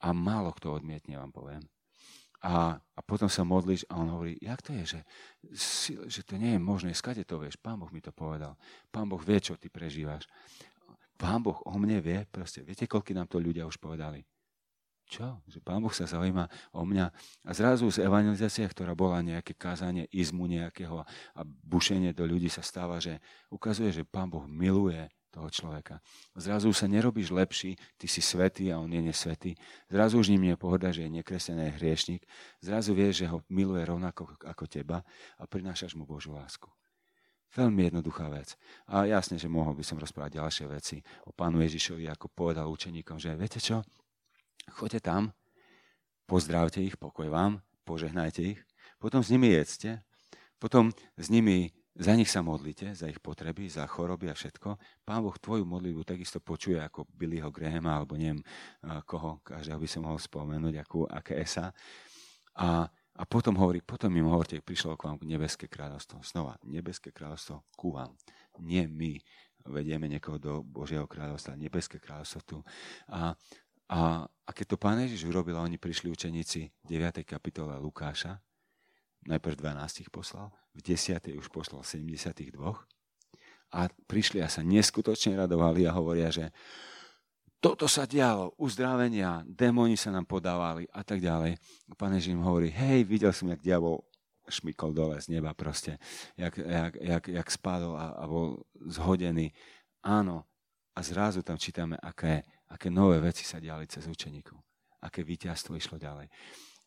A 0.00 0.16
málo 0.16 0.50
kto 0.56 0.72
odmietne, 0.74 1.20
vám 1.20 1.30
poviem. 1.30 1.62
A, 2.40 2.72
a 2.80 3.00
potom 3.04 3.28
sa 3.28 3.44
modlíš 3.44 3.84
a 3.92 4.00
on 4.00 4.08
hovorí, 4.08 4.40
jak 4.40 4.64
to 4.64 4.72
je, 4.72 4.84
že, 4.96 5.00
že 6.08 6.20
to 6.24 6.40
nie 6.40 6.56
je 6.56 6.60
možné, 6.60 6.96
skade 6.96 7.20
to 7.28 7.36
vieš, 7.36 7.60
pán 7.60 7.76
Boh 7.76 7.92
mi 7.92 8.00
to 8.00 8.16
povedal. 8.16 8.56
Pán 8.88 9.12
Boh 9.12 9.20
vie, 9.20 9.36
čo 9.44 9.60
ty 9.60 9.68
prežívaš. 9.68 10.24
Pán 11.20 11.44
Boh 11.44 11.60
o 11.68 11.76
mne 11.76 12.00
vie, 12.00 12.24
proste, 12.32 12.64
viete, 12.64 12.88
koľko 12.88 13.12
nám 13.12 13.28
to 13.28 13.36
ľudia 13.36 13.68
už 13.68 13.76
povedali? 13.76 14.24
Čo? 15.04 15.44
Že 15.44 15.60
Pán 15.60 15.84
Boh 15.84 15.92
sa 15.92 16.08
zaujíma 16.08 16.48
o 16.72 16.86
mňa. 16.88 17.12
A 17.44 17.50
zrazu 17.52 17.92
z 17.92 18.00
evangelizácie, 18.08 18.64
ktorá 18.64 18.96
bola 18.96 19.20
nejaké 19.20 19.52
kázanie 19.52 20.08
izmu 20.08 20.48
nejakého 20.48 21.04
a 21.04 21.40
bušenie 21.44 22.16
do 22.16 22.24
ľudí 22.24 22.48
sa 22.48 22.64
stáva, 22.64 22.96
že 23.04 23.20
ukazuje, 23.52 23.92
že 23.92 24.08
Pán 24.08 24.32
Boh 24.32 24.48
miluje 24.48 25.12
toho 25.28 25.46
človeka. 25.52 26.00
Zrazu 26.34 26.72
sa 26.72 26.88
nerobíš 26.88 27.30
lepší, 27.36 27.76
ty 28.00 28.06
si 28.08 28.24
svetý 28.24 28.72
a 28.72 28.80
on 28.80 28.90
je 28.90 29.02
nesvetý. 29.04 29.52
Zrazu 29.92 30.18
už 30.18 30.32
ním 30.32 30.54
je 30.54 30.56
pohoda, 30.56 30.88
že 30.88 31.04
je 31.06 31.20
nekreslený 31.20 31.68
je 31.68 31.76
hriešnik. 31.76 32.22
Zrazu 32.64 32.96
vieš, 32.96 33.26
že 33.26 33.30
ho 33.30 33.44
miluje 33.52 33.84
rovnako 33.84 34.40
ako 34.40 34.64
teba 34.66 35.04
a 35.36 35.42
prinášaš 35.44 35.94
mu 35.94 36.08
Božú 36.08 36.32
lásku. 36.34 36.66
Veľmi 37.50 37.90
jednoduchá 37.90 38.30
vec. 38.30 38.54
A 38.86 39.10
jasne, 39.10 39.34
že 39.34 39.50
mohol 39.50 39.74
by 39.74 39.82
som 39.82 39.98
rozprávať 39.98 40.38
ďalšie 40.38 40.66
veci 40.70 40.96
o 41.26 41.34
pánu 41.34 41.58
Ježišovi, 41.66 42.06
ako 42.06 42.30
povedal 42.30 42.70
učeníkom, 42.70 43.18
že 43.18 43.34
viete 43.34 43.58
čo, 43.58 43.82
choďte 44.70 45.02
tam, 45.02 45.34
pozdravte 46.30 46.78
ich, 46.78 46.94
pokoj 46.94 47.26
vám, 47.26 47.58
požehnajte 47.82 48.54
ich, 48.54 48.60
potom 49.02 49.18
s 49.18 49.34
nimi 49.34 49.50
jedzte, 49.50 50.06
potom 50.62 50.94
s 51.18 51.26
nimi, 51.26 51.74
za 51.98 52.14
nich 52.14 52.30
sa 52.30 52.38
modlite, 52.38 52.94
za 52.94 53.10
ich 53.10 53.18
potreby, 53.18 53.66
za 53.66 53.82
choroby 53.82 54.30
a 54.30 54.38
všetko. 54.38 54.78
Pán 55.02 55.20
Boh 55.26 55.34
tvoju 55.34 55.66
modlitbu 55.66 56.06
takisto 56.06 56.38
počuje 56.38 56.78
ako 56.78 57.10
Billyho 57.10 57.50
Grahama, 57.50 57.98
alebo 57.98 58.14
neviem 58.14 58.46
koho, 59.10 59.42
každého 59.42 59.80
by 59.80 59.88
som 59.90 60.06
mohol 60.06 60.22
spomenúť, 60.22 60.86
akú, 60.86 61.02
aké 61.08 61.42
esa. 61.42 61.74
A 62.62 62.86
a 63.20 63.28
potom 63.28 63.52
hovorí, 63.60 63.84
potom 63.84 64.08
im 64.16 64.32
hovorte, 64.32 64.64
prišlo 64.64 64.96
k 64.96 65.04
vám 65.04 65.20
nebeské 65.20 65.68
kráľovstvo. 65.68 66.24
Znova, 66.24 66.56
nebeské 66.64 67.12
kráľovstvo 67.12 67.68
ku 67.76 67.92
vám. 67.92 68.16
Nie 68.64 68.88
my 68.88 69.20
vedieme 69.68 70.08
niekoho 70.08 70.40
do 70.40 70.64
Božieho 70.64 71.04
kráľovstva, 71.04 71.60
nebeské 71.60 72.00
kráľovstvo 72.00 72.40
tu. 72.48 72.58
A, 73.12 73.36
a, 73.92 74.24
a 74.24 74.50
keď 74.56 74.72
to 74.72 74.76
pán 74.80 75.04
Ježiš 75.04 75.28
urobil, 75.28 75.60
oni 75.60 75.76
prišli 75.76 76.08
učeníci 76.08 76.60
v 76.72 76.86
9. 76.88 77.20
kapitole 77.28 77.76
Lukáša, 77.76 78.40
najprv 79.28 79.68
12 79.68 80.08
poslal, 80.08 80.48
v 80.72 80.80
10. 80.80 81.20
už 81.36 81.52
poslal 81.52 81.84
72 81.84 82.56
a 83.70 83.80
prišli 84.08 84.40
a 84.40 84.48
sa 84.48 84.64
neskutočne 84.64 85.36
radovali 85.36 85.84
a 85.84 85.92
hovoria, 85.92 86.32
že 86.32 86.48
toto 87.60 87.84
sa 87.84 88.08
dialo, 88.08 88.56
uzdravenia, 88.56 89.44
démoni 89.44 89.94
sa 89.94 90.08
nám 90.08 90.24
podávali 90.24 90.88
a 90.96 91.04
tak 91.04 91.20
ďalej. 91.20 91.60
Pane 91.92 92.16
Ježiš 92.16 92.32
im 92.32 92.42
hovorí, 92.42 92.72
hej, 92.72 93.04
videl 93.04 93.36
som, 93.36 93.52
jak 93.52 93.60
diabol 93.60 94.00
šmykol 94.48 94.90
dole 94.96 95.20
z 95.20 95.30
neba 95.30 95.52
proste, 95.54 96.00
jak, 96.34 96.56
jak, 96.56 96.92
jak, 96.96 97.24
jak 97.28 97.48
spadol 97.52 97.94
a, 97.94 98.16
a 98.18 98.24
bol 98.26 98.64
zhodený. 98.88 99.52
Áno, 100.02 100.48
a 100.96 100.98
zrazu 101.04 101.44
tam 101.44 101.60
čítame, 101.60 102.00
aké, 102.00 102.42
aké 102.72 102.88
nové 102.90 103.20
veci 103.22 103.46
sa 103.46 103.62
diali 103.62 103.86
cez 103.86 104.08
učeníkov. 104.08 104.58
Aké 105.04 105.22
víťazstvo 105.22 105.76
išlo 105.76 106.00
ďalej. 106.00 106.32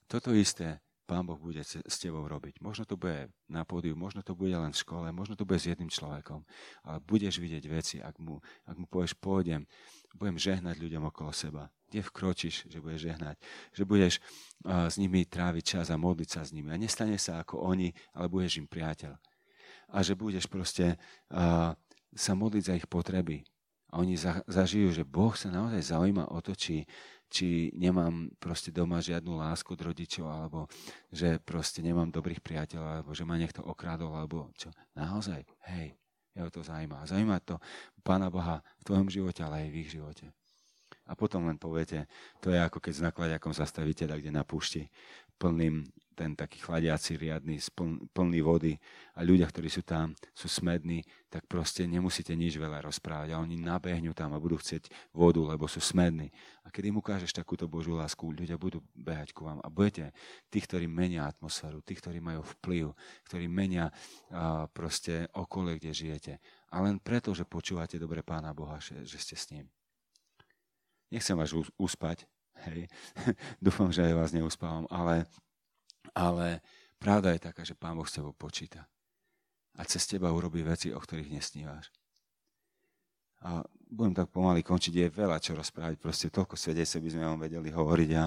Toto 0.09 0.35
isté 0.35 0.83
Pán 1.03 1.27
Boh 1.27 1.35
bude 1.35 1.59
s 1.67 1.95
tebou 1.99 2.23
robiť. 2.23 2.63
Možno 2.63 2.87
to 2.87 2.95
bude 2.95 3.27
na 3.51 3.67
pódiu, 3.67 3.91
možno 3.91 4.23
to 4.23 4.39
bude 4.39 4.55
len 4.55 4.71
v 4.71 4.81
škole, 4.81 5.11
možno 5.11 5.35
to 5.35 5.43
bude 5.43 5.59
s 5.59 5.67
jedným 5.67 5.91
človekom, 5.91 6.47
ale 6.87 6.97
budeš 7.03 7.43
vidieť 7.43 7.63
veci, 7.67 7.95
ak 7.99 8.15
mu, 8.23 8.39
ak 8.63 8.75
mu 8.79 8.87
povieš, 8.87 9.19
pôjdem, 9.19 9.67
budem 10.13 10.37
žehnať 10.37 10.77
ľuďom 10.77 11.09
okolo 11.09 11.33
seba. 11.33 11.73
Kde 11.89 12.05
vkročíš, 12.05 12.69
že 12.69 12.81
budeš 12.81 13.13
žehnať, 13.13 13.35
že 13.73 13.83
budeš 13.85 14.13
uh, 14.17 14.89
s 14.89 14.97
nimi 14.97 15.25
tráviť 15.25 15.63
čas 15.77 15.87
a 15.93 15.97
modliť 15.97 16.29
sa 16.29 16.41
s 16.41 16.53
nimi. 16.53 16.73
A 16.73 16.77
nestane 16.77 17.17
sa 17.17 17.41
ako 17.41 17.61
oni, 17.61 17.93
ale 18.17 18.29
budeš 18.29 18.61
im 18.61 18.67
priateľ. 18.69 19.13
A 19.93 19.97
že 20.01 20.17
budeš 20.17 20.49
proste 20.49 20.97
uh, 21.29 21.77
sa 22.13 22.31
modliť 22.33 22.63
za 22.65 22.73
ich 22.77 22.87
potreby. 22.89 23.45
A 23.93 24.01
oni 24.01 24.17
za, 24.17 24.41
zažijú, 24.49 24.89
že 24.89 25.05
Boh 25.05 25.37
sa 25.37 25.53
naozaj 25.53 25.93
zaujíma 25.93 26.33
o 26.33 26.41
to, 26.41 26.57
či, 26.57 26.81
či 27.29 27.69
nemám 27.77 28.33
proste 28.41 28.73
doma 28.73 28.97
žiadnu 28.97 29.37
lásku 29.37 29.69
od 29.69 29.81
rodičov, 29.85 30.25
alebo 30.25 30.65
že 31.13 31.37
proste 31.37 31.85
nemám 31.85 32.09
dobrých 32.09 32.41
priateľov, 32.41 32.89
alebo 32.89 33.11
že 33.13 33.21
ma 33.21 33.37
niekto 33.37 33.61
okrádol, 33.61 34.17
alebo 34.17 34.49
čo. 34.57 34.73
Naozaj, 34.97 35.45
hej, 35.69 35.93
jeho 36.35 36.49
to 36.49 36.65
zaujíma. 36.65 37.05
Zaujíma 37.05 37.39
to 37.45 37.61
Pána 38.03 38.27
Boha 38.27 38.59
v 38.81 38.83
tvojom 38.83 39.07
živote, 39.07 39.41
ale 39.45 39.65
aj 39.65 39.69
v 39.71 39.79
ich 39.85 39.89
živote. 39.93 40.25
A 41.07 41.13
potom 41.15 41.47
len 41.47 41.59
poviete, 41.59 42.07
to 42.39 42.51
je 42.51 42.59
ako 42.59 42.79
keď 42.79 42.93
s 42.95 43.05
nakladiakom 43.05 43.51
zastavíte 43.51 44.07
kde 44.07 44.31
na 44.31 44.43
púšti, 44.47 44.87
plným 45.35 45.83
ten 46.13 46.37
taký 46.37 46.61
chladiaci 46.61 47.17
riadny, 47.17 47.57
plný 48.13 48.39
vody 48.45 48.73
a 49.17 49.25
ľudia, 49.25 49.49
ktorí 49.49 49.67
sú 49.67 49.81
tam, 49.81 50.13
sú 50.31 50.45
smední, 50.45 51.01
tak 51.33 51.49
proste 51.49 51.89
nemusíte 51.89 52.37
nič 52.37 52.61
veľa 52.61 52.85
rozprávať 52.85 53.33
a 53.33 53.41
oni 53.41 53.57
nabehnú 53.57 54.13
tam 54.13 54.31
a 54.31 54.39
budú 54.39 54.61
chcieť 54.61 54.93
vodu, 55.11 55.41
lebo 55.41 55.65
sú 55.65 55.81
smední. 55.81 56.29
A 56.63 56.69
keď 56.69 56.93
im 56.93 57.01
ukážeš 57.01 57.33
takúto 57.33 57.65
Božú 57.65 57.97
lásku, 57.97 58.21
ľudia 58.29 58.55
budú 58.55 58.85
behať 58.93 59.33
ku 59.33 59.49
vám 59.49 59.59
a 59.59 59.67
budete 59.67 60.13
tí, 60.47 60.61
ktorí 60.61 60.85
menia 60.85 61.25
atmosféru, 61.25 61.81
tí, 61.81 61.97
ktorí 61.97 62.21
majú 62.21 62.45
vplyv, 62.61 62.93
ktorí 63.27 63.49
menia 63.49 63.89
a, 64.29 64.69
proste 64.69 65.25
okolie, 65.33 65.81
kde 65.81 65.91
žijete. 65.91 66.33
A 66.69 66.85
len 66.85 67.01
preto, 67.01 67.33
že 67.33 67.49
počúvate 67.49 67.97
dobre 67.97 68.21
Pána 68.21 68.53
Boha, 68.53 68.77
že, 68.77 69.01
že 69.03 69.17
ste 69.17 69.35
s 69.35 69.49
ním. 69.49 69.65
Nechcem 71.13 71.37
vás 71.37 71.53
uspať, 71.77 72.25
hej. 72.69 72.89
Dúfam, 73.63 73.93
že 73.93 74.01
aj 74.01 74.13
vás 74.17 74.31
neuspávam, 74.33 74.89
ale 74.89 75.29
ale 76.11 76.59
pravda 76.99 77.31
je 77.31 77.45
taká, 77.47 77.63
že 77.63 77.79
Pán 77.79 77.95
Boh 77.95 78.07
s 78.07 78.19
tebou 78.19 78.35
počíta. 78.35 78.83
A 79.79 79.87
cez 79.87 80.05
teba 80.05 80.29
urobí 80.29 80.61
veci, 80.61 80.91
o 80.93 80.99
ktorých 80.99 81.33
nesníváš. 81.33 81.89
A 83.43 83.59
budem 83.93 84.15
tak 84.15 84.31
pomaly 84.31 84.63
končiť, 84.63 84.93
je 84.95 85.07
veľa 85.11 85.37
čo 85.37 85.53
rozprávať, 85.53 85.99
proste 85.99 86.31
toľko 86.31 86.55
svedectv 86.55 87.03
by 87.03 87.09
sme 87.11 87.23
vám 87.27 87.39
vedeli 87.43 87.69
hovoriť 87.69 88.09
a, 88.15 88.23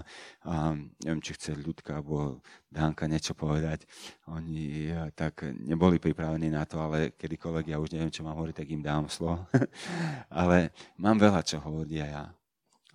a 0.46 0.54
neviem, 0.76 1.22
či 1.24 1.34
chce 1.34 1.56
ľudka 1.58 1.98
alebo 1.98 2.44
Dánka 2.68 3.08
niečo 3.08 3.32
povedať. 3.32 3.88
Oni 4.30 4.92
tak 5.16 5.48
neboli 5.56 5.96
pripravení 5.96 6.52
na 6.52 6.68
to, 6.68 6.78
ale 6.78 7.16
kedykoľvek 7.16 7.72
ja 7.72 7.80
už 7.80 7.96
neviem, 7.96 8.12
čo 8.12 8.22
mám 8.22 8.36
hovoriť, 8.38 8.56
tak 8.60 8.68
im 8.70 8.84
dám 8.84 9.08
slovo. 9.08 9.48
ale 10.30 10.76
mám 11.00 11.16
veľa 11.18 11.40
čo 11.42 11.58
hovoriť 11.58 11.98
aj 11.98 12.10
ja. 12.12 12.24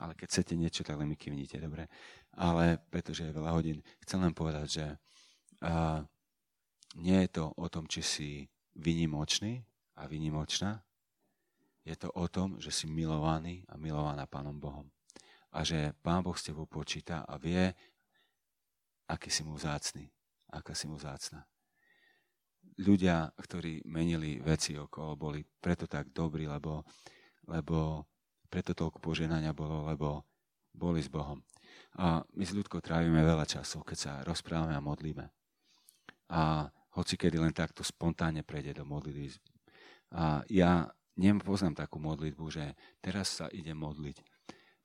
Ale 0.02 0.18
keď 0.18 0.28
chcete 0.34 0.54
niečo, 0.58 0.82
tak 0.82 0.98
len 0.98 1.14
mi 1.14 1.18
kývnite, 1.18 1.62
dobre? 1.62 1.86
Ale 2.36 2.80
pretože 2.90 3.28
je 3.28 3.36
veľa 3.36 3.52
hodín, 3.52 3.84
chcem 4.04 4.20
len 4.24 4.32
povedať, 4.32 4.68
že 4.68 4.86
uh, 5.64 6.04
nie 7.00 7.18
je 7.28 7.30
to 7.42 7.52
o 7.56 7.68
tom, 7.68 7.88
či 7.88 8.02
si 8.04 8.30
vynimočný 8.76 9.64
a 10.00 10.08
vynimočná, 10.08 10.84
je 11.82 11.96
to 11.98 12.14
o 12.14 12.26
tom, 12.30 12.62
že 12.62 12.70
si 12.70 12.86
milovaný 12.86 13.66
a 13.68 13.78
milovaná 13.78 14.30
Pánom 14.30 14.56
Bohom. 14.56 14.86
A 15.52 15.66
že 15.66 15.98
Pán 16.00 16.22
Boh 16.22 16.38
s 16.38 16.46
tebou 16.46 16.70
počíta 16.70 17.26
a 17.26 17.36
vie, 17.42 17.74
aký 19.10 19.28
si 19.34 19.44
mu 19.44 19.58
vzácný, 19.58 20.08
aká 20.54 20.78
si 20.78 20.88
mu 20.88 20.96
vzácna. 20.96 21.44
Ľudia, 22.80 23.34
ktorí 23.36 23.84
menili 23.90 24.40
veci 24.40 24.78
okolo, 24.78 25.18
boli 25.18 25.44
preto 25.44 25.90
tak 25.90 26.14
dobrí, 26.14 26.48
lebo, 26.48 26.86
lebo 27.50 28.08
preto 28.48 28.78
toľko 28.78 29.02
poženania 29.02 29.52
bolo, 29.52 29.90
lebo 29.90 30.24
boli 30.72 31.02
s 31.04 31.12
Bohom. 31.12 31.42
A 32.00 32.24
my 32.24 32.44
s 32.48 32.56
ľudkou 32.56 32.80
trávime 32.80 33.20
veľa 33.20 33.44
času, 33.44 33.84
keď 33.84 33.98
sa 33.98 34.14
rozprávame 34.24 34.72
a 34.72 34.84
modlíme. 34.84 35.28
A, 36.32 36.72
hoci 36.96 37.20
kedy 37.20 37.36
len 37.36 37.52
takto 37.52 37.84
spontánne 37.84 38.48
prejde 38.48 38.80
do 38.80 38.88
modlitby. 38.88 39.28
A 40.16 40.44
ja 40.48 40.88
nepoznám 41.20 41.76
takú 41.76 42.00
modlitbu, 42.00 42.46
že 42.48 42.76
teraz 43.04 43.44
sa 43.44 43.52
ide 43.52 43.76
modliť. 43.76 44.24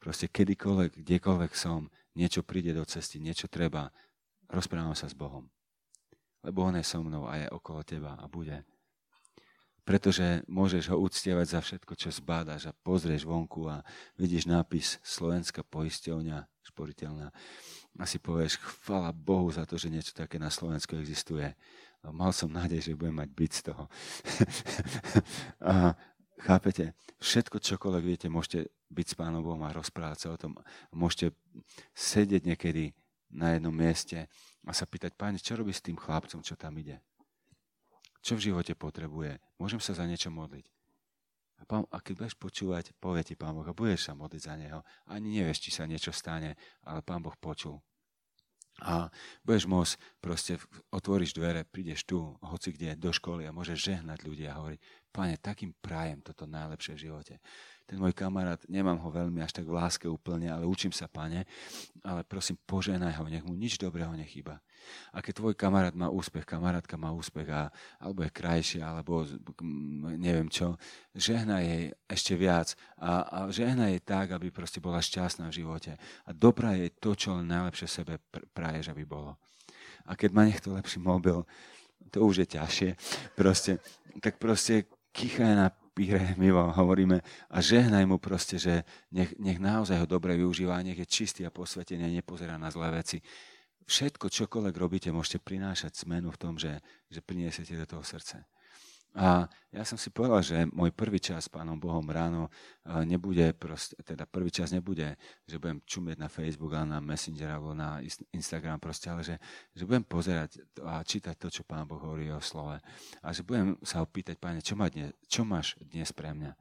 Proste 0.03 0.27
kedykoľvek, 0.27 1.03
kdekoľvek 1.03 1.53
som, 1.55 1.91
niečo 2.19 2.43
príde 2.43 2.75
do 2.75 2.83
cesty, 2.83 3.23
niečo 3.23 3.47
treba, 3.47 3.91
rozprávam 4.51 4.95
sa 4.95 5.07
s 5.07 5.15
Bohom. 5.15 5.47
Lebo 6.43 6.67
On 6.67 6.75
je 6.75 6.87
so 6.87 7.03
mnou 7.03 7.27
a 7.27 7.39
je 7.43 7.47
okolo 7.51 7.83
teba 7.83 8.15
a 8.19 8.27
bude. 8.31 8.63
Pretože 9.87 10.43
môžeš 10.51 10.91
ho 10.91 10.99
uctievať 10.99 11.47
za 11.47 11.61
všetko, 11.63 11.95
čo 11.95 12.11
zbádaš 12.11 12.71
a 12.71 12.75
pozrieš 12.75 13.23
vonku 13.23 13.71
a 13.71 13.87
vidíš 14.19 14.51
nápis 14.51 14.99
Slovenská 15.07 15.63
poisťovňa 15.63 16.56
šporiteľná 16.69 17.29
a 17.97 18.05
si 18.05 18.21
povieš, 18.21 18.61
chvala 18.85 19.15
Bohu 19.15 19.49
za 19.49 19.65
to, 19.65 19.81
že 19.81 19.89
niečo 19.89 20.13
také 20.13 20.37
na 20.37 20.53
Slovensku 20.53 20.99
existuje. 21.01 21.49
A 22.05 22.13
mal 22.13 22.31
som 22.31 22.53
nádej, 22.53 22.93
že 22.93 22.99
budem 22.99 23.19
mať 23.19 23.31
byť 23.33 23.51
z 23.51 23.63
toho. 23.73 23.85
a 25.73 25.97
chápete, 26.45 26.93
všetko, 27.19 27.57
čokoľvek 27.59 28.05
viete, 28.05 28.27
môžete 28.29 28.69
byť 28.93 29.07
s 29.11 29.19
Pánom 29.19 29.43
Bohom 29.43 29.65
a 29.65 29.75
rozprávať 29.75 30.19
sa 30.23 30.29
o 30.31 30.39
tom. 30.39 30.53
Môžete 30.93 31.35
sedieť 31.97 32.47
niekedy 32.47 32.93
na 33.33 33.57
jednom 33.57 33.75
mieste 33.75 34.29
a 34.63 34.71
sa 34.71 34.87
pýtať, 34.87 35.17
páni, 35.19 35.43
čo 35.43 35.59
robí 35.59 35.75
s 35.75 35.83
tým 35.83 35.99
chlapcom, 35.99 36.45
čo 36.45 36.55
tam 36.55 36.77
ide? 36.79 37.03
Čo 38.23 38.39
v 38.39 38.51
živote 38.53 38.75
potrebuje? 38.75 39.39
Môžem 39.59 39.81
sa 39.81 39.97
za 39.97 40.05
niečo 40.05 40.31
modliť? 40.31 40.76
A, 41.57 41.63
pán, 41.65 41.89
a 41.89 41.99
keď 42.05 42.15
budeš 42.21 42.37
počúvať, 42.37 42.93
povie 43.01 43.25
ti 43.25 43.35
Pán 43.35 43.57
Boh 43.57 43.65
a 43.65 43.73
budeš 43.73 44.09
sa 44.09 44.13
modliť 44.13 44.43
za 44.45 44.55
Neho. 44.61 44.81
Ani 45.09 45.41
nevieš, 45.41 45.65
či 45.65 45.71
sa 45.73 45.89
niečo 45.89 46.13
stane, 46.13 46.55
ale 46.85 47.01
Pán 47.01 47.25
Boh 47.25 47.35
počul. 47.37 47.81
A 48.85 49.09
budeš 49.41 49.65
môcť, 49.65 49.93
proste 50.21 50.61
otvoríš 50.93 51.33
dvere, 51.33 51.65
prídeš 51.65 52.05
tu, 52.05 52.37
hoci 52.45 52.77
kde, 52.77 52.93
do 53.01 53.09
školy 53.09 53.49
a 53.49 53.57
môžeš 53.57 53.89
žehnať 53.89 54.19
ľudia 54.29 54.53
a 54.53 54.61
hovoriť, 54.61 54.81
Pane, 55.17 55.41
takým 55.41 55.73
prajem 55.81 56.21
toto 56.21 56.45
najlepšie 56.45 56.93
v 56.93 57.03
živote 57.09 57.35
ten 57.87 58.03
môj 58.03 58.11
kamarát, 58.11 58.59
nemám 58.67 58.99
ho 58.99 59.09
veľmi 59.15 59.39
až 59.39 59.63
tak 59.63 59.71
v 59.71 59.79
láske 59.79 60.11
úplne, 60.11 60.51
ale 60.51 60.67
učím 60.67 60.91
sa, 60.91 61.07
pane, 61.07 61.47
ale 62.03 62.27
prosím, 62.27 62.59
poženaj 62.67 63.15
ho, 63.23 63.31
nech 63.31 63.47
mu 63.47 63.55
nič 63.55 63.79
dobrého 63.79 64.11
nechýba. 64.19 64.59
A 65.15 65.23
keď 65.23 65.39
tvoj 65.39 65.55
kamarát 65.55 65.95
má 65.95 66.11
úspech, 66.11 66.43
kamarátka 66.43 66.99
má 66.99 67.15
úspech, 67.15 67.47
a, 67.47 67.71
alebo 68.03 68.27
je 68.27 68.31
krajšia, 68.35 68.91
alebo 68.91 69.23
neviem 70.19 70.51
čo, 70.51 70.75
žehnaj 71.15 71.63
jej 71.63 71.85
ešte 72.11 72.35
viac 72.35 72.75
a, 72.99 73.23
a 73.23 73.39
žehnaj 73.55 73.95
jej 73.95 74.03
tak, 74.03 74.35
aby 74.35 74.51
proste 74.51 74.83
bola 74.83 74.99
šťastná 74.99 75.47
v 75.51 75.63
živote. 75.63 75.95
A 76.27 76.31
dopraj 76.35 76.83
jej 76.83 76.91
to, 76.99 77.15
čo 77.15 77.39
len 77.39 77.47
najlepšie 77.47 77.87
sebe 77.87 78.19
praješ, 78.51 78.91
aby 78.91 79.07
bolo. 79.07 79.39
A 80.07 80.19
keď 80.19 80.31
má 80.35 80.43
niekto 80.43 80.75
lepší 80.75 80.99
mobil, 80.99 81.47
to 82.11 82.23
už 82.23 82.47
je 82.47 82.59
ťažšie, 82.59 82.91
proste, 83.35 83.79
tak 84.23 84.39
proste 84.39 84.87
kýchaj 85.17 85.57
na 85.57 85.73
píre, 85.73 86.37
my 86.37 86.53
vám 86.53 86.77
hovoríme 86.77 87.25
a 87.49 87.57
žehnaj 87.65 88.05
mu 88.05 88.21
proste, 88.21 88.61
že 88.61 88.85
nech, 89.09 89.33
nech 89.41 89.57
naozaj 89.57 90.05
ho 90.05 90.07
dobre 90.07 90.37
využíva, 90.37 90.85
nech 90.85 91.01
je 91.01 91.09
čistý 91.09 91.49
a 91.49 91.51
posvetený 91.51 92.05
a 92.05 92.17
nepozerá 92.21 92.61
na 92.61 92.69
zlé 92.69 93.01
veci. 93.01 93.25
Všetko, 93.89 94.29
čokoľvek 94.29 94.77
robíte, 94.77 95.09
môžete 95.09 95.41
prinášať 95.41 96.05
zmenu 96.05 96.29
v 96.29 96.41
tom, 96.43 96.61
že, 96.61 96.85
že 97.09 97.25
priniesiete 97.25 97.73
do 97.81 97.87
toho 97.89 98.05
srdce. 98.05 98.45
A 99.17 99.49
ja 99.73 99.81
som 99.81 99.97
si 99.97 100.13
povedal, 100.13 100.45
že 100.45 100.69
môj 100.77 100.93
prvý 100.93 101.17
čas 101.17 101.49
s 101.49 101.53
Pánom 101.53 101.81
Bohom 101.81 102.05
ráno 102.05 102.53
e, 102.85 103.01
nebude, 103.09 103.49
proste, 103.57 103.97
teda 104.05 104.29
prvý 104.29 104.53
čas 104.53 104.77
nebude, 104.77 105.17
že 105.49 105.57
budem 105.57 105.81
čumieť 105.89 106.21
na 106.21 106.29
Facebook 106.29 106.77
a 106.77 106.85
na 106.85 107.01
Messenger 107.01 107.57
alebo 107.57 107.73
na 107.73 108.05
Instagram 108.37 108.77
proste, 108.77 109.09
ale 109.09 109.25
že, 109.25 109.41
že 109.73 109.89
budem 109.89 110.05
pozerať 110.05 110.61
a 110.85 111.01
čítať 111.01 111.33
to, 111.33 111.49
čo 111.49 111.65
Pán 111.65 111.89
Boh 111.89 111.97
hovorí 111.97 112.29
o 112.29 112.45
slove. 112.45 112.77
A 113.25 113.33
že 113.33 113.41
budem 113.41 113.81
sa 113.81 114.05
opýtať, 114.05 114.37
Páne, 114.37 114.61
čo, 114.61 114.77
má 114.77 114.93
dnes, 114.93 115.17
čo 115.33 115.49
máš 115.49 115.81
dnes 115.81 116.13
pre 116.13 116.37
mňa? 116.37 116.53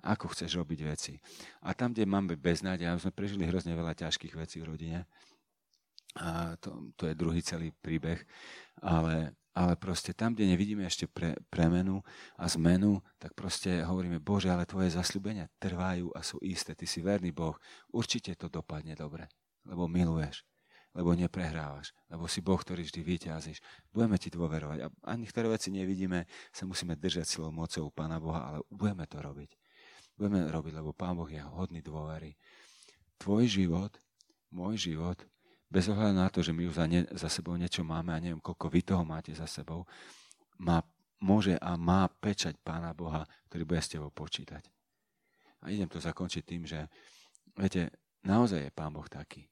Ako 0.00 0.32
chceš 0.32 0.56
robiť 0.56 0.80
veci? 0.88 1.20
A 1.60 1.76
tam, 1.76 1.92
kde 1.92 2.08
máme 2.08 2.32
beznádej, 2.32 2.88
a 2.88 2.96
sme 2.96 3.12
prežili 3.12 3.44
hrozne 3.44 3.76
veľa 3.76 3.92
ťažkých 3.92 4.40
vecí 4.40 4.56
v 4.64 4.72
rodine, 4.72 5.04
a 6.16 6.56
to, 6.58 6.90
to 6.98 7.06
je 7.06 7.14
druhý 7.14 7.38
celý 7.38 7.70
príbeh, 7.70 8.18
ale 8.82 9.36
ale 9.50 9.74
proste 9.74 10.14
tam, 10.14 10.34
kde 10.34 10.54
nevidíme 10.54 10.86
ešte 10.86 11.10
pre, 11.10 11.34
premenu 11.50 12.06
a 12.38 12.46
zmenu, 12.46 13.02
tak 13.18 13.34
proste 13.34 13.82
hovoríme, 13.82 14.22
Bože, 14.22 14.46
ale 14.46 14.62
tvoje 14.62 14.94
zasľubenia 14.94 15.50
trvajú 15.58 16.14
a 16.14 16.22
sú 16.22 16.38
isté. 16.40 16.78
Ty 16.78 16.86
si 16.86 17.02
verný 17.02 17.34
Boh. 17.34 17.58
Určite 17.90 18.38
to 18.38 18.46
dopadne 18.46 18.94
dobre, 18.94 19.26
lebo 19.66 19.90
miluješ, 19.90 20.46
lebo 20.94 21.18
neprehrávaš, 21.18 21.90
lebo 22.06 22.30
si 22.30 22.38
Boh, 22.38 22.58
ktorý 22.58 22.86
vždy 22.86 23.00
vyťazíš. 23.02 23.58
Budeme 23.90 24.22
ti 24.22 24.30
dôverovať. 24.30 24.78
A 24.86 24.88
ani 25.10 25.26
ktoré 25.26 25.50
veci 25.50 25.74
nevidíme, 25.74 26.30
sa 26.54 26.62
musíme 26.62 26.94
držať 26.94 27.26
silou 27.26 27.50
mocou 27.50 27.90
Pána 27.90 28.22
Boha, 28.22 28.54
ale 28.54 28.58
budeme 28.70 29.02
to 29.10 29.18
robiť. 29.18 29.50
Budeme 30.14 30.46
robiť, 30.46 30.72
lebo 30.78 30.94
Pán 30.94 31.18
Boh 31.18 31.26
je 31.26 31.42
hodný 31.42 31.82
dôvery. 31.82 32.38
Tvoj 33.18 33.50
život, 33.50 33.92
môj 34.54 34.94
život 34.94 35.18
bez 35.70 35.86
ohľadu 35.86 36.18
na 36.18 36.26
to, 36.26 36.42
že 36.42 36.50
my 36.50 36.66
už 36.66 36.74
za, 36.74 36.86
ne, 36.90 37.06
za 37.14 37.30
sebou 37.30 37.54
niečo 37.54 37.86
máme 37.86 38.10
a 38.10 38.18
neviem, 38.18 38.42
koľko 38.42 38.66
vy 38.66 38.80
toho 38.82 39.06
máte 39.06 39.30
za 39.30 39.46
sebou, 39.46 39.86
má, 40.58 40.82
môže 41.22 41.54
a 41.62 41.78
má 41.78 42.10
pečať 42.10 42.58
Pána 42.58 42.90
Boha, 42.90 43.22
ktorý 43.48 43.62
bude 43.62 43.80
s 43.80 43.88
tebou 43.94 44.10
počítať. 44.10 44.66
A 45.62 45.70
idem 45.70 45.86
to 45.86 46.02
zakončiť 46.02 46.42
tým, 46.42 46.66
že 46.66 46.90
viete, 47.54 47.94
naozaj 48.26 48.66
je 48.66 48.74
Pán 48.74 48.90
Boh 48.90 49.06
taký, 49.06 49.46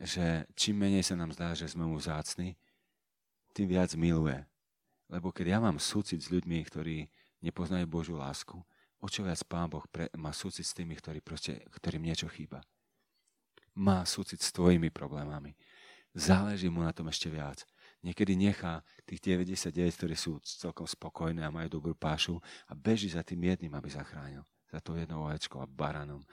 že 0.00 0.48
čím 0.56 0.80
menej 0.80 1.04
sa 1.04 1.14
nám 1.14 1.36
zdá, 1.36 1.52
že 1.52 1.68
sme 1.68 1.84
mu 1.84 2.00
vzácni, 2.00 2.56
tým 3.52 3.68
viac 3.68 3.92
miluje. 4.00 4.40
Lebo 5.12 5.28
keď 5.28 5.46
ja 5.54 5.58
mám 5.60 5.76
súcit 5.76 6.24
s 6.24 6.32
ľuďmi, 6.32 6.56
ktorí 6.64 7.04
nepoznajú 7.44 7.84
Božiu 7.84 8.16
lásku, 8.16 8.56
o 8.96 9.06
čo 9.12 9.28
viac 9.28 9.44
Pán 9.44 9.68
Boh 9.68 9.84
pre, 9.92 10.08
má 10.16 10.32
súcit 10.32 10.64
s 10.64 10.72
tými, 10.72 10.96
ktorí 10.96 11.20
proste, 11.20 11.60
ktorým 11.68 12.00
niečo 12.00 12.32
chýba 12.32 12.64
má 13.74 14.02
súcit 14.06 14.42
s 14.42 14.50
tvojimi 14.50 14.90
problémami. 14.90 15.54
Záleží 16.10 16.66
mu 16.66 16.82
na 16.82 16.90
tom 16.90 17.06
ešte 17.06 17.30
viac. 17.30 17.62
Niekedy 18.00 18.32
nechá 18.32 18.80
tých 19.04 19.20
99, 19.20 19.92
ktorí 19.92 20.16
sú 20.16 20.40
celkom 20.40 20.88
spokojné 20.88 21.44
a 21.44 21.52
majú 21.52 21.80
dobrú 21.80 21.92
pášu 21.92 22.40
a 22.66 22.72
beží 22.72 23.12
za 23.12 23.20
tým 23.20 23.44
jedným, 23.44 23.76
aby 23.76 23.92
zachránil. 23.92 24.42
Za 24.72 24.80
to 24.80 24.96
jednou 24.96 25.28
ovečkou 25.28 25.60
a 25.60 25.68
baranom. 25.68 26.24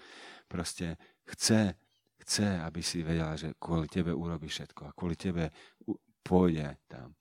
Proste 0.47 0.95
chce, 1.27 1.75
chce, 2.23 2.47
aby 2.63 2.79
si 2.79 3.03
vedela, 3.03 3.35
že 3.35 3.51
kvôli 3.59 3.91
tebe 3.91 4.15
urobí 4.15 4.47
všetko 4.47 4.81
a 4.87 4.95
kvôli 4.95 5.19
tebe 5.19 5.51
pôjde 6.23 6.79
tam. 6.87 7.13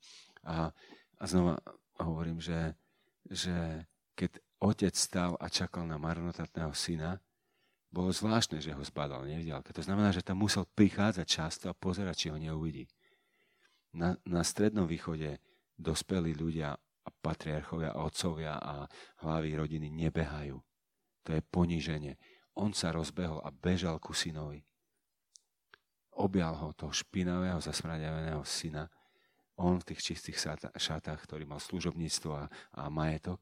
A, 0.47 0.71
a 1.19 1.23
znova 1.27 1.59
hovorím, 1.99 2.39
že, 2.39 2.71
že 3.27 3.83
keď 4.15 4.39
otec 4.63 4.93
stal 4.95 5.35
a 5.37 5.51
čakal 5.51 5.83
na 5.83 5.99
marnotratného 5.99 6.71
syna, 6.71 7.19
bolo 7.97 8.13
zvláštne, 8.13 8.61
že 8.61 8.77
ho 8.77 8.83
zbadal 8.85 9.25
nevidialka. 9.25 9.73
To 9.73 9.81
znamená, 9.81 10.13
že 10.13 10.21
tam 10.21 10.45
musel 10.45 10.69
prichádzať 10.69 11.25
často 11.25 11.65
a 11.65 11.73
pozerať, 11.73 12.13
či 12.13 12.27
ho 12.29 12.37
neuvidí. 12.37 12.85
Na, 13.97 14.13
na 14.21 14.45
strednom 14.45 14.85
východe 14.85 15.41
dospelí 15.73 16.37
ľudia 16.37 16.77
a 16.77 17.09
patriarchovia, 17.09 17.97
otcovia 17.97 18.61
a 18.61 18.85
hlavy 19.25 19.57
rodiny 19.57 19.89
nebehajú. 19.89 20.61
To 21.25 21.29
je 21.33 21.41
poníženie. 21.41 22.21
On 22.53 22.69
sa 22.69 22.93
rozbehol 22.93 23.41
a 23.41 23.49
bežal 23.49 23.97
ku 23.97 24.13
synovi. 24.13 24.61
Objal 26.21 26.53
ho 26.53 26.77
toho 26.77 26.93
špinavého, 26.93 27.57
zasmraďaveného 27.57 28.45
syna. 28.45 28.85
On 29.57 29.81
v 29.81 29.93
tých 29.93 30.13
čistých 30.13 30.37
šatách, 30.77 31.25
ktorý 31.25 31.49
mal 31.49 31.57
služobníctvo 31.57 32.29
a, 32.29 32.45
a 32.77 32.93
majetok. 32.93 33.41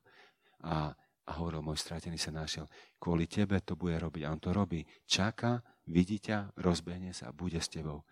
A 0.64 0.95
a 1.26 1.41
hovoril, 1.41 1.65
môj 1.65 1.82
stratený 1.82 2.21
sa 2.21 2.30
našiel. 2.30 2.69
Kvôli 3.01 3.26
tebe 3.26 3.57
to 3.65 3.73
bude 3.73 3.97
robiť. 3.97 4.23
A 4.26 4.34
on 4.34 4.41
to 4.41 4.53
robí. 4.53 4.86
Čaká, 5.09 5.57
vidí 5.89 6.21
ťa, 6.21 6.53
rozbehne 6.61 7.13
sa 7.17 7.34
a 7.34 7.36
bude 7.36 7.57
s 7.57 7.69
tebou. 7.69 8.05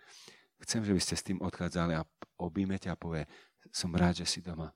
Chcem, 0.58 0.82
že 0.82 0.96
by 0.96 1.02
ste 1.02 1.16
s 1.16 1.28
tým 1.28 1.40
odchádzali 1.44 1.94
a 1.94 2.08
objímete 2.42 2.90
a 2.90 2.98
povie, 2.98 3.30
som 3.70 3.94
rád, 3.94 4.24
že 4.24 4.26
si 4.26 4.40
doma. 4.42 4.74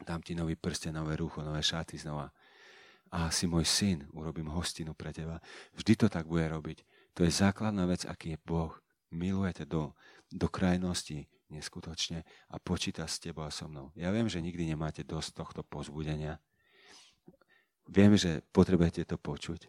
Dám 0.00 0.22
ti 0.22 0.32
nový 0.32 0.54
prste, 0.56 0.94
nové 0.94 1.18
rúcho, 1.18 1.42
nové 1.42 1.60
šaty 1.60 1.98
znova. 1.98 2.30
A 3.10 3.28
si 3.34 3.50
môj 3.50 3.66
syn, 3.66 4.06
urobím 4.14 4.48
hostinu 4.54 4.94
pre 4.94 5.10
teba. 5.10 5.42
Vždy 5.74 5.92
to 5.98 6.06
tak 6.06 6.30
bude 6.30 6.46
robiť. 6.46 6.86
To 7.18 7.26
je 7.26 7.32
základná 7.34 7.84
vec, 7.90 8.06
aký 8.06 8.38
je 8.38 8.38
Boh. 8.46 8.70
Milujete 9.10 9.66
do, 9.66 9.98
do 10.30 10.46
krajnosti, 10.46 11.26
neskutočne 11.50 12.22
a 12.54 12.56
počíta 12.62 13.10
s 13.10 13.18
tebou 13.18 13.42
a 13.42 13.50
so 13.50 13.66
mnou. 13.66 13.90
Ja 13.98 14.14
viem, 14.14 14.30
že 14.30 14.38
nikdy 14.38 14.70
nemáte 14.70 15.02
dosť 15.02 15.42
tohto 15.42 15.60
pozbudenia, 15.66 16.38
Viem, 17.90 18.14
že 18.14 18.46
potrebujete 18.54 19.02
to 19.02 19.18
počuť 19.18 19.66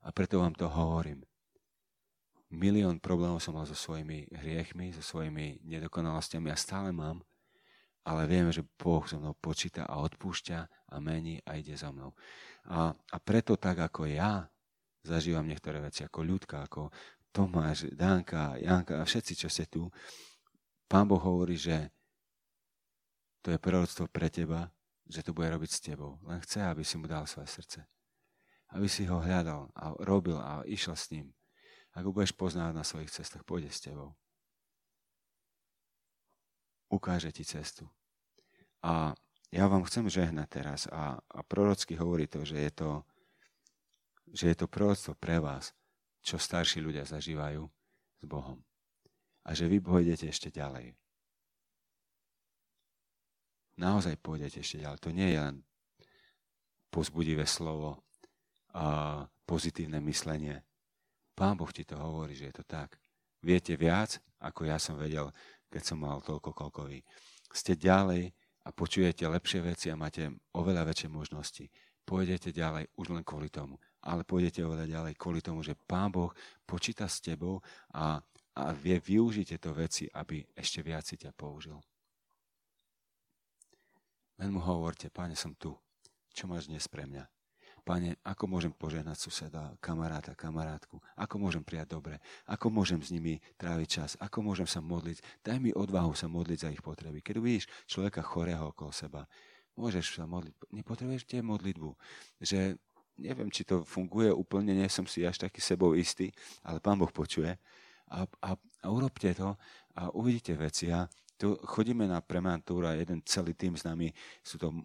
a 0.00 0.16
preto 0.16 0.40
vám 0.40 0.56
to 0.56 0.64
hovorím. 0.64 1.20
Milión 2.48 2.96
problémov 2.98 3.44
som 3.44 3.52
mal 3.52 3.68
so 3.68 3.76
svojimi 3.76 4.32
hriechmi, 4.32 4.96
so 4.96 5.04
svojimi 5.04 5.60
nedokonalostiami 5.68 6.48
a 6.48 6.56
stále 6.56 6.88
mám, 6.88 7.20
ale 8.00 8.24
viem, 8.24 8.48
že 8.48 8.64
Boh 8.64 9.04
so 9.04 9.20
mnou 9.20 9.36
počíta 9.36 9.84
a 9.84 10.00
odpúšťa 10.00 10.88
a 10.88 10.96
mení 11.04 11.44
a 11.44 11.60
ide 11.60 11.76
za 11.76 11.92
mnou. 11.92 12.16
A, 12.64 12.96
a 12.96 13.16
preto 13.20 13.60
tak, 13.60 13.76
ako 13.76 14.08
ja 14.08 14.48
zažívam 15.04 15.44
niektoré 15.44 15.84
veci, 15.84 16.00
ako 16.00 16.24
ľudka, 16.24 16.64
ako 16.64 16.88
Tomáš, 17.28 17.92
Danka, 17.92 18.56
Janka 18.56 18.98
a 18.98 19.06
všetci, 19.06 19.36
čo 19.36 19.52
ste 19.52 19.68
tu, 19.68 19.92
Pán 20.88 21.06
Boh 21.06 21.20
hovorí, 21.20 21.60
že 21.60 21.92
to 23.44 23.52
je 23.52 23.60
proroctvo 23.60 24.08
pre 24.08 24.32
teba, 24.32 24.72
že 25.10 25.26
to 25.26 25.34
bude 25.34 25.50
robiť 25.50 25.70
s 25.70 25.82
tebou. 25.82 26.22
Len 26.22 26.38
chce, 26.46 26.62
aby 26.62 26.86
si 26.86 26.94
mu 26.94 27.10
dal 27.10 27.26
svoje 27.26 27.50
srdce. 27.50 27.82
Aby 28.70 28.86
si 28.86 29.02
ho 29.10 29.18
hľadal 29.18 29.66
a 29.74 29.98
robil 30.06 30.38
a 30.38 30.62
išiel 30.62 30.94
s 30.94 31.10
ním. 31.10 31.34
Ak 31.90 32.06
ho 32.06 32.14
budeš 32.14 32.30
poznávať 32.38 32.74
na 32.78 32.86
svojich 32.86 33.10
cestách, 33.10 33.42
pôjde 33.42 33.74
s 33.74 33.82
tebou. 33.82 34.14
Ukáže 36.86 37.34
ti 37.34 37.42
cestu. 37.42 37.90
A 38.86 39.18
ja 39.50 39.66
vám 39.66 39.82
chcem 39.90 40.06
žehnať 40.06 40.48
teraz 40.48 40.80
a, 40.86 41.18
a 41.18 41.40
prorocky 41.42 41.98
hovorí 41.98 42.30
to, 42.30 42.46
že 42.46 42.70
je 42.70 42.70
to, 42.70 42.90
že 44.30 44.44
je 44.54 44.56
to 44.62 44.70
proroctvo 44.70 45.18
pre 45.18 45.42
vás, 45.42 45.74
čo 46.22 46.38
starší 46.38 46.78
ľudia 46.78 47.02
zažívajú 47.02 47.66
s 48.22 48.24
Bohom. 48.30 48.62
A 49.42 49.58
že 49.58 49.66
vy 49.66 49.82
pôjdete 49.82 50.30
ešte 50.30 50.54
ďalej. 50.54 50.99
Naozaj 53.80 54.20
pôjdete 54.20 54.60
ešte 54.60 54.84
ďalej. 54.84 55.00
To 55.00 55.10
nie 55.16 55.32
je 55.32 55.38
len 55.40 55.56
pozbudivé 56.92 57.48
slovo 57.48 58.04
a 58.76 59.24
pozitívne 59.48 60.04
myslenie. 60.04 60.60
Pán 61.32 61.56
Boh 61.56 61.72
ti 61.72 61.88
to 61.88 61.96
hovorí, 61.96 62.36
že 62.36 62.52
je 62.52 62.60
to 62.60 62.64
tak. 62.68 63.00
Viete 63.40 63.72
viac, 63.80 64.20
ako 64.36 64.68
ja 64.68 64.76
som 64.76 65.00
vedel, 65.00 65.32
keď 65.72 65.82
som 65.82 65.96
mal 65.96 66.20
toľko, 66.20 66.52
koľko 66.52 66.92
vy. 66.92 67.00
Ste 67.48 67.80
ďalej 67.80 68.36
a 68.66 68.68
počujete 68.68 69.24
lepšie 69.24 69.64
veci 69.64 69.88
a 69.88 69.96
máte 69.96 70.28
oveľa 70.52 70.84
väčšie 70.92 71.08
možnosti. 71.08 71.64
Pôjdete 72.04 72.52
ďalej 72.52 72.84
už 73.00 73.16
len 73.16 73.24
kvôli 73.24 73.48
tomu. 73.48 73.80
Ale 74.04 74.28
pôjdete 74.28 74.60
oveľa 74.60 74.92
ďalej 74.92 75.16
kvôli 75.16 75.40
tomu, 75.40 75.64
že 75.64 75.72
Pán 75.72 76.12
Boh 76.12 76.36
počíta 76.68 77.08
s 77.08 77.24
tebou 77.24 77.64
a, 77.96 78.20
a 78.60 78.62
vie 78.76 79.00
využiť 79.00 79.56
tieto 79.56 79.72
veci, 79.72 80.04
aby 80.12 80.44
ešte 80.52 80.84
viac 80.84 81.08
si 81.08 81.16
ťa 81.16 81.32
použil. 81.32 81.80
Len 84.40 84.56
mu 84.56 84.60
hovorte, 84.64 85.12
páne, 85.12 85.36
som 85.36 85.52
tu. 85.52 85.76
Čo 86.32 86.48
máš 86.48 86.72
dnes 86.72 86.88
pre 86.88 87.04
mňa? 87.04 87.28
Pane, 87.84 88.16
ako 88.24 88.48
môžem 88.48 88.72
požehnať 88.72 89.20
suseda, 89.20 89.76
kamaráta, 89.84 90.32
kamarátku? 90.32 90.96
Ako 91.12 91.36
môžem 91.36 91.60
prijať 91.60 92.00
dobre? 92.00 92.24
Ako 92.48 92.72
môžem 92.72 93.04
s 93.04 93.12
nimi 93.12 93.44
tráviť 93.60 93.88
čas? 94.00 94.10
Ako 94.16 94.40
môžem 94.40 94.64
sa 94.64 94.80
modliť? 94.80 95.20
Daj 95.44 95.60
mi 95.60 95.76
odvahu 95.76 96.16
sa 96.16 96.24
modliť 96.24 96.56
za 96.56 96.68
ich 96.72 96.80
potreby. 96.80 97.20
Keď 97.20 97.36
uvidíš 97.36 97.68
človeka 97.84 98.24
chorého 98.24 98.72
okolo 98.72 98.96
seba, 98.96 99.28
môžeš 99.76 100.16
sa 100.16 100.24
modliť. 100.24 100.56
Nepotrebuješ 100.72 101.28
tie 101.28 101.44
modlitbu. 101.44 101.92
Že 102.40 102.80
neviem, 103.20 103.52
či 103.52 103.68
to 103.68 103.84
funguje 103.84 104.32
úplne, 104.32 104.72
nie 104.72 104.88
som 104.88 105.04
si 105.04 105.20
až 105.20 105.36
taký 105.36 105.60
sebou 105.60 105.92
istý, 105.92 106.32
ale 106.64 106.80
Pán 106.80 106.96
Boh 106.96 107.12
počuje. 107.12 107.60
A, 108.08 108.24
a, 108.24 108.56
a 108.56 108.86
urobte 108.88 109.36
to 109.36 109.52
a 110.00 110.08
uvidíte 110.16 110.56
veci. 110.56 110.88
A 110.88 111.04
tu 111.40 111.56
chodíme 111.64 112.04
na 112.04 112.20
premantúra, 112.20 112.92
jeden 113.00 113.24
celý 113.24 113.56
tým 113.56 113.72
s 113.72 113.88
nami, 113.88 114.12
sú 114.44 114.60
to 114.60 114.76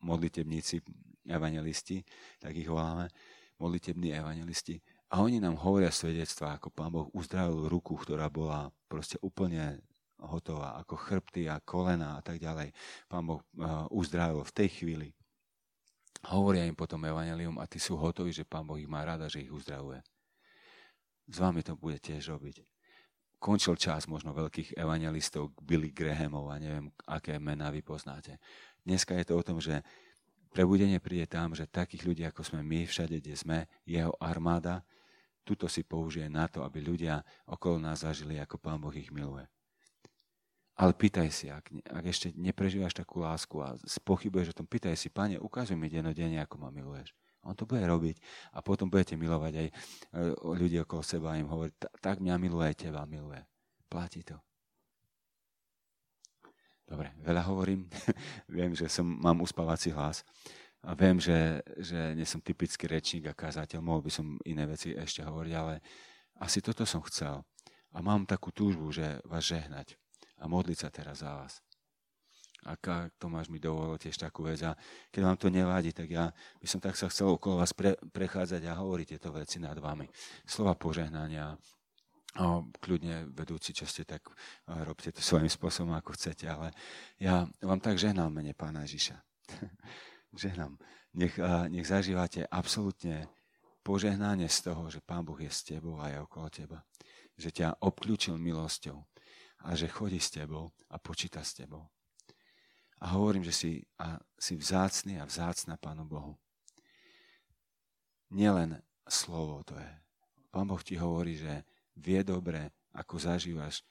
modlitebníci, 0.00 0.80
evangelisti, 1.28 2.00
tak 2.40 2.56
ich 2.56 2.64
voláme, 2.64 3.12
modlitební 3.60 4.16
evangelisti. 4.16 4.80
A 5.12 5.20
oni 5.20 5.36
nám 5.36 5.60
hovoria 5.60 5.92
svedectvá, 5.92 6.56
ako 6.56 6.72
pán 6.72 6.88
Boh 6.88 7.12
uzdravil 7.12 7.68
ruku, 7.68 8.00
ktorá 8.00 8.32
bola 8.32 8.72
proste 8.88 9.20
úplne 9.20 9.84
hotová, 10.16 10.80
ako 10.80 10.96
chrbty 10.96 11.52
a 11.52 11.60
kolena 11.60 12.16
a 12.16 12.22
tak 12.24 12.40
ďalej. 12.40 12.72
Pán 13.04 13.28
Boh 13.28 13.44
uh, 13.60 13.84
uzdravil 13.92 14.40
v 14.40 14.54
tej 14.56 14.68
chvíli. 14.72 15.08
Hovoria 16.32 16.64
im 16.64 16.76
potom 16.76 17.00
evanelium 17.04 17.60
a 17.60 17.68
tí 17.68 17.76
sú 17.76 18.00
hotoví, 18.00 18.32
že 18.32 18.48
pán 18.48 18.64
Boh 18.64 18.80
ich 18.80 18.88
má 18.88 19.04
rada, 19.04 19.28
že 19.28 19.44
ich 19.44 19.52
uzdravuje. 19.52 20.00
S 21.28 21.36
vami 21.36 21.60
to 21.60 21.76
bude 21.76 22.00
tiež 22.00 22.32
robiť. 22.32 22.64
Končil 23.40 23.74
čas 23.80 24.04
možno 24.04 24.36
veľkých 24.36 24.76
evangelistov, 24.76 25.56
Billy 25.64 25.90
Grahamov 25.96 26.52
a 26.52 26.60
neviem, 26.60 26.92
aké 27.08 27.40
mená 27.40 27.72
vy 27.72 27.80
poznáte. 27.80 28.36
Dneska 28.84 29.16
je 29.16 29.24
to 29.24 29.34
o 29.40 29.42
tom, 29.42 29.58
že 29.64 29.80
Prebudenie 30.50 30.98
príde 30.98 31.30
tam, 31.30 31.54
že 31.54 31.70
takých 31.70 32.02
ľudí, 32.02 32.22
ako 32.26 32.42
sme 32.42 32.66
my, 32.66 32.82
všade, 32.82 33.22
kde 33.22 33.38
sme, 33.38 33.58
jeho 33.86 34.10
armáda, 34.18 34.82
tuto 35.46 35.70
si 35.70 35.86
použije 35.86 36.26
na 36.26 36.50
to, 36.50 36.66
aby 36.66 36.82
ľudia 36.82 37.22
okolo 37.46 37.78
nás 37.78 38.02
zažili, 38.02 38.34
ako 38.42 38.58
Pán 38.58 38.82
Boh 38.82 38.90
ich 38.90 39.14
miluje. 39.14 39.46
Ale 40.74 40.90
pýtaj 40.90 41.30
si, 41.30 41.46
ak, 41.54 41.70
ak 41.70 42.02
ešte 42.02 42.34
neprežívaš 42.34 42.98
takú 42.98 43.22
lásku 43.22 43.62
a 43.62 43.78
pochybuješ 44.02 44.50
o 44.50 44.58
tom, 44.58 44.66
pýtaj 44.66 44.98
si, 44.98 45.06
Pane, 45.06 45.38
ukážuj 45.38 45.78
mi 45.78 45.86
denodenne, 45.86 46.42
ako 46.42 46.66
ma 46.66 46.74
miluješ. 46.74 47.14
On 47.48 47.56
to 47.56 47.64
bude 47.64 47.80
robiť 47.80 48.20
a 48.52 48.60
potom 48.60 48.92
budete 48.92 49.16
milovať 49.16 49.52
aj 49.56 49.68
e, 49.68 49.72
ľudí 50.36 50.76
okolo 50.84 51.00
seba 51.00 51.32
a 51.32 51.40
im 51.40 51.48
hovoriť, 51.48 51.74
tak 52.04 52.20
mňa 52.20 52.36
miluje, 52.36 52.68
aj 52.68 52.76
teba 52.76 53.08
miluje. 53.08 53.40
Platí 53.88 54.20
to. 54.20 54.36
Dobre, 56.84 57.14
veľa 57.22 57.46
hovorím. 57.46 57.86
viem, 58.50 58.74
že 58.74 58.90
som, 58.90 59.06
mám 59.06 59.40
uspávací 59.40 59.94
hlas. 59.94 60.26
A 60.82 60.96
viem, 60.96 61.20
že, 61.20 61.60
že 61.78 62.16
nie 62.16 62.24
som 62.24 62.40
typický 62.40 62.88
rečník 62.88 63.28
a 63.30 63.36
kázateľ. 63.36 63.78
Mohol 63.78 64.08
by 64.08 64.12
som 64.12 64.26
iné 64.48 64.64
veci 64.66 64.96
ešte 64.96 65.22
hovoriť, 65.22 65.52
ale 65.54 65.84
asi 66.40 66.58
toto 66.58 66.82
som 66.88 67.04
chcel. 67.06 67.44
A 67.94 67.98
mám 68.00 68.26
takú 68.26 68.50
túžbu, 68.50 68.90
že 68.90 69.20
vás 69.28 69.44
žehnať 69.46 69.94
a 70.40 70.48
modliť 70.48 70.78
sa 70.80 70.88
teraz 70.88 71.20
za 71.22 71.36
vás. 71.36 71.60
Ak 72.66 73.12
Tomáš 73.16 73.48
mi 73.48 73.56
dovolil 73.56 73.96
tiež 73.96 74.20
takú 74.20 74.44
vec. 74.44 74.60
A 74.60 74.76
keď 75.08 75.20
vám 75.24 75.38
to 75.40 75.48
nevádí, 75.48 75.96
tak 75.96 76.12
ja 76.12 76.28
by 76.60 76.66
som 76.68 76.80
tak 76.80 76.96
sa 76.96 77.08
chcel 77.08 77.32
okolo 77.32 77.64
vás 77.64 77.72
pre, 77.72 77.96
prechádzať 78.12 78.62
a 78.68 78.76
hovoriť 78.76 79.06
tieto 79.16 79.32
veci 79.32 79.56
nad 79.56 79.76
vami. 79.80 80.08
Slova 80.44 80.76
požehnania, 80.76 81.56
O, 82.38 82.62
kľudne 82.78 83.26
vedúci, 83.34 83.74
čo 83.74 83.90
ste, 83.90 84.06
tak 84.06 84.22
robte 84.86 85.10
to 85.10 85.18
svojím 85.18 85.50
spôsobom, 85.50 85.90
ako 85.98 86.14
chcete, 86.14 86.46
ale 86.46 86.70
ja 87.18 87.42
vám 87.58 87.82
tak 87.82 87.98
žehnám 87.98 88.30
mene 88.30 88.54
Pána 88.54 88.86
Ježiša. 88.86 89.18
žehnám. 90.38 90.78
Nech, 91.18 91.34
nech 91.74 91.90
zažívate 91.90 92.46
absolútne 92.46 93.26
požehnanie 93.82 94.46
z 94.46 94.70
toho, 94.70 94.86
že 94.86 95.02
Pán 95.02 95.26
Boh 95.26 95.42
je 95.42 95.50
s 95.50 95.66
tebou 95.66 95.98
a 95.98 96.06
je 96.06 96.22
okolo 96.22 96.46
teba. 96.54 96.78
Že 97.34 97.50
ťa 97.50 97.68
obklúčil 97.82 98.38
milosťou 98.38 99.02
a 99.66 99.74
že 99.74 99.90
chodí 99.90 100.22
s 100.22 100.30
tebou 100.30 100.70
a 100.86 101.02
počíta 101.02 101.42
s 101.42 101.58
tebou. 101.58 101.90
A 103.00 103.16
hovorím, 103.16 103.44
že 103.44 103.52
si, 103.52 103.70
a 103.96 104.20
si 104.36 104.56
vzácný 104.56 105.16
a 105.20 105.24
vzácna 105.24 105.80
Pánu 105.80 106.04
Bohu. 106.04 106.36
Nielen 108.30 108.78
slovo 109.08 109.64
to 109.64 109.74
je. 109.74 109.92
Pán 110.52 110.68
Boh 110.68 110.82
ti 110.84 111.00
hovorí, 111.00 111.40
že 111.40 111.64
vie 111.96 112.20
dobre, 112.20 112.70
ako 112.92 113.16
zažívaš 113.16 113.82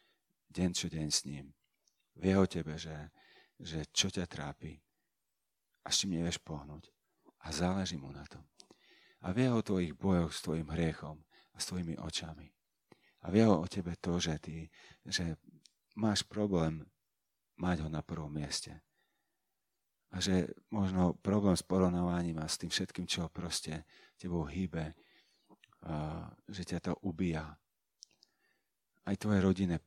deň 0.51 0.69
čo 0.75 0.87
deň 0.87 1.07
s 1.09 1.25
ním. 1.25 1.51
Vie 2.19 2.35
o 2.35 2.45
tebe, 2.45 2.75
že, 2.75 3.09
že 3.57 3.87
čo 3.89 4.11
ťa 4.11 4.27
trápi 4.27 4.77
a 5.83 5.87
s 5.89 6.03
čím 6.03 6.19
nevieš 6.19 6.37
pohnúť. 6.43 6.91
A 7.39 7.55
záleží 7.55 7.95
mu 7.95 8.11
na 8.11 8.27
tom. 8.27 8.43
A 9.23 9.31
vie 9.31 9.47
o 9.47 9.63
tvojich 9.63 9.95
bojoch 9.95 10.35
s 10.35 10.43
tvojim 10.43 10.67
hriechom 10.69 11.23
a 11.55 11.57
s 11.59 11.67
tvojimi 11.71 11.95
očami. 11.95 12.51
A 13.23 13.31
vie 13.31 13.43
o 13.47 13.67
tebe 13.67 13.95
to, 13.99 14.19
že, 14.19 14.39
ty, 14.39 14.67
že 15.03 15.35
máš 15.95 16.23
problém 16.23 16.87
mať 17.59 17.83
ho 17.83 17.89
na 17.91 18.03
prvom 18.03 18.31
mieste. 18.31 18.79
A 20.09 20.17
že 20.17 20.49
možno 20.73 21.13
problém 21.21 21.53
s 21.53 21.61
porovnávaním 21.61 22.41
a 22.41 22.49
s 22.49 22.57
tým 22.57 22.73
všetkým, 22.73 23.05
čo 23.05 23.29
proste 23.29 23.85
tebou 24.17 24.41
hýbe, 24.49 24.97
že 26.49 26.63
ťa 26.65 26.79
to 26.81 26.93
ubíja 27.05 27.45
aj 29.05 29.15
tvoje 29.17 29.39
rodinné 29.41 29.77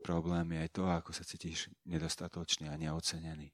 problémy, 0.00 0.62
aj 0.62 0.70
to, 0.74 0.86
ako 0.86 1.10
sa 1.10 1.26
cítiš 1.26 1.70
nedostatočný 1.84 2.70
a 2.70 2.78
neocenený. 2.78 3.50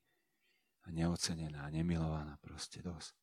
A 0.86 0.94
neocenená, 0.94 1.66
a 1.66 1.72
nemilovaná 1.72 2.38
proste 2.38 2.78
dosť. 2.84 3.16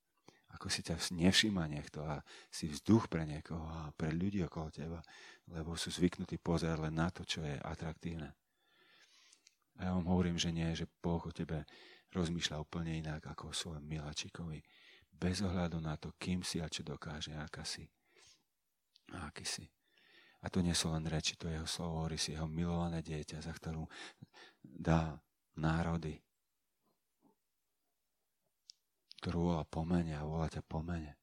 Ako 0.53 0.69
si 0.69 0.85
ťa 0.85 0.99
nevšíma 1.17 1.65
niekto 1.65 2.05
a 2.05 2.21
si 2.51 2.69
vzduch 2.69 3.09
pre 3.09 3.25
niekoho 3.25 3.63
a 3.63 3.89
pre 3.95 4.13
ľudí 4.13 4.43
okolo 4.45 4.69
teba, 4.69 4.99
lebo 5.49 5.73
sú 5.73 5.89
zvyknutí 5.89 6.37
pozerať 6.37 6.77
len 6.89 6.93
na 6.93 7.09
to, 7.09 7.25
čo 7.25 7.41
je 7.41 7.57
atraktívne. 7.57 8.35
A 9.81 9.89
ja 9.89 9.91
vám 9.97 10.05
hovorím, 10.05 10.37
že 10.37 10.53
nie, 10.53 10.69
že 10.77 10.85
Boh 11.01 11.23
o 11.23 11.31
tebe 11.33 11.65
rozmýšľa 12.13 12.61
úplne 12.61 13.01
inak 13.01 13.25
ako 13.25 13.49
o 13.49 13.57
svojom 13.57 13.83
milačikovi. 13.83 14.61
Bez 15.13 15.41
ohľadu 15.41 15.81
na 15.81 15.97
to, 15.97 16.13
kým 16.17 16.45
si 16.45 16.61
a 16.61 16.69
čo 16.69 16.85
dokáže, 16.85 17.33
aká 17.33 17.65
si. 17.65 17.89
A 19.13 19.29
aký 19.29 19.45
si. 19.45 19.65
A 20.43 20.51
to 20.51 20.59
nie 20.59 20.75
sú 20.75 20.91
len 20.91 21.07
reči, 21.07 21.39
to 21.39 21.47
jeho 21.47 21.63
slovo 21.63 22.03
hovorí 22.03 22.19
si 22.19 22.35
jeho 22.35 22.51
milované 22.51 22.99
dieťa, 22.99 23.39
za 23.39 23.53
ktorú 23.55 23.87
dá 24.59 25.15
národy, 25.55 26.19
ktorú 29.23 29.55
volá 29.55 29.63
pomene 29.63 30.19
a 30.19 30.27
volá 30.27 30.51
ťa 30.51 30.59
pomene. 30.67 31.15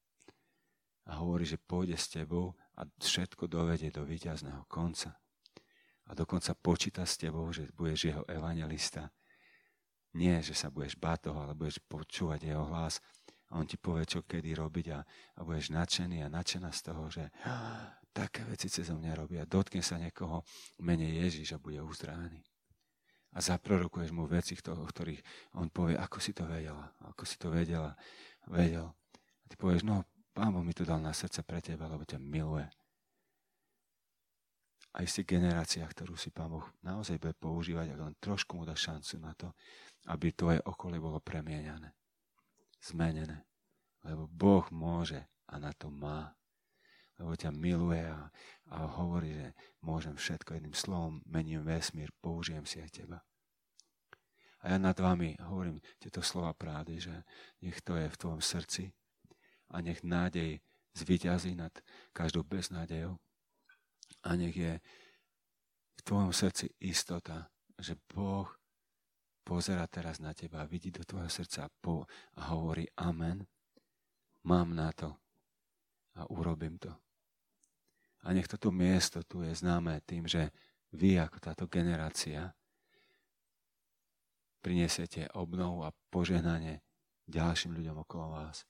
A 1.04 1.20
hovorí, 1.20 1.44
že 1.44 1.60
pôjde 1.60 2.00
s 2.00 2.08
tebou 2.08 2.56
a 2.80 2.88
všetko 2.88 3.44
dovedie 3.44 3.92
do 3.92 4.08
víťazného 4.08 4.64
konca. 4.64 5.20
A 6.08 6.16
dokonca 6.16 6.56
počíta 6.56 7.04
s 7.04 7.20
tebou, 7.20 7.44
že 7.52 7.68
budeš 7.76 8.08
jeho 8.08 8.22
evangelista. 8.24 9.12
Nie, 10.14 10.42
že 10.42 10.58
sa 10.58 10.70
budeš 10.70 10.98
báť 10.98 11.30
toho, 11.30 11.38
ale 11.46 11.54
budeš 11.54 11.78
počúvať 11.86 12.50
jeho 12.50 12.66
hlas. 12.66 12.98
A 13.50 13.58
on 13.58 13.66
ti 13.66 13.74
povie, 13.74 14.06
čo 14.06 14.22
kedy 14.22 14.54
robiť 14.54 14.86
a, 14.94 15.02
a 15.02 15.40
budeš 15.42 15.74
nadšený 15.74 16.22
a 16.22 16.30
nadšená 16.30 16.70
z 16.70 16.80
toho, 16.86 17.02
že 17.10 17.30
také 18.14 18.46
veci 18.46 18.70
cez 18.70 18.90
mňa 18.90 19.12
robia. 19.18 19.42
Dotkne 19.46 19.82
sa 19.82 19.98
niekoho 19.98 20.46
mene 20.82 21.06
Ježiš 21.06 21.54
a 21.54 21.62
bude 21.62 21.82
uzdravený. 21.82 22.42
a 23.30 23.38
zaprorokuješ 23.38 24.10
mu 24.10 24.26
veci, 24.26 24.58
o 24.58 24.86
ktorých 24.86 25.22
on 25.54 25.70
povie, 25.70 25.94
ako 25.94 26.18
si 26.18 26.34
to 26.34 26.46
vedela, 26.46 26.90
ako 27.06 27.22
si 27.22 27.38
to 27.38 27.50
vedela, 27.50 27.94
vedel. 28.50 28.90
A 29.18 29.44
ty 29.46 29.54
povieš, 29.54 29.86
no, 29.86 30.02
Pán 30.34 30.54
Boh 30.54 30.62
mi 30.62 30.74
to 30.74 30.86
dal 30.86 31.02
na 31.02 31.10
srdce 31.10 31.42
pre 31.42 31.58
teba, 31.58 31.90
lebo 31.90 32.06
ťa 32.06 32.22
miluje. 32.22 32.66
Aj 34.90 35.06
si 35.06 35.22
generácia, 35.22 35.86
ktorú 35.86 36.18
si 36.18 36.34
Pán 36.34 36.50
Boh 36.50 36.66
naozaj 36.82 37.22
bude 37.22 37.34
používať, 37.38 37.94
ak 37.94 38.00
len 38.02 38.14
trošku 38.18 38.58
mu 38.58 38.66
dá 38.66 38.74
šancu 38.74 39.22
na 39.22 39.32
to, 39.38 39.54
aby 40.10 40.34
tvoje 40.34 40.58
okolie 40.66 40.98
bolo 40.98 41.22
premieňané, 41.22 41.94
zmenené. 42.82 43.46
Lebo 44.02 44.26
Boh 44.26 44.66
môže 44.74 45.22
a 45.46 45.62
na 45.62 45.70
to 45.70 45.92
má 45.92 46.34
lebo 47.20 47.36
ťa 47.36 47.52
miluje 47.52 48.00
a, 48.00 48.32
a 48.72 48.76
hovorí, 48.96 49.36
že 49.36 49.48
môžem 49.84 50.16
všetko 50.16 50.56
jedným 50.56 50.72
slovom, 50.72 51.20
mením 51.28 51.60
vesmír, 51.60 52.08
použijem 52.24 52.64
si 52.64 52.80
aj 52.80 53.04
teba. 53.04 53.20
A 54.64 54.72
ja 54.72 54.76
nad 54.80 54.96
vami 54.96 55.36
hovorím 55.44 55.84
tieto 56.00 56.24
slova 56.24 56.56
pravdy, 56.56 56.96
že 56.96 57.14
nech 57.60 57.80
to 57.84 58.00
je 58.00 58.08
v 58.08 58.16
tvojom 58.16 58.40
srdci 58.40 58.88
a 59.68 59.84
nech 59.84 60.00
nádej 60.00 60.64
zvyťazí 60.96 61.60
nad 61.60 61.72
každou 62.16 62.44
beznádejou 62.44 63.20
a 64.24 64.28
nech 64.36 64.56
je 64.56 64.72
v 65.96 66.00
tvojom 66.04 66.32
srdci 66.32 66.72
istota, 66.80 67.48
že 67.76 67.96
Boh 68.08 68.48
pozera 69.44 69.88
teraz 69.88 70.20
na 70.20 70.36
teba, 70.36 70.68
vidí 70.68 70.92
do 70.92 71.04
tvojho 71.04 71.28
srdca 71.28 71.68
a, 71.68 72.40
hovorí 72.52 72.86
amen, 72.96 73.44
mám 74.44 74.72
na 74.72 74.92
to 74.92 75.16
a 76.16 76.28
urobím 76.30 76.78
to. 76.78 76.92
A 78.20 78.36
nech 78.36 78.48
toto 78.48 78.68
miesto 78.68 79.24
tu 79.24 79.40
je 79.40 79.52
známe 79.56 80.04
tým, 80.04 80.28
že 80.28 80.52
vy 80.92 81.16
ako 81.16 81.38
táto 81.40 81.64
generácia 81.66 82.52
prinesiete 84.60 85.24
obnovu 85.32 85.88
a 85.88 85.94
požehnanie 86.12 86.84
ďalším 87.24 87.80
ľuďom 87.80 87.96
okolo 88.04 88.26
vás. 88.36 88.68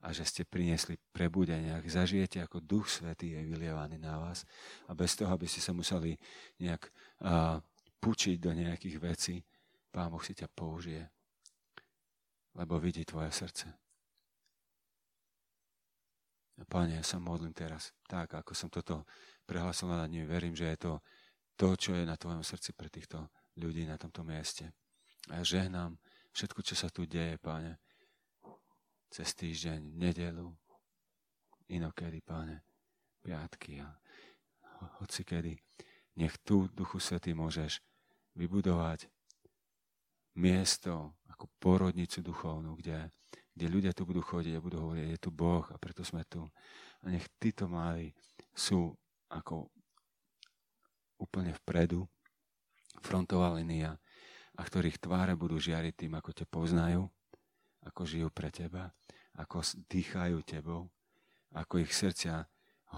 A 0.00 0.16
že 0.16 0.24
ste 0.24 0.48
priniesli 0.48 0.96
prebudenie, 1.12 1.76
ak 1.76 1.84
zažijete 1.84 2.40
ako 2.40 2.64
Duch 2.64 2.88
Svetý 2.88 3.36
je 3.36 3.44
vylievaný 3.44 4.00
na 4.00 4.16
vás 4.16 4.48
a 4.88 4.96
bez 4.96 5.12
toho, 5.12 5.28
aby 5.28 5.44
ste 5.44 5.60
sa 5.60 5.76
museli 5.76 6.16
nejak 6.56 6.88
uh, 7.20 7.60
pučiť 8.00 8.40
do 8.40 8.56
nejakých 8.56 8.96
vecí, 8.96 9.36
Pán 9.92 10.08
Boh 10.08 10.22
si 10.24 10.32
ťa 10.32 10.48
použije, 10.48 11.04
lebo 12.56 12.80
vidí 12.80 13.04
tvoje 13.04 13.28
srdce. 13.28 13.68
Pane, 16.68 17.00
ja 17.00 17.04
sa 17.04 17.16
modlím 17.16 17.56
teraz 17.56 17.96
tak, 18.04 18.36
ako 18.36 18.52
som 18.52 18.68
toto 18.68 19.08
prehlasil 19.48 19.88
na 19.88 20.04
ním. 20.04 20.28
Verím, 20.28 20.52
že 20.52 20.68
je 20.76 20.78
to 20.78 20.92
to, 21.56 21.76
čo 21.76 21.90
je 21.96 22.04
na 22.04 22.16
Tvojom 22.16 22.44
srdci 22.44 22.76
pre 22.76 22.92
týchto 22.92 23.32
ľudí 23.56 23.84
na 23.88 23.96
tomto 23.96 24.24
mieste. 24.24 24.72
A 25.28 25.40
ja 25.40 25.44
žehnám 25.44 25.96
všetko, 26.32 26.60
čo 26.64 26.74
sa 26.76 26.88
tu 26.92 27.04
deje, 27.04 27.36
Pane, 27.40 27.80
cez 29.10 29.34
týždeň, 29.34 29.98
nedelu, 29.98 30.48
inokedy, 31.68 32.22
Pane, 32.22 32.62
piatky 33.20 33.82
a 33.82 33.90
hoci 35.02 35.26
kedy. 35.26 35.58
Nech 36.16 36.38
tu, 36.40 36.70
Duchu 36.72 37.02
Svetý, 37.02 37.34
môžeš 37.34 37.82
vybudovať 38.38 39.10
miesto 40.38 41.18
ako 41.26 41.50
porodnicu 41.58 42.22
duchovnú, 42.22 42.78
kde 42.78 43.10
kde 43.60 43.66
ľudia 43.76 43.92
tu 43.92 44.08
budú 44.08 44.24
chodiť 44.24 44.56
a 44.56 44.64
budú 44.64 44.80
hovoriť, 44.80 45.04
je 45.04 45.20
tu 45.20 45.28
Boh 45.28 45.60
a 45.68 45.76
preto 45.76 46.00
sme 46.00 46.24
tu. 46.24 46.40
A 47.04 47.12
nech 47.12 47.28
títo 47.36 47.68
mladí 47.68 48.16
sú 48.56 48.96
ako 49.28 49.68
úplne 51.20 51.52
vpredu, 51.60 52.08
frontová 53.04 53.52
linia, 53.60 54.00
a 54.56 54.64
ktorých 54.64 54.96
tváre 54.96 55.36
budú 55.36 55.60
žiariť 55.60 55.92
tým, 55.92 56.12
ako 56.16 56.30
ťa 56.36 56.46
poznajú, 56.48 57.04
ako 57.84 58.00
žijú 58.08 58.28
pre 58.32 58.48
teba, 58.48 58.92
ako 59.38 59.62
dýchajú 59.86 60.42
tebou, 60.42 60.90
ako 61.54 61.82
ich 61.82 61.92
srdcia 61.94 62.46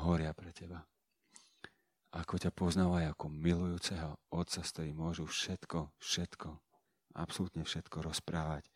horia 0.05 0.33
pre 0.33 0.53
teba. 0.53 0.85
Ako 2.13 2.37
ťa 2.37 2.53
poznávajú 2.53 3.09
ako 3.09 3.27
milujúceho 3.33 4.21
otca, 4.29 4.61
s 4.61 4.73
ktorým 4.77 4.97
môžu 4.97 5.25
všetko, 5.25 5.97
všetko, 5.97 6.49
absolútne 7.17 7.65
všetko 7.65 8.05
rozprávať 8.05 8.69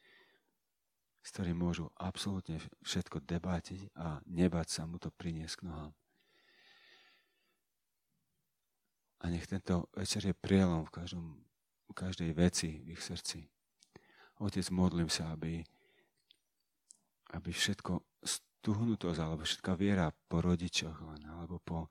s 1.27 1.35
ktorým 1.35 1.59
môžu 1.59 1.91
absolútne 1.99 2.63
všetko 2.87 3.27
debatiť 3.27 3.99
a 3.99 4.23
nebať 4.31 4.67
sa 4.71 4.87
mu 4.87 5.03
to 5.03 5.11
priniesť 5.11 5.59
k 5.59 5.67
nohám. 5.67 5.93
A 9.19 9.35
nech 9.35 9.51
tento 9.51 9.91
večer 9.91 10.23
je 10.23 10.39
prielom 10.39 10.87
v, 10.87 10.95
každom, 10.95 11.43
v 11.91 11.95
každej 11.99 12.31
veci 12.31 12.79
v 12.79 12.95
ich 12.95 13.03
srdci. 13.03 13.43
Otec, 14.39 14.71
modlím 14.71 15.11
sa, 15.11 15.35
aby, 15.35 15.67
aby 17.35 17.51
všetko 17.51 18.23
stuhnutosť 18.23 19.19
alebo 19.19 19.43
všetká 19.43 19.73
viera 19.75 20.11
po 20.31 20.43
rodičoch 20.43 21.03
len, 21.07 21.23
alebo 21.27 21.59
po 21.63 21.91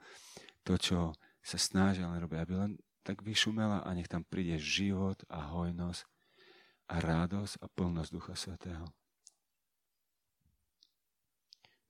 to, 0.64 0.80
čo 0.80 1.00
sa 1.44 1.58
snažia 1.60 2.08
len 2.08 2.20
robiť, 2.24 2.40
aby 2.40 2.54
len 2.56 2.72
tak 3.06 3.22
vyšumela 3.22 3.86
a 3.86 3.90
nech 3.94 4.10
tam 4.10 4.26
príde 4.26 4.58
život 4.58 5.22
a 5.30 5.54
hojnosť 5.54 6.02
a 6.90 6.96
radosť 7.02 7.54
a 7.62 7.66
plnosť 7.70 8.10
Ducha 8.14 8.36
Svetého. 8.38 8.86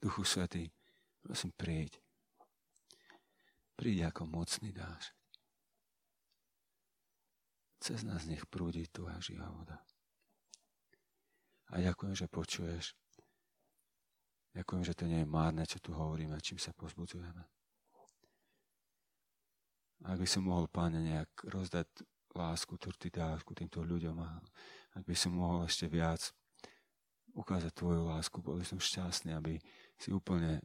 Duchu 0.04 0.28
Svetý, 0.28 0.70
prosím, 1.24 1.56
príď. 1.56 1.98
Príď 3.76 4.12
ako 4.12 4.28
mocný 4.28 4.72
dáš. 4.72 5.12
Cez 7.80 8.04
nás 8.08 8.24
nech 8.28 8.48
prúdi 8.48 8.88
tu 8.88 9.08
a 9.08 9.20
živá 9.20 9.52
voda. 9.52 9.84
A 11.74 11.82
ďakujem, 11.82 12.16
že 12.16 12.32
počuješ. 12.32 12.96
Ďakujem, 14.56 14.84
že 14.88 14.96
to 14.96 15.04
nie 15.12 15.20
je 15.20 15.28
márne, 15.28 15.68
čo 15.68 15.84
tu 15.84 15.92
hovoríme, 15.92 16.40
čím 16.40 16.56
sa 16.56 16.72
pozbudzujeme. 16.72 17.44
Ak 20.08 20.16
by 20.16 20.28
som 20.28 20.48
mohol, 20.48 20.72
páne, 20.72 21.04
nejak 21.04 21.28
rozdať 21.52 22.08
lásku, 22.32 22.80
turty 22.80 23.12
dávku 23.12 23.52
týmto 23.52 23.84
ľuďom 23.84 24.16
a 24.24 24.40
ak 24.96 25.04
by 25.04 25.16
som 25.16 25.36
mohol 25.36 25.68
ešte 25.68 25.92
viac 25.92 26.32
ukázať 27.36 27.72
Tvoju 27.76 28.08
lásku, 28.08 28.40
boli 28.40 28.64
som 28.64 28.80
šťastný, 28.80 29.36
aby 29.36 29.60
si 30.00 30.16
úplne 30.16 30.64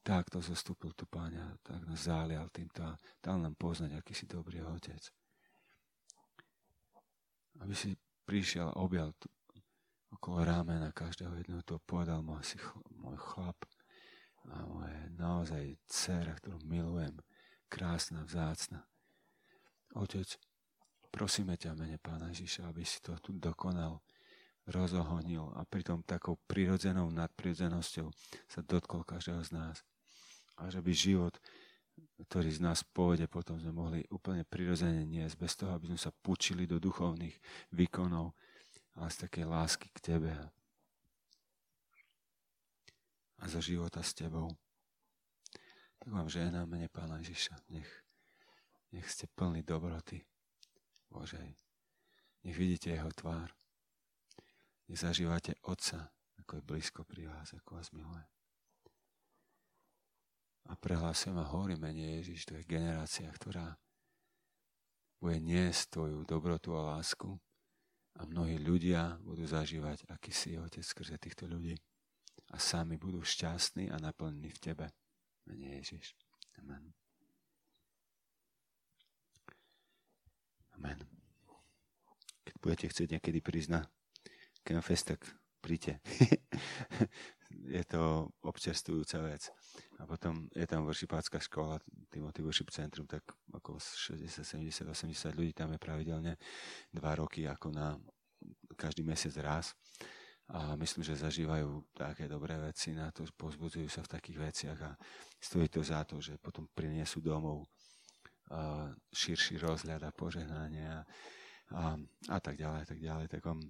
takto 0.00 0.40
zostúpil 0.40 0.96
tu 0.96 1.04
páňa, 1.04 1.60
tak 1.60 1.84
nás 1.84 2.08
zálial 2.08 2.48
týmto 2.48 2.80
a 2.80 2.96
dal 3.20 3.36
nám 3.36 3.52
poznať, 3.56 4.00
aký 4.00 4.16
si 4.16 4.24
dobrý 4.24 4.64
otec. 4.64 5.00
Aby 7.60 7.76
si 7.76 7.92
prišiel 8.24 8.72
a 8.72 8.80
objal 8.80 9.12
okolo 10.14 10.44
rámena 10.44 10.90
každého 10.90 11.34
jedného 11.38 11.62
to 11.62 11.78
povedal 11.86 12.22
asi 12.38 12.58
chl- 12.58 12.82
môj 12.98 13.16
chlap 13.18 13.58
a 14.50 14.64
moje 14.66 14.96
naozaj 15.20 15.64
dcera, 15.86 16.32
ktorú 16.40 16.58
milujem, 16.64 17.14
krásna, 17.68 18.24
vzácna. 18.24 18.88
Otec, 19.94 20.26
prosíme 21.12 21.54
ťa 21.60 21.76
mene 21.76 22.00
Pána 22.00 22.32
Ježiša, 22.32 22.70
aby 22.70 22.82
si 22.82 23.04
to 23.04 23.14
tu 23.20 23.36
dokonal 23.36 24.00
rozohonil 24.70 25.50
a 25.58 25.66
pritom 25.66 26.06
takou 26.06 26.38
prirodzenou 26.46 27.10
nadprirodzenosťou 27.10 28.06
sa 28.46 28.60
dotkol 28.62 29.02
každého 29.02 29.42
z 29.42 29.50
nás. 29.54 29.76
A 30.60 30.70
že 30.70 30.78
by 30.84 30.92
život, 30.94 31.34
ktorý 32.28 32.50
z 32.52 32.60
nás 32.60 32.84
povede, 32.84 33.26
potom 33.26 33.58
sme 33.58 33.72
mohli 33.72 34.00
úplne 34.12 34.46
prirodzene 34.46 35.04
niesť, 35.04 35.34
bez 35.36 35.52
toho, 35.56 35.74
aby 35.74 35.90
sme 35.90 36.00
sa 36.00 36.12
pučili 36.12 36.68
do 36.68 36.78
duchovných 36.78 37.34
výkonov, 37.74 38.36
ale 38.94 39.08
z 39.10 39.16
takej 39.26 39.44
lásky 39.44 39.88
k 39.94 39.98
Tebe 40.00 40.32
a 43.40 43.44
za 43.48 43.60
života 43.60 44.02
s 44.02 44.12
Tebou. 44.12 44.50
Tak 46.00 46.08
vám 46.08 46.28
žehnám 46.28 46.68
mene 46.68 46.88
Pána 46.88 47.20
Ježiša. 47.20 47.60
Nech, 47.68 47.88
nech 48.92 49.04
ste 49.08 49.28
plní 49.36 49.62
dobroty 49.62 50.24
Božej. 51.12 51.56
Nech 52.44 52.56
vidíte 52.56 52.90
Jeho 52.90 53.12
tvár. 53.12 53.52
Nech 54.88 55.00
zažívate 55.00 55.54
Otca, 55.62 56.08
ako 56.40 56.56
je 56.56 56.62
blízko 56.62 57.00
pri 57.04 57.28
vás, 57.28 57.52
ako 57.52 57.76
vás 57.76 57.92
miluje. 57.92 58.24
A 60.68 60.76
prehlásujem 60.76 61.36
a 61.40 61.50
hovorím 61.50 61.82
mene 61.82 62.20
Ježiš, 62.20 62.46
to 62.46 62.54
je 62.54 62.68
generácia, 62.68 63.28
ktorá 63.32 63.76
bude 65.20 65.36
niesť 65.42 66.00
tvoju 66.00 66.24
dobrotu 66.24 66.72
a 66.72 66.96
lásku 66.96 67.36
a 68.18 68.26
mnohí 68.26 68.58
ľudia 68.58 69.20
budú 69.22 69.46
zažívať, 69.46 70.10
aký 70.10 70.34
si 70.34 70.58
Otec 70.58 70.82
skrze 70.82 71.16
týchto 71.20 71.46
ľudí 71.46 71.78
a 72.50 72.56
sami 72.58 72.98
budú 72.98 73.22
šťastní 73.22 73.94
a 73.94 73.96
naplnení 74.02 74.50
v 74.50 74.58
Tebe. 74.58 74.86
Mene 75.46 75.78
Ježiš. 75.78 76.18
Amen. 76.58 76.92
Amen. 80.74 80.98
Keď 82.44 82.54
budete 82.58 82.86
chcieť 82.90 83.08
niekedy 83.18 83.38
prísť 83.44 83.70
na 83.70 83.80
Campfest, 84.66 85.14
tak 85.14 85.20
príďte. 85.62 86.02
je 87.50 87.84
to 87.84 88.30
občerstvujúca 88.46 89.18
vec. 89.26 89.50
A 89.98 90.06
potom 90.06 90.46
je 90.54 90.66
tam 90.66 90.86
vršipácká 90.86 91.42
škola, 91.42 91.82
Timothy 92.08 92.42
Worship 92.42 92.70
Centrum, 92.70 93.06
tak 93.06 93.26
okolo 93.52 93.78
60, 93.78 94.46
70, 94.46 94.88
80 94.88 95.38
ľudí 95.38 95.52
tam 95.52 95.74
je 95.74 95.78
pravidelne 95.82 96.32
dva 96.94 97.12
roky 97.18 97.44
ako 97.44 97.74
na 97.74 97.98
každý 98.78 99.02
mesiac 99.02 99.34
raz. 99.42 99.74
A 100.50 100.74
myslím, 100.74 101.06
že 101.06 101.14
zažívajú 101.14 101.94
také 101.94 102.26
dobré 102.26 102.58
veci 102.58 102.90
na 102.90 103.14
to, 103.14 103.22
pozbudzujú 103.38 103.86
sa 103.86 104.02
v 104.02 104.12
takých 104.18 104.38
veciach 104.50 104.78
a 104.82 104.90
stojí 105.38 105.70
to 105.70 105.78
za 105.78 106.02
to, 106.02 106.18
že 106.18 106.42
potom 106.42 106.66
priniesú 106.74 107.22
domov 107.22 107.70
širší 109.14 109.62
rozhľad 109.62 110.02
a 110.02 110.10
požehnanie 110.10 110.82
a, 110.82 111.00
a, 111.70 111.94
a 112.34 112.38
tak 112.42 112.58
ďalej, 112.58 112.82
tak 112.82 112.98
ďalej. 112.98 113.26
Tak 113.30 113.42
on, 113.46 113.62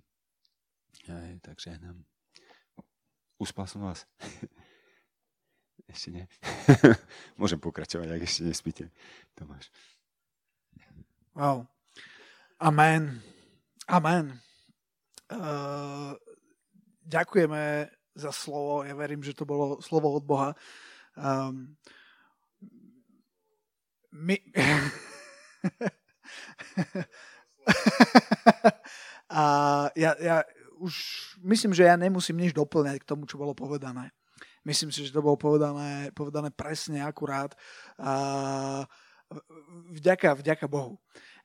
aj, 1.05 1.37
tak 1.45 1.61
žehnám. 1.61 2.01
Uspal 3.41 3.65
som 3.65 3.89
vás? 3.89 4.05
ešte 5.93 6.13
nie. 6.13 6.29
Môžem 7.41 7.57
pokračovať, 7.57 8.13
ak 8.13 8.21
ešte 8.29 8.45
nespíte. 8.45 8.93
Tomáš. 9.33 9.73
Wow. 11.33 11.65
Amen. 12.61 13.25
Amen. 13.89 14.37
Uh, 15.33 16.13
ďakujeme 17.09 17.89
za 18.13 18.29
slovo. 18.29 18.85
Ja 18.85 18.93
verím, 18.93 19.25
že 19.25 19.33
to 19.33 19.49
bolo 19.49 19.81
slovo 19.81 20.13
od 20.13 20.25
Boha. 20.29 20.53
Um, 21.17 21.81
my... 24.13 24.37
A 29.31 29.43
ja, 29.95 30.19
ja 30.19 30.43
už 30.81 30.95
myslím, 31.45 31.77
že 31.77 31.85
ja 31.85 31.95
nemusím 32.01 32.41
nič 32.41 32.57
doplňať 32.57 33.05
k 33.05 33.09
tomu, 33.09 33.29
čo 33.29 33.37
bolo 33.37 33.53
povedané. 33.53 34.11
Myslím 34.65 34.89
si, 34.93 35.05
že 35.05 35.13
to 35.13 35.25
bolo 35.25 35.37
povedané, 35.37 36.13
povedané 36.17 36.49
presne, 36.53 37.05
akurát. 37.05 37.53
A 38.01 38.85
vďaka, 39.93 40.37
vďaka 40.37 40.67
Bohu. 40.69 40.97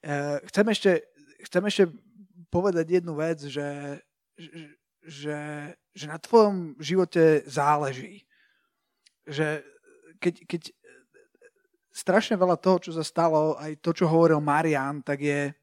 E, 0.04 0.40
chcem 0.52 0.66
ešte, 0.72 0.92
chcem 1.48 1.64
ešte 1.68 1.84
povedať 2.52 3.00
jednu 3.00 3.16
vec, 3.16 3.40
že, 3.44 4.00
že, 5.04 5.40
že 5.92 6.06
na 6.08 6.20
tvojom 6.20 6.80
živote 6.80 7.44
záleží. 7.48 8.24
Že 9.28 9.64
keď, 10.20 10.36
keď 10.48 10.62
strašne 11.96 12.36
veľa 12.36 12.60
toho, 12.60 12.80
čo 12.80 12.92
sa 12.92 13.04
stalo, 13.04 13.56
aj 13.60 13.80
to, 13.80 13.96
čo 13.96 14.12
hovoril 14.12 14.44
Marian, 14.44 15.00
tak 15.00 15.24
je, 15.24 15.56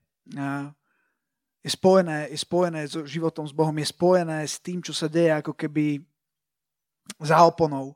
je, 1.62 1.70
spojené, 1.70 2.28
je 2.34 2.38
spojené 2.42 2.80
s 2.90 2.98
životom 3.06 3.46
s 3.46 3.54
Bohom, 3.54 3.74
je 3.78 3.86
spojené 3.86 4.42
s 4.42 4.58
tým, 4.58 4.82
čo 4.82 4.90
sa 4.90 5.06
deje 5.06 5.30
ako 5.30 5.54
keby 5.54 6.02
za 7.22 7.38
oponou, 7.46 7.94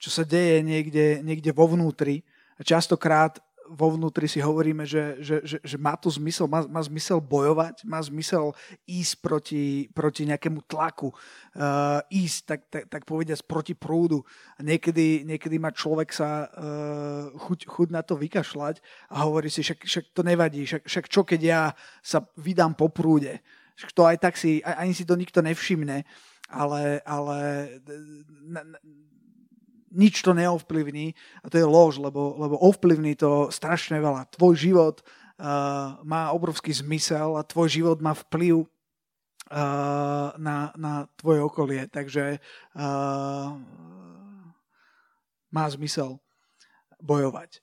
čo 0.00 0.08
sa 0.08 0.24
deje 0.24 0.64
niekde, 0.64 1.20
niekde 1.20 1.52
vo 1.52 1.68
vnútri. 1.68 2.24
A 2.56 2.64
častokrát 2.64 3.36
vo 3.68 3.94
vnútri 3.94 4.26
si 4.26 4.42
hovoríme, 4.42 4.82
že, 4.82 5.20
že, 5.22 5.36
že, 5.46 5.56
že 5.62 5.76
má 5.78 5.94
to 5.94 6.10
zmysel, 6.10 6.50
má, 6.50 6.66
má 6.66 6.82
zmysel 6.82 7.22
bojovať, 7.22 7.86
má 7.86 8.02
zmysel 8.02 8.56
ísť 8.86 9.14
proti, 9.22 9.64
proti 9.94 10.26
nejakému 10.26 10.66
tlaku, 10.66 11.10
uh, 11.12 12.02
ísť, 12.10 12.38
tak, 12.46 12.60
tak, 12.68 12.84
tak 12.90 13.02
povediať, 13.06 13.44
proti 13.46 13.74
prúdu. 13.78 14.26
A 14.58 14.66
niekedy, 14.66 15.22
niekedy 15.22 15.56
má 15.62 15.70
človek 15.70 16.10
sa 16.10 16.46
uh, 16.48 17.30
chuť, 17.36 17.70
chuť 17.70 17.88
na 17.94 18.02
to 18.02 18.18
vykašľať 18.18 18.82
a 19.14 19.26
hovorí 19.26 19.48
si, 19.48 19.62
však, 19.62 19.86
však 19.86 20.04
to 20.12 20.22
nevadí, 20.26 20.66
však, 20.66 20.82
však 20.86 21.06
čo 21.06 21.22
keď 21.22 21.40
ja 21.40 21.62
sa 22.02 22.26
vydám 22.38 22.74
po 22.74 22.90
prúde. 22.90 23.40
Však 23.78 23.92
to 23.96 24.02
aj 24.04 24.16
tak 24.20 24.34
si, 24.36 24.60
ani 24.62 24.92
si 24.92 25.08
to 25.08 25.16
nikto 25.16 25.40
nevšimne, 25.40 26.04
ale, 26.52 27.00
ale 27.08 27.38
na, 28.44 28.60
na, 28.68 28.78
nič 29.92 30.24
to 30.24 30.32
neovplyvní 30.32 31.14
a 31.44 31.46
to 31.52 31.60
je 31.60 31.66
lož, 31.68 32.00
lebo, 32.00 32.34
lebo 32.40 32.56
ovplyvní 32.58 33.14
to 33.16 33.52
strašne 33.52 34.00
veľa. 34.00 34.28
Tvoj 34.32 34.54
život 34.56 34.96
uh, 35.04 36.00
má 36.02 36.32
obrovský 36.32 36.72
zmysel 36.72 37.36
a 37.36 37.46
tvoj 37.46 37.68
život 37.68 38.00
má 38.00 38.16
vplyv 38.16 38.64
uh, 38.64 38.66
na, 40.36 40.72
na 40.76 41.06
tvoje 41.20 41.40
okolie, 41.44 41.86
takže 41.92 42.40
uh, 42.40 43.52
má 45.52 45.64
zmysel 45.68 46.16
bojovať. 47.02 47.60